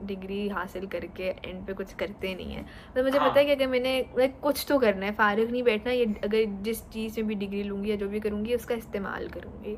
[0.07, 3.53] डिग्री हासिल करके एंड पे कुछ करते नहीं है। मतलब मुझे हाँ। पता है कि
[3.53, 7.27] अगर मैंने लाइक कुछ तो करना है फारिग नहीं बैठना ये अगर जिस चीज़ में
[7.29, 9.77] भी डिग्री लूँगी या जो भी करूँगी उसका इस्तेमाल करूँगी।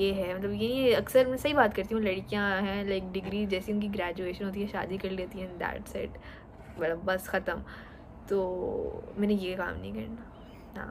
[0.00, 3.72] ये है मतलब ये अक्सर मैं सही बात करती हूँ लड़कियाँ हैं लाइक डिग्री जैसे
[3.72, 6.18] उनकी ग्रेजुएशन होती है शादी कर लेती हैं दैट सेट
[6.78, 7.60] मतलब बस ख़त्म।
[8.28, 10.32] तो मैंने ये काम नहीं करना।
[10.76, 10.90] हाँ.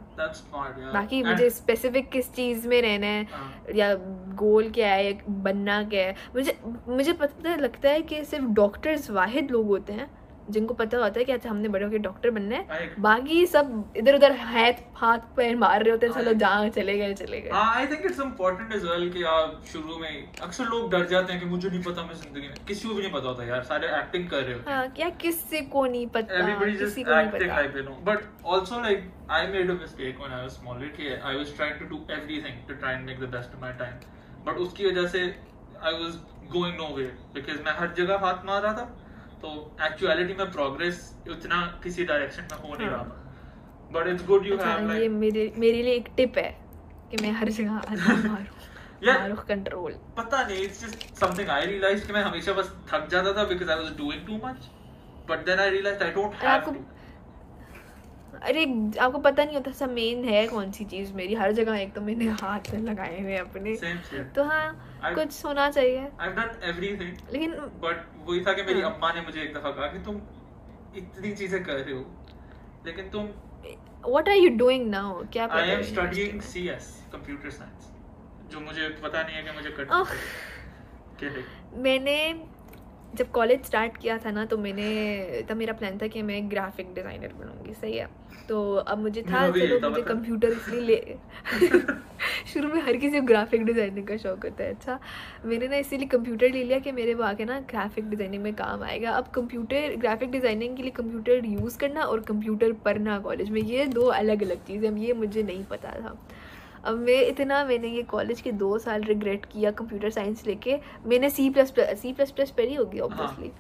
[0.94, 3.94] बाकी मुझे स्पेसिफिक किस चीज़ में रहना है हाँ, या
[4.36, 5.14] गोल क्या है या
[5.44, 6.60] बनना क्या है। मुझे
[6.90, 10.10] मुझे पता लगता है कि सिर्फ़ डॉक्टर्स वाहिद लोग होते हैं
[10.50, 14.16] जिनको पता होता है कि अच्छा हमने बड़े होकर डॉक्टर बनना है। बाकी सब इधर
[14.16, 17.50] उधर हाथ हाथ पैर मार रहे होते हैं चलो हाँ। जहाँ चले गए चले गए।
[17.54, 21.34] हाँ I think it's important as well कि आप शुरू में अक्सर लोग डर जाते
[21.34, 23.64] हैं कि मुझे नहीं पता मैं ज़िंदगी में किसी को भी नहीं पता होता यार
[23.70, 27.04] सारे एक्टिंग कर रहे होते हैं। हाँ क्या किसी को नहीं पता everybody just किसी
[27.04, 27.98] को नहीं acting पता। like they know.
[28.10, 31.80] But also like i made a mistake when i was smaller कि i was trying
[31.80, 33.98] to do everything to try and make the best of my time.
[34.48, 35.26] But उसकी वजह से
[35.90, 36.22] i was
[36.54, 38.86] going nowhere because मैं हर जगह हाथ मार रहा था।
[39.46, 39.52] तो
[39.86, 41.00] एक्चुअलिटी में प्रोग्रेस
[41.32, 45.10] उतना किसी डायरेक्शन में हो नहीं रहा। हाँ। था but it's good you have ये
[45.10, 46.50] मेरे मेरे लिए एक टिप है
[47.12, 47.82] कि मैं हर जगह
[49.08, 53.34] मारूं कंट्रोल पता नहीं it's just something I realise कि मैं हमेशा बस थक जाता
[53.34, 54.70] था because I was doing too much
[55.30, 56.76] but then I realised I don't have to
[58.44, 58.64] अरे
[59.00, 61.36] आपको पता नहीं होता सब मेन है कौन सी चीज़ मेरी?
[61.36, 63.76] हर जगह एक तो मैंने हाथ लगाए हुए अपने।
[64.36, 66.02] तो हाँ कुछ होना चाहिए।
[67.32, 67.52] लेकिन
[67.82, 70.22] बट वही था कि मेरी हाँ। अम्मा ने मुझे एक दफ़ा कहा कि तुम
[70.98, 72.06] इतनी चीज़ें कर रहे हो
[72.86, 73.28] लेकिन तुम
[74.04, 77.92] what are you doing now क्या कर I am studying CS computer science
[78.52, 79.70] जो मुझे पता नहीं है कि मुझे?
[79.70, 80.10] करना ओह,
[81.24, 81.44] है।
[81.84, 82.18] मैंने
[83.16, 84.88] जब कॉलेज स्टार्ट किया था ना तो मैंने
[85.50, 88.08] तब मेरा प्लान था कि मैं ग्राफिक डिज़ाइनर बनूँगी सही है।
[88.50, 91.16] तो अब मुझे था चलो मुझे मतलब। कंप्यूटर इसलिए ले
[92.54, 95.00] शुरू में हर किसी को ग्राफिक डिज़ाइनिंग का शौक होता है अच्छा।
[95.46, 98.84] मैंने ना इसीलिए कंप्यूटर ले लिया कि मेरे वो आके ना ग्राफिक डिज़ाइनिंग में काम
[98.84, 103.62] आएगा। अब कंप्यूटर ग्राफिक डिज़ाइनिंग के लिए कंप्यूटर यूज़ करना और कंप्यूटर पढ़ना कॉलेज में
[103.62, 106.18] ये दो अलग अलग चीज़ें अब ये मुझे नहीं पता था।
[106.84, 111.30] अब मैं इतना मैंने ये कॉलेज के दो साल रिग्रेट किया कंप्यूटर साइंस लेके। मैंने
[111.30, 113.52] C plus plus C plus plus पढ़ी होगी ऑब्वियसली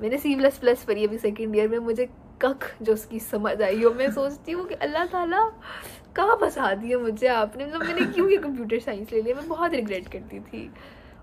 [0.00, 2.08] मैंने सी प्लस प्लस पढ़ी अभी सेकेंड ईयर में मुझे
[2.42, 5.40] कख जो उसकी समझ आई हो मैं सोचती हूँ कि अल्लाह ताला
[6.16, 7.66] कहाँ फंसा दिया मुझे आपने?
[7.66, 9.34] मतलब मैंने क्यों ये कंप्यूटर साइंस ले लिया?
[9.36, 10.70] मैं बहुत रिग्रेट करती थी।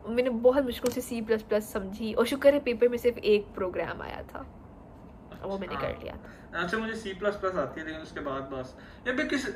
[0.05, 3.45] मैंने बहुत मुश्किल से सी प्लस प्लस समझी और शुक्र है पेपर में सिर्फ़ एक
[3.55, 4.45] प्रोग्राम आया था।
[5.43, 6.17] वो मैंने कर हाँ। लिया
[6.61, 8.75] अच्छा मुझे C++ आती है लेकिन उसके बाद बस।
[9.07, 9.47] या because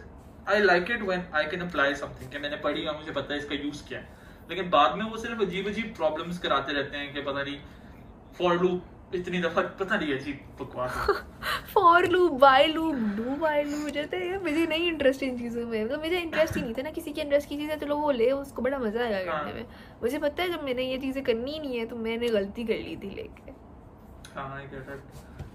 [0.48, 3.40] I like it when I can apply something कि मैंने पढ़ी और मुझे पता है
[3.40, 4.18] इसका यूज़ क्या है।
[4.50, 7.60] लेकिन बाद में वो सिर्फ़ अजीब अजीब प्रॉब्लम्स कराते रहते हैं कि पता नहीं
[8.40, 8.82] फॉर लूप
[9.16, 10.92] इतनी दफ़ा पता नहीं अजीब बकवास
[11.74, 15.84] for loop while loop do while loop जैसे ये मुझे नहीं इंटरेस्ट इन चीज़ों में।
[15.84, 18.12] मतलब मुझे इंटरेस्ट ही नहीं था ना किसी के इंटरेस्ट की चीज़ है चलो वो
[18.12, 19.66] ले उसको बड़ा मज़ा आएगा हाँ। करने में।
[20.02, 22.80] मुझे पता है जब मैंने ये चीज़ें करनी ही नहीं है तो मैंने गलती कर
[22.80, 23.52] ली थी लेके।
[24.36, 24.62] हाँ.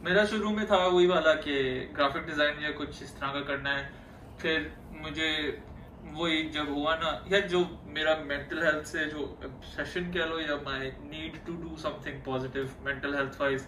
[0.04, 1.54] मेरा शुरू में था वही वाला कि
[1.96, 3.90] ग्राफिक डिज़ाइन या कुछ इस तरह का करना है।
[4.40, 4.72] फिर
[5.02, 5.30] मुझे
[6.12, 7.60] वही जब हुआ ना या जो
[7.94, 12.70] मेरा मेंटल हेल्थ से जो obsession कह लो या my need to do something positive
[12.86, 13.66] mental health wise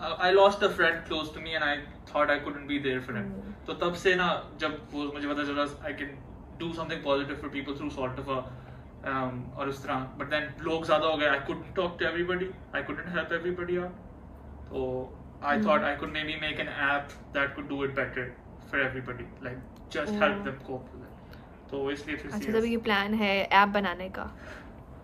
[0.00, 1.76] I lost a friend close to me and I
[2.14, 3.52] thought I couldn't be there for him hmm.
[3.66, 4.28] तो तब से ना
[4.60, 6.18] जब वो मुझे पता चला I can
[6.58, 8.40] do something positive for people through sort of a
[9.58, 12.82] और उस तरह बट देन लोग ज़्यादा हो गए I couldn't talk to everybody I
[12.82, 14.04] couldn't help everybody out
[15.40, 18.34] thought I could maybe make an app that could do it better
[18.70, 19.58] for everybody, like
[19.90, 20.44] just help Oh.
[20.44, 20.95] them cope with it.
[21.70, 24.30] तो इसलिए फिर अच्छा तब ये plan है app बनाने का?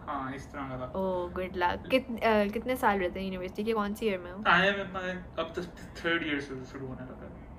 [0.06, 2.06] हाँ इस तरह का था। ओ गुड लक कित
[2.54, 3.72] कितने साल रहते हैं यूनिवर्सिटी के?
[3.72, 4.38] कौन सी ईयर में हो?
[4.52, 5.08] I am in my
[5.40, 5.62] अब तो
[6.00, 7.50] थर्ड ईयर से शुरू होने लगा है।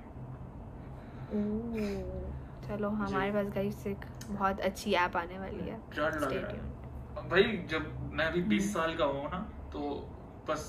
[2.68, 7.28] चलो हमारे पास गाइस एक बहुत अच्छी ऐप आने वाली है। डर लग रहा है?
[7.30, 9.40] भाई जब मैं अभी 20 हम्म। साल का हूँ ना
[9.74, 9.80] तो
[10.50, 10.64] बस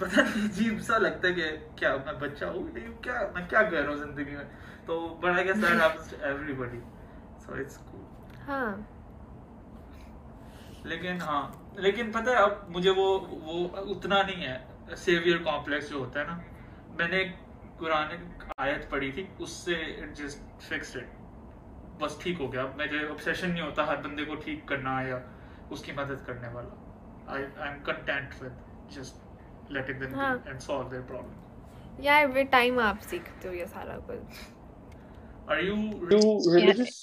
[0.00, 2.62] पता नहीं अजीब सा लगता है कि क्या मैं बच्चा हूँ?
[2.74, 4.46] क्या मैं क्या कर रहा हूँ ज़िंदगी में?
[4.86, 4.94] तो
[5.28, 6.80] I guess that happens to everybody
[7.50, 8.02] so it's cool
[8.46, 8.72] हाँ।
[10.86, 13.06] लेकिन हाँ लेकिन पता है अब मुझे वो
[13.46, 13.54] वो
[13.94, 16.36] उतना नहीं है। सेवियर कॉम्प्लेक्स जो होता है ना
[16.98, 17.34] मैंने एक
[17.78, 18.06] कुरान
[18.60, 21.10] आयत पढ़ी थी उससे इट जस्ट फिक्स्ड इट
[22.02, 25.20] बस ठीक हो गया। अब मुझे ऑब्सेशन नहीं होता हर बंदे को ठीक करना या
[25.72, 28.54] उसकी मदद करने वाला। I I am content with
[28.96, 33.66] just letting them हाँ। एंड सॉल्व देयर प्रॉब्लम यार वे टाइम आप सीखते हो ये
[33.66, 34.42] सारा कुछ।
[35.50, 35.76] Are you
[36.10, 36.20] You
[36.56, 36.98] religious?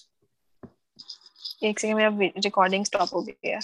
[1.62, 3.60] एक सेकंड मेरा रिकॉर्डिंग स्टॉप हो गया।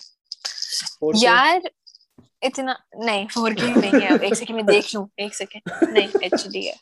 [1.15, 1.69] यार
[2.41, 6.47] इतना नहीं फोर के नहीं है एक सेकंड में देख लूँ। एक सेकंड नहीं एच
[6.47, 6.75] डी है।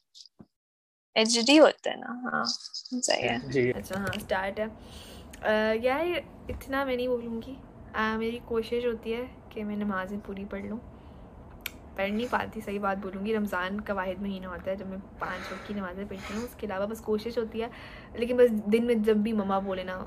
[1.15, 6.05] एच डी होता है ना हाँ सही है। अच्छा हाँ स्टार्ट है। अह, यार
[6.49, 7.57] इतना मैं नहीं बोलूँगी।
[7.95, 10.79] अह, मेरी कोशिश होती है कि मैं नमाज़ें पूरी पढ़ लूँ।
[11.97, 15.51] पढ़ नहीं पाती सही बात बोलूँगी। रमज़ान का वाहिद महीना होता है जब मैं पाँच
[15.51, 17.69] वक्त की नमाज़ें पढ़ती हूँ। उसके अलावा बस कोशिश होती है
[18.19, 19.97] लेकिन बस दिन में जब भी मम्मा बोले ना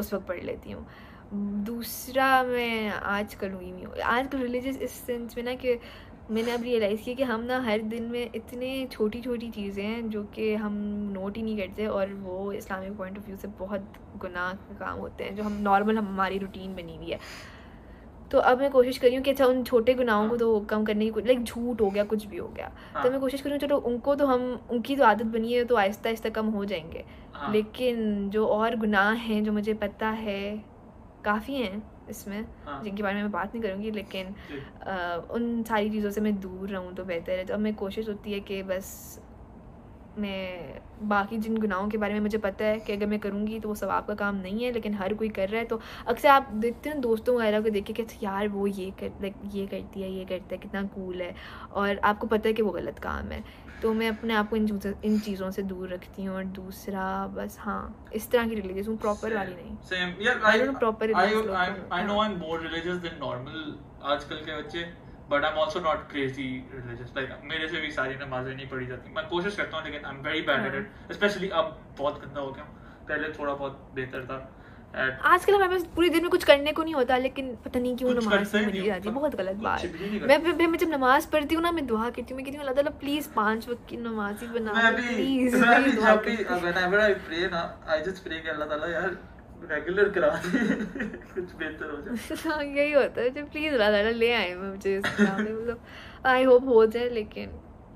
[0.00, 0.86] उस वक्त पढ़ लेती हूँ।
[1.64, 5.78] दूसरा मैं आज करूँगी नहीं आज कल रिलीजियस इस सेंस में ना कि
[6.30, 10.08] मैंने अब रियलाइज़ किया कि हम ना हर दिन में इतने छोटी छोटी चीज़ें हैं
[10.10, 10.72] जो कि हम
[11.14, 14.98] नोट ही नहीं करते और वो इस्लामिक पॉइंट ऑफ़ व्यू से बहुत गुनाह के काम
[14.98, 17.18] होते हैं, जो हम नॉर्मल हमारी रूटीन बनी हुई है।
[18.30, 20.84] तो अब मैं कोशिश कर रही हूँ कि अच्छा उन छोटे गुनाहों को तो कम
[20.84, 23.58] करने की लाइक झूठ हो गया कुछ भी हो गया। हाँ, तो मैं कोशिश करूँ
[23.58, 27.04] चलो उनको तो हम उनकी तो आदत बनी है तो आहिस्ता आहिस्ता कम हो जाएँगे।
[27.34, 30.40] हाँ, लेकिन जो और गुनाह हैं जो मुझे पता है
[31.24, 34.34] काफ़ी हैं इसमें हाँ, जिनके बारे में मैं बात नहीं करूँगी लेकिन
[34.86, 38.08] अ, उन सारी चीज़ों से मैं दूर रहूँ तो बेहतर है। तो अब मैं कोशिश
[38.08, 39.18] होती है कि बस
[40.20, 43.68] मैं बाकी जिन गुनाहों के बारे में मुझे पता है कि अगर मैं करूँगी तो
[43.68, 46.50] वो सवाब का काम नहीं है लेकिन हर कोई कर रहा है। तो अक्सर आप
[46.54, 50.02] देखते हैं दोस्तों वगैरह को देख के अच्छा यार वो ये कर लाइक ये करती
[50.02, 51.34] है ये करता है कितना कूल है।
[51.72, 53.42] और आपको पता है कि वो गलत काम है।
[53.82, 57.26] तो मैं अपने आप को इन चीज़ों इन चीज़ों से दूर रखती हूँ। और दूसरा
[57.26, 59.76] बस हाँ इस तरह की रिलीजियस हूँ प्रॉपर वाली नहीं।
[63.00, 63.62] than normal
[64.04, 64.82] आजकल के बच्चे।
[65.32, 66.46] But I'm also not crazy
[66.76, 67.10] religious.
[67.16, 70.22] Like मेरे से भी सारी नमाजें नहीं पढ़ी जाती। मैं कोशिश करता हूँ लेकिन I'm
[70.30, 72.64] very bad at हाँ। it especially अब बहुत गंदा हो गया।
[73.10, 74.38] पहले थोड़ा बहुत बेहतर था।
[75.32, 78.14] आजकल हमारे पास पूरे दिन में कुछ करने को नहीं होता लेकिन पता नहीं क्यों
[78.14, 79.82] नमाज़ नहीं पढ़ी जाती। बहुत गलत बात।
[80.30, 82.64] मैं फिर मैं जब नमाज़ पढ़ती हूँ ना मैं दुआ करती हूँ। मैं कहती हूँ
[82.66, 85.54] अल्लाह ताला प्लीज़ पाँच वक्त की नमाज़ ही बना मैं दो। भी प्लीज़
[89.70, 91.04] रेगुलर करा दे
[91.34, 94.98] कुछ बेहतर हो जाए। हाँ यही होता है। जब प्लीज़ अल्लाह ताला ले आए मुझे
[94.98, 95.78] मतलब
[96.26, 97.50] आई होप हो जाए लेकिन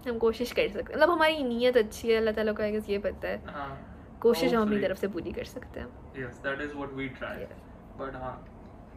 [0.09, 2.89] हम कोशिश कर सकते हैं। मतलब हमारी नीयत अच्छी है अल्लाह ताला को आई गेस
[2.91, 3.69] ये पता है। हाँ।
[4.23, 5.89] कोशिश हम अपनी तरफ़ से पूरी कर सकते हैं।
[6.45, 7.37] That is what we try.
[7.41, 7.57] Yes.
[8.01, 8.35] but हाँ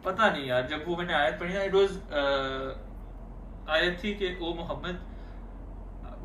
[0.04, 1.90] पता नहीं यार जब वो मैंने आयत पढ़ी ना इट वाज
[3.76, 4.96] आयत थी कि ओ मोहम्मद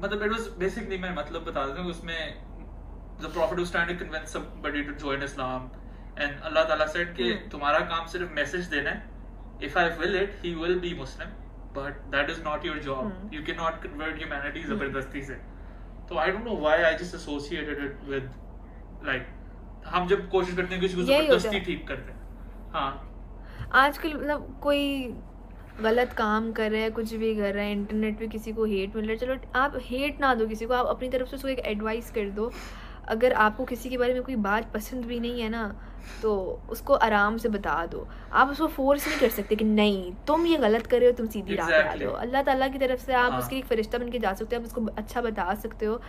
[0.03, 2.19] मतलब इट वाज बेसिकली मैं मतलब बता देता हूँ उसमें
[3.23, 5.65] the prophet was trying to convince somebody to join Islam
[6.17, 7.49] and Allah Ta'ala said कि Hmm.
[7.51, 9.11] तुम्हारा काम सिर्फ़ मैसेज देना है।
[9.61, 11.31] If I will it he will be Muslim
[11.75, 13.05] but that is not your job.
[13.05, 13.33] Hmm.
[13.35, 14.73] you cannot convert humanity Hmm.
[14.73, 15.39] ज़बरदस्ती से।
[16.09, 18.29] तो I don't know why I just associated it with
[19.09, 19.31] like
[19.93, 24.83] हम जब कोशिश करते हैं किसी को ज़बरदस्ती ठीक करते हैं हाँ। आजकल मतलब कोई
[25.81, 28.95] गलत काम कर रहा है कुछ भी कर रहा है इंटरनेट पे किसी को हेट
[28.95, 31.47] मिल रहा है चलो आप हेट ना दो किसी को आप अपनी तरफ़ से उसको
[31.47, 32.51] एक एडवाइस कर दो।
[33.15, 35.63] अगर आपको किसी के बारे में कोई बात पसंद भी नहीं है ना
[36.21, 36.33] तो
[36.69, 40.57] उसको आराम से बता दो। आप उसको फोर्स नहीं कर सकते कि नहीं तुम ये
[40.57, 43.13] गलत कर रहे हो तुम सीधी राह पे आ जाओ। अल्लाह ताला की तरफ़ से
[43.13, 45.85] आप हाँ। उसके एक फरिश्ता बन के जा सकते हो आप उसको अच्छा बता सकते
[45.85, 46.01] हो।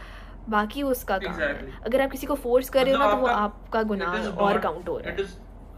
[0.49, 1.71] बाकी उसका काम Exactly.
[1.71, 4.27] है अगर आप किसी को फोर्स कर रहे हो ना तो वो मतलब आपका गुनाह
[4.47, 5.27] और काउंट हो रहा है।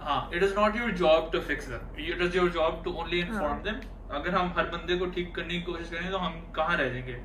[0.01, 1.87] हाँ is not your job to fix them.
[2.07, 5.35] It is your job to only inform हाँ। them अगर हम हर बंदे को ठीक
[5.37, 7.17] करने की कोशिश करें तो हम कहाँ रह जाएँगे?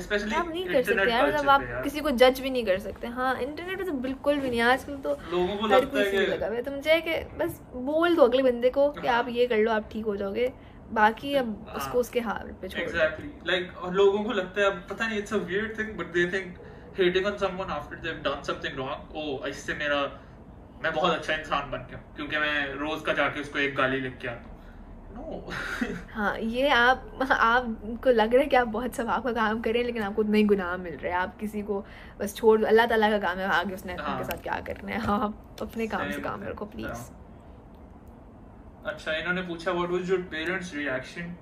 [0.00, 3.06] स्पेशली आप नहीं कर सकते यार मतलब आप किसी को जज भी नहीं कर सकते।
[3.08, 6.56] हाँ इंटरनेट पे तो बिल्कुल भी नहीं आजकल तो लोगों को लगता है लगा हुआ
[6.56, 9.58] है। तो मुझे कि बस बोल दो अगले बंदे को कि हाँ। आप ये कर
[9.58, 10.52] लो आप ठीक हो जाओगे।
[10.92, 14.70] बाकी अब हाँ। उसको उसके हाल पे छोड़ एग्जैक्टली लाइक और लोगों को लगता है
[14.88, 16.58] पता नहीं it's a weird thing but they think
[16.98, 20.00] hating on someone after they have done something wrong ओ इससे मेरा
[20.84, 24.18] मैं बहुत अच्छा इंसान बन गया क्योंकि मैं रोज का जाके उसको एक गाली लिख
[24.22, 24.51] के आता
[25.16, 25.52] हूँ
[26.12, 29.78] हाँ ये आप आपको लग रहा है कि आप बहुत सवाब का काम कर रहे
[29.78, 31.84] हैं लेकिन आपको उतना ही गुनाह मिल रहा है। आप किसी को
[32.20, 34.98] बस छोड़ अल्लाह ताला का काम है आगे उसने हाँ। उनके साथ क्या करना है?
[34.98, 37.10] हाँ आप अपने काम से काम रखो प्लीज़।
[38.86, 41.34] अच्छा इन्होंने पूछा what was your parents reaction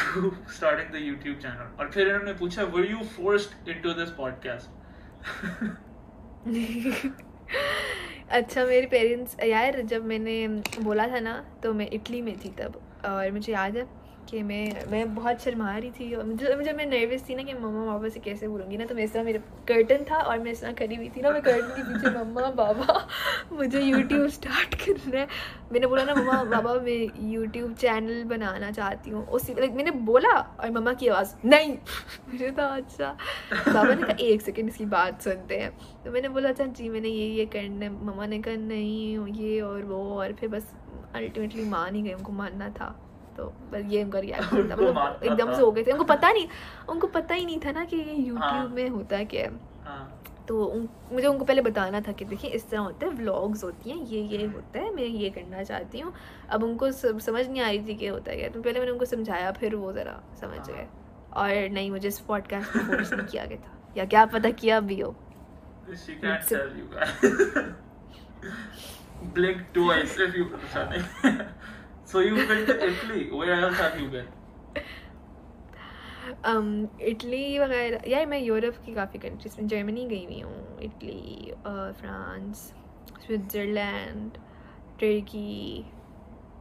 [0.00, 4.68] to starting the YouTube channel और फिर इन्होंने पूछा were you forced into this podcast
[8.30, 10.34] अच्छा मेरे पेरेंट्स यार जब मैंने
[10.82, 11.32] बोला था ना
[11.62, 13.84] तो मैं इटली में थी तब, और मुझे याद है
[14.30, 17.54] कि मैं मैं बहुत शर्मा रही थी और मुझे मुझे मैं नर्वस थी ना कि
[17.54, 20.52] मम्मा पापा से कैसे बोलूँगी ना तो मैं इस तरह मेरे कर्टन था और मैं
[20.52, 23.08] इस तरह खड़ी हुई थी ना मैं कर्टन के पीछे मम्मा बाबा
[23.52, 25.26] मुझे यूट्यूब स्टार्ट करना है।
[25.72, 30.32] मैंने बोला ना मम्मा बाबा मैं यूट्यूब चैनल बनाना चाहती हूँ। उसी like, मैंने बोला
[30.60, 31.72] और मम्मा की आवाज़ नहीं।
[32.32, 33.16] मुझे तो अच्छा।
[33.52, 35.70] बाबा ने कहा एक सेकेंड इसकी बात सुनते हैं।
[36.04, 39.60] तो मैंने बोला अच्छा जी मैंने ये ये करना है। मम्मा ने कहा नहीं ये
[39.60, 40.74] और वो। और फिर बस
[41.14, 45.54] अल्टीमेटली मान ही गए उनको मानना था। तो बस ये उनका रिएक्शन था। मतलब एकदम
[45.54, 46.48] से हो गए थे। उनको पता नहीं
[46.88, 49.50] उनको पता ही नहीं था ना कि ये हाँ। यूट्यूब में होता क्या है।
[49.84, 50.16] हाँ।
[50.48, 53.90] तो उन, मुझे उनको पहले बताना था कि देखिए इस तरह होता है व्लॉग्स होती
[53.90, 56.12] हैं ये ये होता है मैं ये करना चाहती हूँ।
[56.50, 59.04] अब उनको समझ नहीं आ रही थी कि होता है। क्या तो पहले मैंने उनको
[59.04, 60.86] समझाया फिर वो ज़रा समझ हाँ। गए।
[61.32, 64.80] और नहीं मुझे इस पॉडकास्ट में फोर्स नहीं किया गया था। या क्या पता किया
[64.80, 65.16] भी हो।
[65.88, 66.52] You guys.
[69.34, 71.04] Blink twice if you Shani.
[72.10, 73.30] so you've been to Italy.
[73.30, 74.28] Where else have you been?
[76.44, 81.52] um, Italy वगैरह यार मैं यूरोप की काफ़ी कंट्रीज़ में जर्मनी गई हुई हूँ इटली
[82.00, 82.66] फ्रांस
[83.26, 84.38] स्विट्ज़रलैंड
[85.00, 85.84] टर्की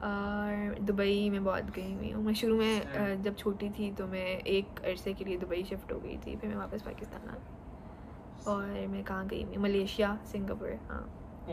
[0.03, 4.27] और दुबई में बहुत गई हुई हूँ मैं शुरू में। जब छोटी थी तो मैं
[4.57, 8.51] एक अरसे के लिए दुबई शिफ्ट हो गई थी फिर मैं वापस पाकिस्तान आ गई
[8.51, 11.05] और मैं कहाँ गई हुई मलेशिया सिंगापुर हाँ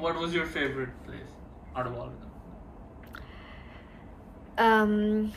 [0.05, 1.37] What was your favorite place
[1.75, 2.36] out of all of them?
[4.59, 5.31] Um,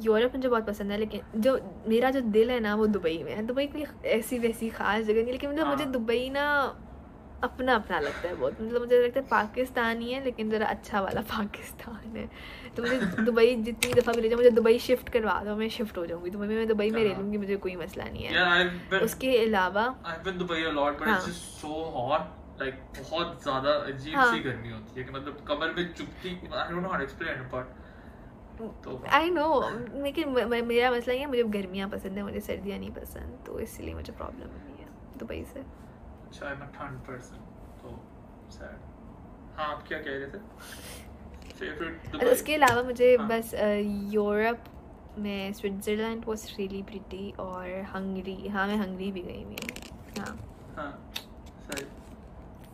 [0.00, 3.34] Europe मुझे बहुत पसंद है लेकिन जो मेरा जो दिल है ना वो दुबई में
[3.34, 6.76] है दुबई कोई ऐसी वैसी खास जगह नहीं लेकिन मतलब मुझे हाँ। दुबई ना
[7.44, 11.00] अपना अपना लगता है बहुत मतलब मुझे लगता है पाकिस्तान ही है लेकिन ज़रा अच्छा
[11.00, 12.28] वाला पाकिस्तान है
[12.76, 15.98] तो मुझे दुबई जितनी दफ़ा भी ले जाओ मुझे दुबई शिफ्ट करवा दो मैं शिफ्ट
[15.98, 18.32] हो जाऊँगी दुबई में मैं दुबई में रह हाँ। लूँगी मुझे कोई मसला नहीं है
[18.32, 21.20] Yeah, been उसके अलावा हाँ।
[22.60, 27.04] बहुत ज़्यादा अजीब। सी गर्मी होती है कि मतलब कमर में चुभती know how to
[27.04, 27.81] explain it, but तो
[29.08, 29.68] आई नो
[30.04, 30.28] लेकिन
[30.64, 34.46] मेरा मसला ये मुझे गर्मियाँ पसंद है मुझे सर्दियाँ नहीं पसंद तो इसलिए मुझे प्रॉब्लम
[34.46, 37.00] नहीं है दुबई से अच्छा ठंड
[37.82, 37.88] तो.
[39.56, 40.38] हाँ आप क्या कह रहे थे?
[41.58, 43.54] Favorite उसके अलावा मुझे हाँ। बस
[44.12, 44.64] यूरोप
[45.18, 50.36] में स्विट्ज़रलैंड वॉज़ रियली प्रिटी और हंगरी हाँ मैं हंगरी भी गई हुई हूँ हाँ
[50.76, 51.12] हाँ
[51.70, 51.84] सही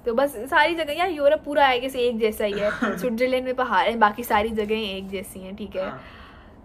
[0.06, 3.54] तो बस सारी जगह यार यूरोप पूरा है कि एक जैसा ही है। स्विट्ज़रलैंड में
[3.54, 6.00] पहाड़ है बाकी सारी जगहें एक जैसी हैं ठीक है। हाँ,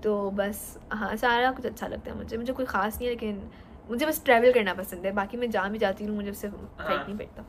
[0.04, 0.62] तो बस
[0.92, 3.42] हाँ सारा कुछ अच्छा लगता है मुझे। मुझे कोई ख़ास नहीं है लेकिन
[3.90, 6.90] मुझे बस ट्रैवल करना पसंद है। बाकी मैं जहाँ भी जाती हूँ मुझे उससे फ़र्क
[6.90, 7.46] हाँ। नहीं पड़ता।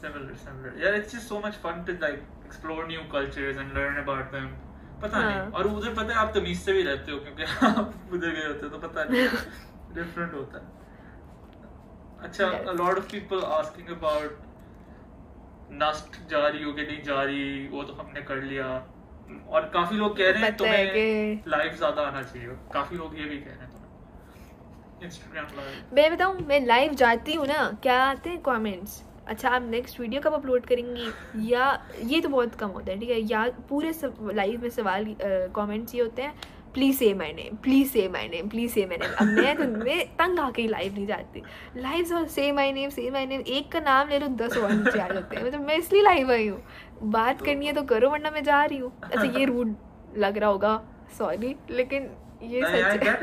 [0.00, 0.72] Similar similar.
[0.78, 4.48] Yeah, it's just so much fun to like explore new cultures and learn about them.
[5.02, 7.94] पता हाँ। नहीं और उधर पता है आप तमीज से भी रहते हो क्योंकि आप
[8.12, 9.22] उधर गए होते हो तो पता नहीं।
[9.96, 10.74] डिफरेंट होता है।
[12.28, 14.45] अच्छा a lot of people asking about
[15.74, 18.66] नस्ट जा रही हो कि नहीं जा रही वो तो हमने कर लिया।
[19.48, 23.36] और काफ़ी लोग कह रहे हैं तुम्हें लाइव ज़्यादा आना चाहिए। काफ़ी लोग ये भी
[23.38, 23.74] कह रहे हैं
[25.94, 30.20] मैं बताऊँ मैं लाइव जाती हूँ ना क्या आते हैं कमेंट्स अच्छा आप नेक्स्ट वीडियो
[30.20, 31.10] कब अपलोड करेंगी?
[31.46, 31.64] या
[32.02, 33.18] ये तो बहुत कम होता है ठीक है?
[33.22, 33.92] या पूरे
[34.34, 35.14] लाइव में सवाल
[35.56, 36.34] कमेंट्स ये होते हैं।
[36.76, 39.64] प्लीज़ से माई नेम प्लीज़ से माई नेम प्लीज़ से माई नेम अब मैं तो
[39.84, 41.42] मैं तंग आके ही लाइव नहीं जाती।
[41.76, 44.72] लाइव से से माई नेम से माई नेम एक का नाम ले लो दस और
[44.72, 46.62] नीचे आ जाते हैं। मतलब मैं इसलिए लाइव आई हूँ।
[47.02, 49.74] बात करनी है तो करो वरना मैं जा रही हूँ। अच्छा ये रूड
[50.16, 50.80] लग रहा होगा
[51.18, 52.10] सॉरी लेकिन
[52.42, 53.14] ये I, I सच है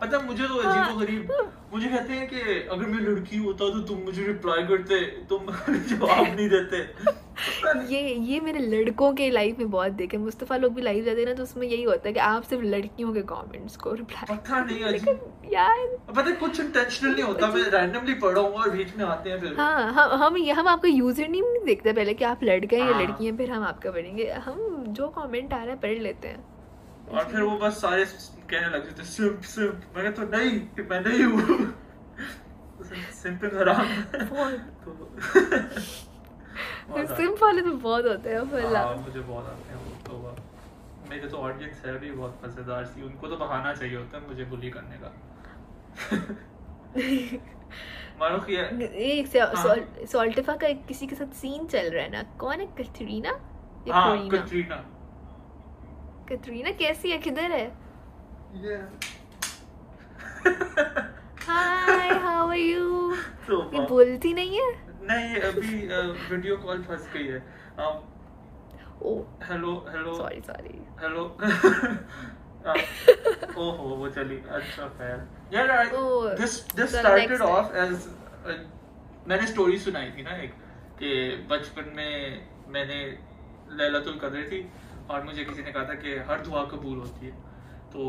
[0.00, 1.32] पता मुझे तो हाँ। अजीब गरीब
[1.72, 5.00] मुझे कहते हैं कि अगर मैं लड़की होता तो तुम मुझे रिप्लाई करते
[5.30, 6.78] तुम जवाब नहीं देते।
[7.88, 11.26] ये ये मेरे लड़कों के लाइफ में बहुत देखे मुस्तफ़ा लोग भी लाइव जाते हैं
[11.26, 14.64] ना तो उसमें यही होता है कि आप सिर्फ़ लड़कियों के कमेंट्स को रिप्लाई पता
[14.64, 18.96] नहीं अजीब यार पता है कुछ इंटेंशनल नहीं होता मैं रैंडमली पढ़ा हूँ और बीच
[18.96, 22.14] में आते हैं फिर। हाँ हम हम ये हम आपका यूज़र नेम नहीं देखते पहले
[22.14, 25.52] कि आप लड़के हैं या हाँ। लड़की हैं फिर हम आपका पढ़ेंगे हम जो कमेंट
[25.52, 26.44] आ रहा है पढ़ लेते हैं।
[27.12, 28.04] और फिर वो बस सारे
[28.50, 31.74] कहने लग जाते सिम्प सिम्प मैं हूँ, नहीं कि मैं नहीं हूँ।
[33.12, 33.86] सिंपिंग हराम।
[34.84, 35.08] तो।
[37.16, 40.36] सिम वाले तो बहुत होते हैं वल्ला हाँ, मुझे बहुत आते हैं वो तो
[41.10, 44.44] मेरे तो ऑडियंस है भी बहुत मज़ेदार सी उनको तो बहाना चाहिए होता है मुझे
[44.44, 45.12] बुली करने का।
[48.20, 52.22] मानो कि एक हाँ। सॉल- सॉल्टिफा का किसी के साथ सीन चल रहा है ना?
[52.38, 52.66] कौन है?
[52.66, 53.30] कैथरीना
[53.88, 54.84] या हाँ कटरीना।
[56.28, 57.18] कैथरीना कैसी है?
[57.18, 57.66] किधर है?
[61.46, 63.14] हाय हाउ आर यू
[63.74, 64.70] ये बोलती नहीं है?
[65.10, 65.76] नहीं अभी
[66.30, 67.40] वीडियो कॉल फंस गई है।
[67.78, 67.96] Um,
[69.02, 69.10] ओ
[69.48, 71.22] hello hello sorry sorry hello
[73.62, 75.18] ओहो वो चली। अच्छा खैर।
[75.52, 75.68] यार
[76.40, 78.08] this this started off as
[79.28, 80.52] मैंने स्टोरी सुनाई थी ना एक
[81.00, 81.10] कि
[81.50, 82.12] बचपन में
[82.74, 82.98] मैंने
[83.80, 84.60] लैलतुल कदर थी।
[85.10, 87.32] और मुझे किसी ने कहा था कि हर दुआ कबूल होती है।
[87.92, 88.02] तो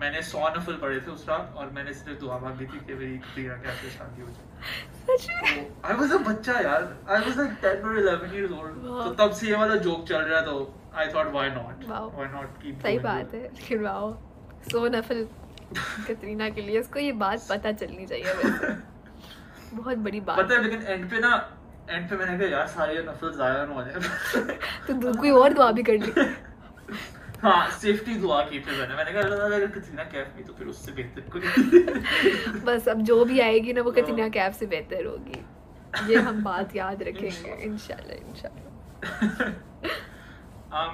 [0.00, 3.18] मैंने सौ नफल पढ़े थे उस रात और मैंने सिर्फ़ दुआ मांगी थी कि मेरी
[3.26, 7.84] कतीरा के से शादी हो जाए। आई वाज अ बच्चा यार। आई वाज लाइक 10
[7.84, 8.74] और 11 इयर्स ओल्ड
[9.04, 10.56] तो तब से ये वाला जोक चल रहा तो
[10.94, 11.84] I thought why not.
[11.88, 14.12] Why not keep सही बात है। लेकिन वाओ
[14.72, 15.26] सो नफल
[16.08, 18.34] कतरीना के लिए उसको ये बात पता चलनी चाहिए
[19.74, 21.30] बहुत बड़ी बात पता है लेकिन एंड पे ना
[21.90, 23.94] एंड पे मैंने कहा यार सारे नफल जाया ना हो जाए
[24.88, 26.12] तो कोई और दुआ भी कर ली?
[27.42, 30.66] हाँ सेफ्टी दुआ की फिर मैंने। मैंने कहा अल्लाह अगर कतरीना कैफ में तो फिर
[30.68, 35.40] उससे बेहतर कोई बस अब जो भी आएगी ना वो कतरीना कैफ से बेहतर होगी।
[36.12, 38.70] ये हम बात याद रखेंगे। इंशाल्लाह। इंशाल्लाह
[40.82, 40.92] um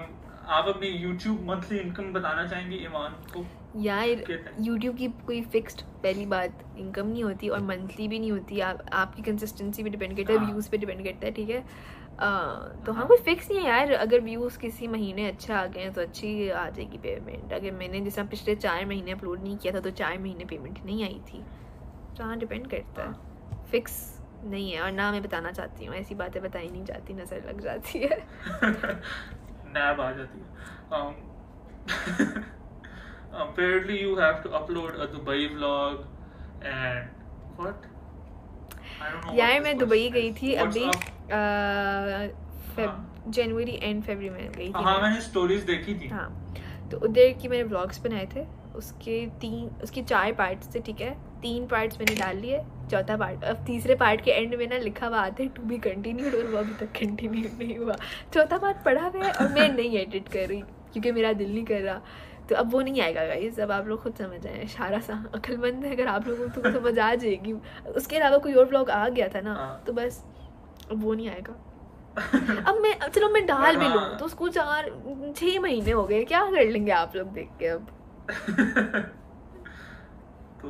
[0.57, 3.45] आप अपनी YouTube मंथली इनकम बताना चाहेंगे ईमान को?
[3.77, 4.25] यार?
[4.61, 8.83] यूट्यूब की कोई फिक्स्ड पहली बात इनकम नहीं होती और मंथली भी नहीं होती। आप
[8.93, 11.61] आपकी कंसिस्टेंसी पे डिपेंड करता है हाँ। व्यूज़ पे डिपेंड करता है ठीक है?
[12.21, 15.81] तो हाँ हाँ। कोई फिक्स नहीं है यार। अगर व्यूज़ किसी महीने अच्छे आ गए
[15.81, 19.75] हैं तो अच्छी आ जाएगी पेमेंट अगर मैंने जैसे पिछले चार महीने अपलोड नहीं किया
[19.75, 21.43] था तो चार महीने पेमेंट नहीं आई थी।
[22.19, 26.15] तो हाँ डिपेंड करता है। फिक्स नहीं है और ना मैं बताना चाहती हूँ। ऐसी
[26.15, 28.19] बातें बताई नहीं जाती नज़र लग जाती है।
[29.69, 30.47] नैब आ जाती है।
[30.91, 31.15] Um,
[33.35, 36.05] apparently you have to upload a Dubai vlog
[36.63, 37.09] and
[37.57, 37.85] what
[39.01, 40.09] I don't know what यार मैं दुबई.
[40.11, 40.85] गई थी अभी?
[42.77, 46.29] फेब जनवरी एंड फरवरी में गई थी हाँ। मैंने स्टोरीज देखी थी हाँ
[46.91, 48.45] तो उधर की मैंने व्लॉग्स बनाए थे
[48.77, 51.11] उसके तीन उसके चार पार्ट्स थे ठीक है
[51.43, 52.61] तीन पार्ट्स मैंने डाल लिए
[52.91, 55.79] चौथा पार्ट अब तीसरे पार्ट के एंड में ना लिखा हुआ आता है टू बी
[55.89, 57.97] कंटिन्यूड और वो अभी तक कंटिन्यू नहीं हुआ
[58.35, 60.61] चौथा पार्ट पढ़ा हुआ है और मैं नहीं एडिट कर रही
[60.93, 62.01] क्योंकि मेरा दिल नहीं कर रहा
[62.49, 65.85] तो अब वो नहीं आएगा गाइस अब आप लोग खुद समझ आए सारा सा अक्लमंद
[65.85, 67.53] है अगर आप लोगों को तो समझ आ जाएगी।
[67.97, 70.25] उसके अलावा कोई और व्लॉग आ गया था ना हाँ। तो बस
[70.91, 71.53] अब वो नहीं आएगा।
[72.69, 74.91] अब मैं अब चलो मैं डाल भी लूँ हाँ। तो उसको चार
[75.37, 77.87] छह महीने हो गए क्या कर लेंगे आप लोग देख के अब?
[80.61, 80.69] तो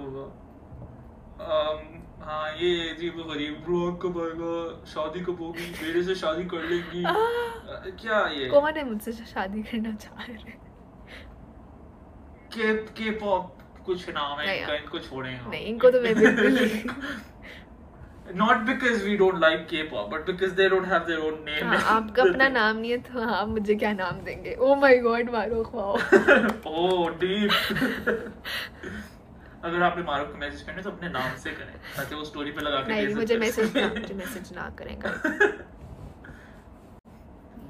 [1.39, 5.71] um, हाँ ये अजीब गरीब ब्लॉग कब आएगा शादी कब होगी?
[5.83, 7.03] मेरे से शादी कर लेंगी।
[8.03, 8.49] क्या ये?
[8.49, 10.68] कौन है मुझसे शादी करना चाह रहे
[12.57, 13.55] के के पॉप
[13.87, 16.85] कुछ नाम है इनका इनको छोड़े नहीं इनको तो मैं बिल्कुल नहीं
[18.39, 21.63] not because we don't like K-pop but because they don't have their own name.
[21.65, 24.55] हाँ, आपका अपना नाम नहीं है तो आप मुझे क्या नाम देंगे?
[24.55, 25.97] ओ माय गॉड मारो खाओ।
[26.73, 27.53] Oh deep.
[29.65, 32.51] अगर आपने मारूफ को मैसेज करना है तो अपने नाम से करें ताकि वो स्टोरी
[32.51, 35.09] पे लगा के नहीं मुझे मैसेज ना मुझे मैसेज ना करेंगे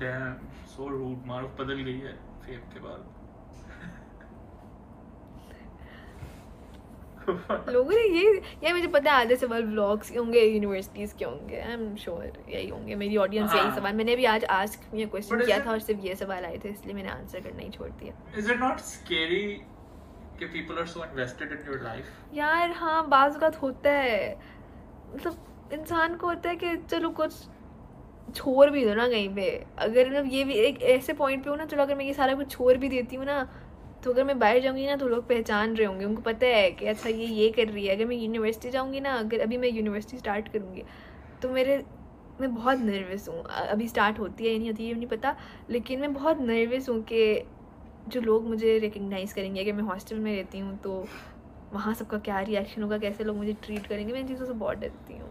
[0.02, 0.34] Damn,
[0.72, 1.24] so rude.
[1.26, 2.12] मारूफ बदल गई है
[2.44, 3.00] फेम के बाद।
[7.68, 8.32] लोगों ने ये
[8.64, 12.32] यार मुझे पता है आधे सवाल ब्लॉग्स के होंगे यूनिवर्सिटीज के होंगे आई एम श्योर
[12.48, 15.70] यही होंगे मेरी ऑडियंस यही हाँ। सवाल मैंने भी आज आस्क ये क्वेश्चन किया था
[15.70, 18.60] और सिर्फ़ ये सवाल आए थे इसलिए मैंने आंसर करना ही छोड़ दिया Is it
[18.60, 19.44] not scary
[20.38, 22.10] कि people are so invested in your life?
[22.34, 24.34] यार हाँ बाज बात होता है
[25.14, 27.32] मतलब इंसान को होता है कि चलो कुछ
[28.34, 29.48] छोड़ भी दो ना कहीं पे
[29.78, 32.34] अगर मतलब ये भी एक ऐसे पॉइंट पे हो ना चलो अगर मैं ये सारा
[32.34, 33.40] कुछ छोड़ भी देती हूँ ना
[34.04, 36.86] तो अगर मैं बाहर जाऊँगी ना तो लोग पहचान रहे होंगे। उनको पता है कि
[36.86, 40.18] अच्छा ये ये कर रही है। अगर मैं यूनिवर्सिटी जाऊँगी ना, अगर अभी मैं यूनिवर्सिटी
[40.18, 40.82] स्टार्ट करूँगी
[41.42, 41.76] तो मेरे,
[42.40, 45.36] मैं बहुत नर्वस हूँ। अभी स्टार्ट होती है या नहीं होती है, ये नहीं पता।
[45.70, 47.42] लेकिन मैं बहुत नर्वस हूँ कि
[48.08, 51.04] जो लोग मुझे रिकग्नाइज करेंगे, अगर मैं हॉस्टल में रहती हूँ तो
[51.72, 54.78] वहाँ सबका क्या रिएक्शन होगा, कैसे लोग मुझे ट्रीट करेंगे, मैं इन चीज़ों से बहुत
[54.78, 55.28] डरती हूँ।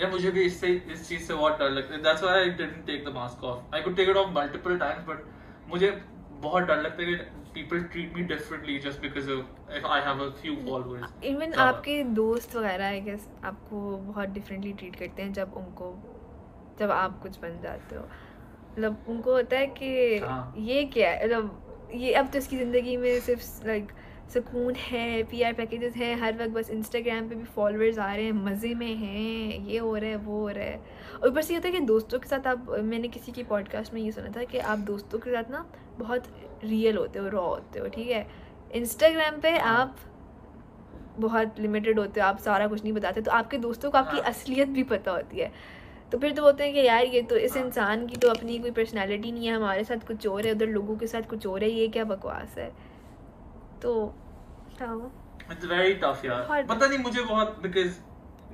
[0.00, 2.86] या मुझे भी इससे, इस चीज़ से बहुत डर लगता है। That's why I didn't
[2.86, 5.24] take the mask off I could take it off multiple times but
[5.70, 5.90] मुझे
[6.40, 10.24] बहुत डर लगता है कि people treat me differently just because of if I have
[10.24, 11.54] a few followers even.
[11.60, 15.94] आपके दोस्त वगैरह आई गेस आपको बहुत डिफरेंटली ट्रीट करते हैं जब उनको
[16.80, 21.24] जब आप कुछ बन जाते हो मतलब उनको होता है कि हाँ। ये क्या है
[21.24, 23.92] मतलब ये अब तो इसकी ज़िंदगी में सिर्फ़ लाइक
[24.28, 28.24] सुकून है पी आर पैकेजेस हैं हर वक्त बस इंस्टाग्राम पे भी फॉलोअर्स आ रहे
[28.24, 30.80] हैं मज़े में हैं ये हो रहा है वो हो रहा है
[31.14, 33.94] और ऊपर से ये होता है कि दोस्तों के साथ आप मैंने किसी की पॉडकास्ट
[33.94, 35.64] में ये सुना था कि आप दोस्तों के साथ ना
[35.98, 36.24] बहुत
[36.64, 38.26] रियल होते हो रॉ होते हो ठीक है
[38.74, 39.96] इंस्टाग्राम पे हाँ। आप
[41.18, 44.30] बहुत लिमिटेड होते हो आप सारा कुछ नहीं बताते तो आपके दोस्तों को आपकी हाँ।
[44.30, 45.52] असलियत भी पता होती है
[46.12, 48.58] तो फिर तो बोलते हैं कि यार ये तो इस हाँ। इंसान की तो अपनी
[48.58, 51.64] कोई पर्सनैलिटी नहीं है हमारे साथ कुछ और है उधर लोगों के साथ कुछ और
[51.64, 52.70] है ये क्या बकवास है
[53.82, 53.94] तो
[54.80, 54.96] हाँ
[55.52, 57.98] इट्स वेरी टफ यार। पता नहीं मुझे बहुत बिकॉज़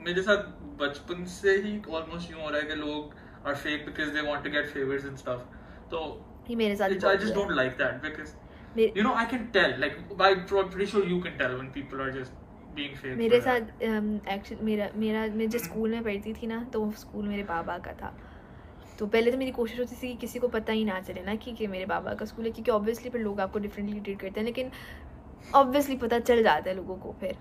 [0.06, 0.46] मेरे साथ
[0.80, 3.14] बचपन से ही ऑलमोस्ट यूँ हो रहा है कि लोग
[3.46, 5.42] are fake because they want to get favours and stuff
[5.90, 6.00] तो
[6.50, 8.32] ये मेरे साथ I just don't like that because
[8.76, 9.98] I can tell like
[10.28, 10.40] I'm
[10.70, 12.32] pretty sure you can tell when people are just
[12.78, 13.40] being fake मेरे.
[13.40, 17.76] साथ actually मेरा मेरा मैं जिस स्कूल में पढ़ती थी ना तो स्कूल मेरे बाबा
[17.84, 18.12] का था।
[18.98, 21.34] तो पहले तो मेरी कोशिश होती थी कि किसी को पता ही ना चले ना
[21.34, 24.40] कि, कि मेरे बाबा का स्कूल है क्योंकि ऑब्वियसली फिर लोग आपको डिफरेंटली ट्रीट करते
[24.40, 24.70] हैं लेकिन
[25.52, 27.36] ऑब्वियसली पता चल जाता है लोगों को फिर।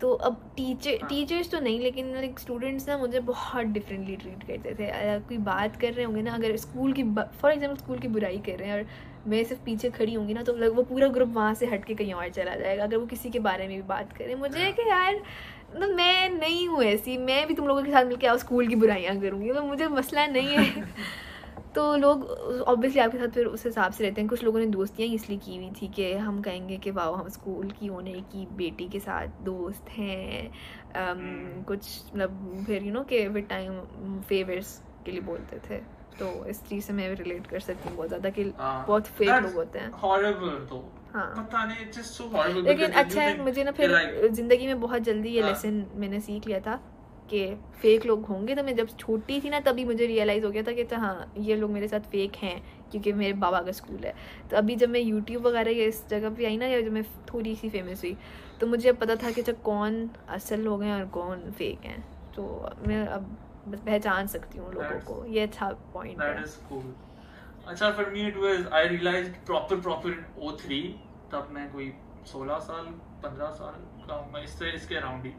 [0.00, 4.42] तो अब टीचर हाँ। टीचर्स तो नहीं लेकिन लाइक स्टूडेंट्स ना मुझे बहुत डिफरेंटली ट्रीट
[4.42, 7.98] करते थे। अगर कोई बात कर रहे होंगे ना अगर स्कूल की फॉर एग्ज़ाम्पल स्कूल
[7.98, 8.86] की बुराई कर रहे हैं और
[9.28, 12.12] मैं सिर्फ़ पीछे खड़ी होंगी ना तो वो पूरा ग्रुप वहाँ से हट के कहीं
[12.14, 14.88] और चला जाएगा। अगर वो किसी के बारे में भी बात करें मुझे है। कि
[14.88, 18.68] यार मतलब मैं नहीं हूँ ऐसी मैं भी तुम लोगों के साथ मिलकर आओ स्कूल
[18.68, 20.84] की बुराइयाँ करूँगी। मतलब मुझे मसला नहीं है।
[21.74, 22.24] तो लोग
[22.68, 25.56] ऑब्वियसली आपके साथ फिर उस हिसाब से रहते हैं। कुछ लोगों ने दोस्तियाँ इसलिए की
[25.56, 29.42] हुई थी कि हम कहेंगे कि वाह हम स्कूल की ओनर की बेटी के साथ
[29.42, 30.50] दोस्त हैं।
[30.94, 33.80] um। कुछ मतलब फिर यू नो कि विद टाइम
[34.20, 35.78] फेवर्स के लिए बोलते थे।
[36.18, 39.30] तो इस चीज़ से मैं रिलेट कर सकती हूँ बहुत ज़्यादा कि हाँ, बहुत फेक
[39.30, 39.90] लोग होते हैं।
[40.66, 40.82] तो।
[41.14, 41.48] हाँ।
[42.18, 45.86] so लेकिन अच्छा है मुझे ना फिर like ज़िंदगी में बहुत जल्दी ये हाँ। लेसन
[45.94, 46.80] मैंने सीख लिया था।
[47.30, 47.46] कि
[47.80, 50.72] फेक लोग होंगे तो मैं जब छोटी थी ना तभी मुझे रियलाइज़ हो गया था
[50.72, 54.14] कि अच्छा हाँ ये लोग मेरे साथ फेक हैं क्योंकि मेरे बाबा का स्कूल है।
[54.50, 57.02] तो अभी जब मैं यूट्यूब वगैरह या इस जगह पे आई ना या जब मैं
[57.32, 58.16] थोड़ी सी फ़ेमस हुई
[58.60, 62.00] तो मुझे अब पता था कि अच्छा कौन असल लोग हैं और कौन फेक हैं।
[62.36, 62.44] तो
[62.86, 63.36] मैं अब
[63.68, 66.86] बस पहचान सकती हूँ लोगों को। ये अच्छा पॉइंट है। cool.
[67.68, 70.82] अच्छा for me it was I realized proper proper in 03
[71.32, 71.92] तब मैं कोई
[72.32, 72.84] 16 साल
[73.24, 75.32] 15 साल का हूँ मैं इससे इसके अराउंड ही।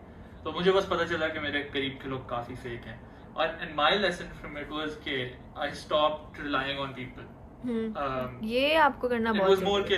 [0.47, 2.99] तो मुझे बस पता चला कि मेरे करीब के लोग काफ़ी फेक हैं।
[3.35, 5.15] और in my lesson from it was के
[5.61, 9.97] I stopped relying on people ये आपको करना बहुत वाज मोर के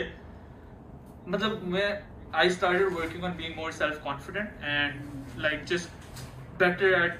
[1.31, 1.89] मतलब मैं
[2.35, 6.17] I started working on being more self confident and like just
[6.59, 7.19] better at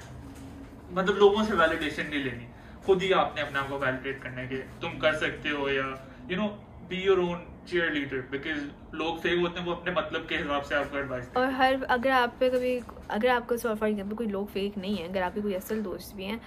[0.90, 2.46] मतलब लोगों से वैलिडेशन नहीं लेनी।
[2.86, 5.86] खुद ही आपने अपने आप को वैलिडेट करने के तुम कर सकते हो या
[6.30, 6.48] you know
[6.90, 7.46] be your own
[7.92, 11.50] cheerleader because लोग फेक होते हैं वो अपने मतलब के हिसाब से आपको एडवाइस और
[11.52, 12.78] हर अगर आप पे कभी
[13.10, 16.24] अगर आपको फॉर एग्ज़ाम्पल कोई लोग फेक नहीं है अगर आपके कोई असल दोस्त भी
[16.24, 16.40] हैं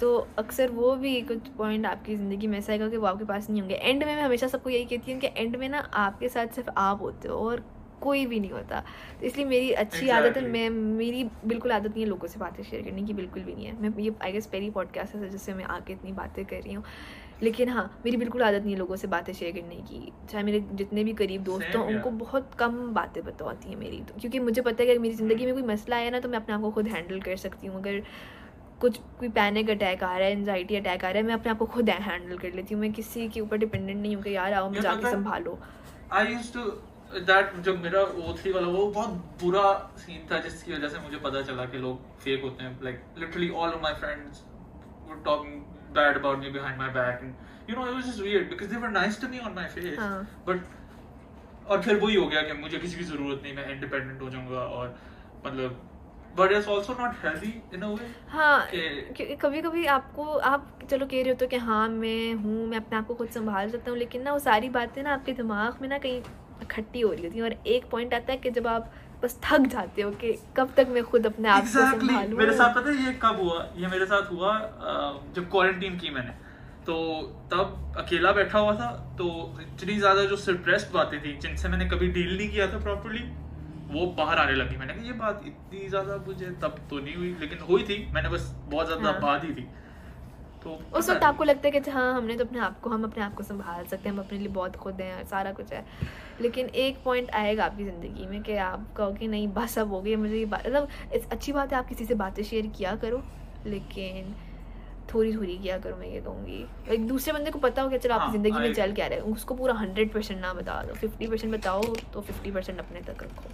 [0.00, 3.48] तो अक्सर वो भी कुछ पॉइंट आपकी ज़िंदगी में ऐसा आएगा कि वो आपके पास
[3.50, 6.28] नहीं होंगे। एंड में मैं हमेशा सबको यही कहती हूँ कि एंड में ना आपके
[6.28, 7.64] साथ सिर्फ़ आप होते हो और
[8.00, 8.80] कोई भी नहीं होता।
[9.20, 10.16] तो इसलिए मेरी अच्छी exactly.
[10.16, 13.42] आदत है मैं मेरी बिल्कुल आदत नहीं है लोगों से बातें शेयर करने की बिल्कुल
[13.42, 16.44] भी नहीं है। मैं ये आई गेस पहली पॉडकास्ट है जिससे मैं आके इतनी बातें
[16.44, 16.84] कर रही हूँ।
[17.42, 20.60] लेकिन हाँ मेरी बिल्कुल आदत नहीं है लोगों से बातें शेयर करने की। चाहे मेरे
[20.72, 24.38] जितने भी करीब दोस्त हों उनको बहुत कम बातें पता होती हैं मेरी। तो क्योंकि
[24.40, 26.54] मुझे पता है कि अगर मेरी ज़िंदगी में कोई मसला आया ना तो मैं अपने
[26.54, 28.02] आप को खुद हैंडल कर सकती हूँ। अगर
[28.80, 31.58] कुछ कोई पैनिक अटैक आ रहा है एनजाइटी अटैक आ रहा है मैं अपने आप
[31.58, 34.52] को खुद हैंडल कर लेती हूँ। मैं किसी के ऊपर डिपेंडेंट नहीं हूँ कि यार
[34.52, 35.58] आओ मुझे ये जाके संभालो।
[36.12, 39.10] आई यूज्ड टू दैट जब मेरा ओ थ्री वाला वो बहुत
[39.42, 39.62] बुरा
[39.98, 43.50] सीन था जिसकी वजह से मुझे पता चला कि लोग फेक होते हैं। Like literally
[43.50, 44.42] all of my friends
[45.08, 45.60] were talking
[45.94, 48.76] bad about me behind my back and you know it was just weird because they
[48.78, 50.60] were nice to me on my face हाँ। But
[51.66, 54.60] और फिर वही हो गया कि मुझे किसी की ज़रूरत नहीं मैं इंडिपेंडेंट हो जाऊँगा
[54.70, 54.94] और
[55.46, 55.80] मतलब
[56.36, 61.06] but it's also not healthy in a way हाँ क्योंकि कभी कभी आपको आप चलो
[61.06, 63.90] कह रहे हो तो कि हाँ मैं हूँ मैं अपने आप को खुद संभाल सकता
[63.90, 66.22] हूँ लेकिन ना वो सारी बातें ना आपके दिमाग में ना कहीं
[66.62, 68.92] इकट्ठी हो रही होती हैं और एक पॉइंट आता है कि जब आप
[69.22, 72.00] बस थक जाते हो कि कब तक मैं खुद अपने आप exactly.
[72.00, 72.06] को.
[72.06, 74.54] संभालूं मेरे साथ पता है ये कब हुआ ये मेरे साथ हुआ
[75.36, 76.40] जब क्वारंटीन की मैंने
[76.86, 76.94] तो
[77.52, 79.26] तब अकेला बैठा हुआ था तो
[79.60, 83.22] इतनी ज़्यादा जो सरप्रेस्ड बातें थी जिनसे मैंने कभी डील नहीं किया था प्रॉपरली
[83.90, 87.34] वो बाहर आने लगी मैंने कहा ये बात इतनी ज़्यादा मुझे तब तो नहीं हुई
[87.40, 89.66] लेकिन हुई थी मैंने बस बहुत ज़्यादा हाँ। बात ही थी
[90.64, 93.22] तो उस वक्त आपको लगता है कि हाँ हमने तो अपने आप को हम अपने
[93.24, 95.84] आप को संभाल सकते हैं हम अपने लिए बहुत खुद हैं सारा कुछ है।
[96.40, 100.00] लेकिन एक पॉइंट आएगा आपकी ज़िंदगी में कि आप कहो कि नहीं बस अब हो
[100.00, 102.94] गई मुझे ये बात मतलब इस- अच्छी बात है आप किसी से बातें शेयर किया
[102.96, 103.22] करो
[103.66, 104.34] लेकिन
[105.14, 106.64] थोड़ी थोड़ी किया करो मैं ये कहूँगी।
[106.94, 109.18] एक दूसरे बंदे को पता हो कि चलो आपकी हाँ, ज़िंदगी में चल क्या रहा
[109.18, 111.82] है उसको पूरा हंड्रेड परसेंट ना बता दो फिफ्टी परसेंट बताओ
[112.14, 113.50] तो फिफ्टी परसेंट अपने तक रखो।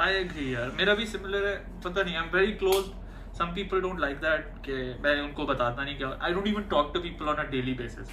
[0.00, 1.54] आई एग्री यार मेरा भी सिमिलर है
[1.84, 2.84] पता नहीं I am very close
[3.40, 4.72] some people don't like that कि
[5.04, 8.08] मैं उनको बताता नहीं क्या I don't even talk to people on a daily basis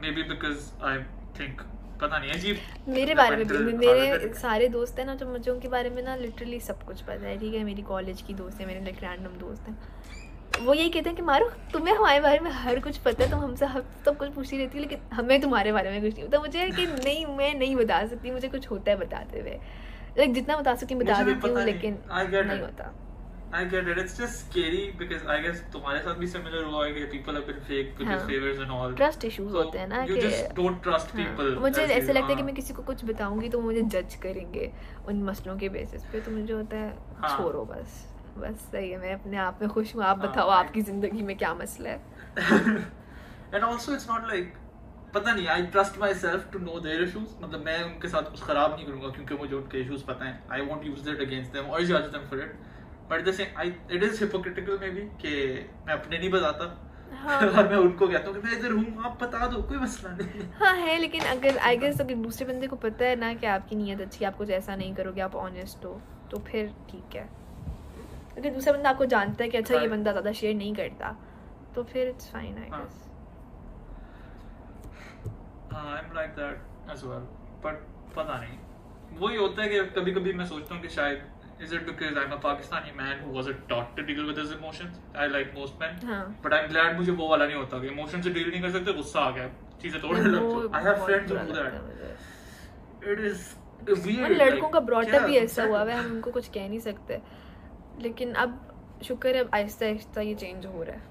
[0.10, 0.98] maybe because I
[1.40, 1.60] think
[2.00, 2.56] पता नहीं अजीब
[2.88, 6.14] मेरे बारे में भी मेरे सारे दोस्त हैं ना तो मुझे उनके बारे में ना
[6.16, 7.62] लिटरली सब कुछ पता है ठीक है?
[7.64, 11.22] मेरी कॉलेज की दोस्त है मेरे लाइक रैंडम दोस्त हैं। वो यही कहते हैं कि
[11.22, 14.58] मारो तुम्हें हमारे बारे में हर कुछ पता है तुम हमसे हर सब कुछ पूछती
[14.58, 17.76] रहती है लेकिन हमें तुम्हारे बारे में कुछ नहीं पता मुझे कि नहीं मैं नहीं
[17.76, 19.58] बता सकती मुझे कुछ होता है बताते हुए।
[20.18, 22.92] लाइक जितना बता सकती हूँ बता देती हूँ लेकिन नहीं होता।
[23.54, 23.98] I get it.
[23.98, 27.46] It's just scary because I guess तुम्हारे साथ भी similar हुआ है कि people have
[27.50, 28.94] been fake with हाँ। favors and all.
[28.96, 31.52] Trust issues So, होते हैं ना you just don't trust हाँ, people.
[31.60, 34.70] मुझे ऐसा लगता है कि। मैं किसी को कुछ बताऊँगी तो मुझे जज करेंगे
[35.08, 36.90] उन मसलों के बेसिस पे तो मुझे होता है
[37.20, 38.02] हाँ। छोड़ो बस
[38.38, 41.36] बस सही है मैं अपने आप में खुश हूँ आप हाँ, बताओ आपकी ज़िंदगी में
[41.38, 42.02] क्या मसला है
[43.54, 44.60] and also it's not like
[45.14, 48.74] पता नहीं I trust myself to know their issues मतलब मैं उनके साथ कुछ खराब
[48.74, 51.82] नहीं करूँगा क्योंकि मुझे उनके इशूज पता है I won't use that against them और
[51.90, 52.56] जज them for it
[53.10, 53.36] but the
[53.92, 55.34] it is hypocritical maybe कि
[55.86, 56.72] मैं अपने नहीं बताता
[57.14, 60.10] हाँ। और मैं उनको कहता हूँ कि मैं इधर हूँ आप बता दो कोई मसला
[60.12, 63.46] नहीं हाँ है लेकिन अगर आई गेस अगर दूसरे बंदे को पता है ना कि
[63.46, 66.00] आपकी नीयत अच्छी है आप कुछ ऐसा नहीं करोगे आप ऑनेस्ट हो
[66.30, 67.28] तो फिर ठीक है
[68.38, 71.16] अगर दूसरा बंदा आपको जानता है कि अच्छा ये। बंदा ज़्यादा शेयर नहीं करता
[71.74, 72.70] तो फिर it's fine I.
[72.70, 73.02] Guess
[75.74, 77.26] I am like that as well
[77.64, 77.86] but
[78.16, 78.58] पता नहीं
[79.20, 81.22] वही होता है कि कभी कभी मैं सोचता हूँ कि शायद
[81.64, 85.02] is it because I'm a Pakistani man who wasn't taught to deal with his emotions?
[85.24, 85.98] I like most men.
[86.12, 88.70] हाँ। But I'm glad मुझे वो वाला नहीं होता कि इमोशन से डील नहीं कर
[88.78, 89.46] सकते गुस्सा आ गया।
[89.82, 91.82] चीज़ें तोड़ने लग वो जाओ। आई हैव बहुत फ्रेंड्स बुरा हु डू लगता है दैट
[91.86, 93.42] मुझे। इट इज़
[94.24, 97.20] और लड़कों का ब्रॉटअप भी ऐसा हुआ है हम उनको कुछ कह नहीं सकते।
[98.02, 98.60] लेकिन अब
[99.08, 101.02] शुक्र है आहिस्ता आहिस्ता ये चेंज हो रहा है।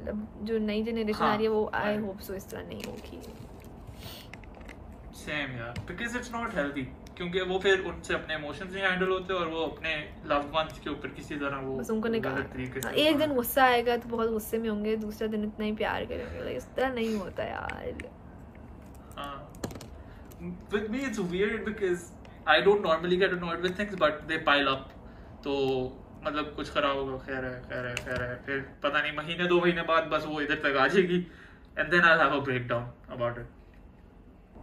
[0.00, 2.82] मतलब जो नई जनरेशन आ रही है वो हाँ, आई होप सो इस तरह नहीं
[2.84, 3.20] होगी।
[5.24, 9.34] सेम यार बिकॉज़ इट्स नॉट हेल्दी क्योंकि वो फिर उनसे अपने इमोशंस नहीं हैंडल होते
[9.34, 9.90] और वो अपने
[10.30, 13.18] लव्ड वंस के ऊपर किसी तरह वो बस उनको निकाल गलत तरीके से हाँ, एक
[13.18, 16.56] दिन गुस्सा आएगा तो बहुत गुस्से में होंगे दूसरा दिन इतना ही प्यार करेंगे। Like,
[16.56, 18.02] इस तरह नहीं होता यार।
[19.18, 19.36] हाँ।
[20.72, 22.10] With me it's weird because
[22.46, 24.88] I don't normally get annoyed with things but they pile up.
[25.44, 25.52] तो
[26.26, 29.60] मतलब कुछ खराब होगा खैर है खैर है खैर है। फिर पता नहीं महीने दो
[29.60, 31.26] महीने बाद बस वो इधर तक आ जाएगी।
[31.76, 32.84] And then I'll have a breakdown
[33.18, 33.46] about it.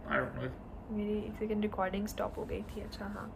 [0.08, 0.50] I don't know.
[0.96, 3.30] मेरी एक सेकंड रिकॉर्डिंग स्टॉप हो गई थी अच्छा हाँ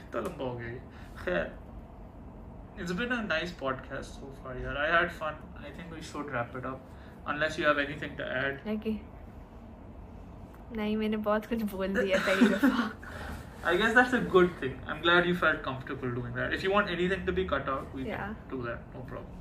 [0.00, 0.80] कितना लंबा हो गया ये?
[1.24, 1.50] खैर
[2.82, 5.38] It's been a nice podcast so far यार I had fun
[5.68, 6.84] I think we should wrap it up
[7.32, 8.92] unless you have anything to add है कि
[10.76, 12.90] नहीं मैंने बहुत कुछ बोल दिया पहली दफ़ा
[13.70, 14.74] I guess that's a good thing.
[14.90, 16.52] I'm glad you felt comfortable doing that.
[16.56, 18.20] If you want anything to be cut out, we Yeah.
[18.20, 18.84] can do that.
[18.96, 19.37] No problem.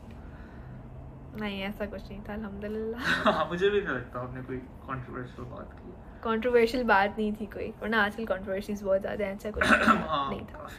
[1.39, 4.57] नहीं ऐसा कुछ नहीं था अल्हम्दुलिल्लाह हाँ मुझे भी नहीं लगता आपने कोई
[4.89, 5.93] controversial बात की
[6.23, 10.45] कंट्रोवर्शियल बात नहीं थी कोई वरना आजकल कंट्रोवर्सीज बहुत ज़्यादा हैं ऐसा कुछ हाँ नहीं
[10.45, 10.69] था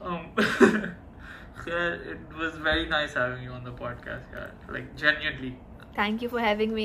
[0.00, 0.26] Um,
[1.60, 4.52] खैर, it was very nice having you on the podcast, यार.
[4.74, 5.50] Like genuinely.
[5.98, 6.84] Thank you for having me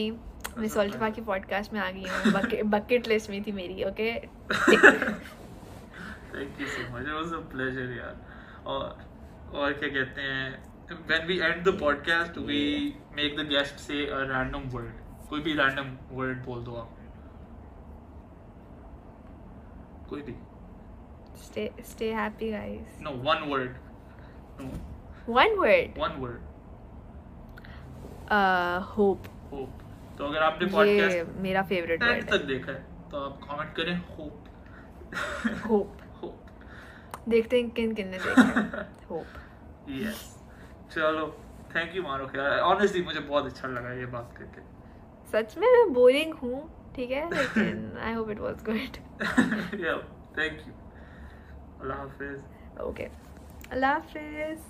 [0.58, 4.12] मैं सोल्टिफा की पॉडकास्ट में आ गई हूँ बकेट लिस्ट में थी मेरी okay
[6.34, 7.08] Thank you so much.
[7.08, 8.16] It was a pleasure, यार.
[8.66, 8.86] और
[9.54, 10.48] और क्या कहते हैं
[11.10, 12.62] when we end the podcast we
[13.16, 14.94] the guest say a random word.
[15.30, 15.86] कोई भी random
[16.18, 16.98] word बोल दो आप।
[20.10, 20.36] कोई भी।
[21.44, 23.70] Stay stay happy guys no one word.
[24.62, 24.70] No.
[25.30, 26.40] One word one word.
[28.98, 29.24] Hope
[29.54, 29.84] hope.
[30.18, 34.48] तो अगर आपने podcast मेरा फेवरेट वर्ड तक देखा है तो आप कमेंट करें hope.
[35.46, 35.98] है होप
[37.30, 39.26] देखते हैं किन किन ने देखा होप
[39.90, 40.38] yes.
[40.96, 41.43] चलो।
[41.76, 42.60] थैंक यू मारो यार.
[42.62, 44.62] ऑनेस्टली मुझे बहुत अच्छा लगा ये बात करके.
[45.32, 46.60] सच में मैं बोरिंग हूँ
[46.96, 48.98] ठीक है लेकिन I hope it was good
[49.86, 49.98] या
[50.38, 50.74] थैंक यू
[51.82, 52.44] अल्लाह हाफिज.
[52.82, 53.08] ओके
[53.72, 54.62] अल्लाह हाफिज़.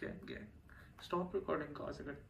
[0.00, 0.46] Gang gang
[1.04, 2.29] stop recording I got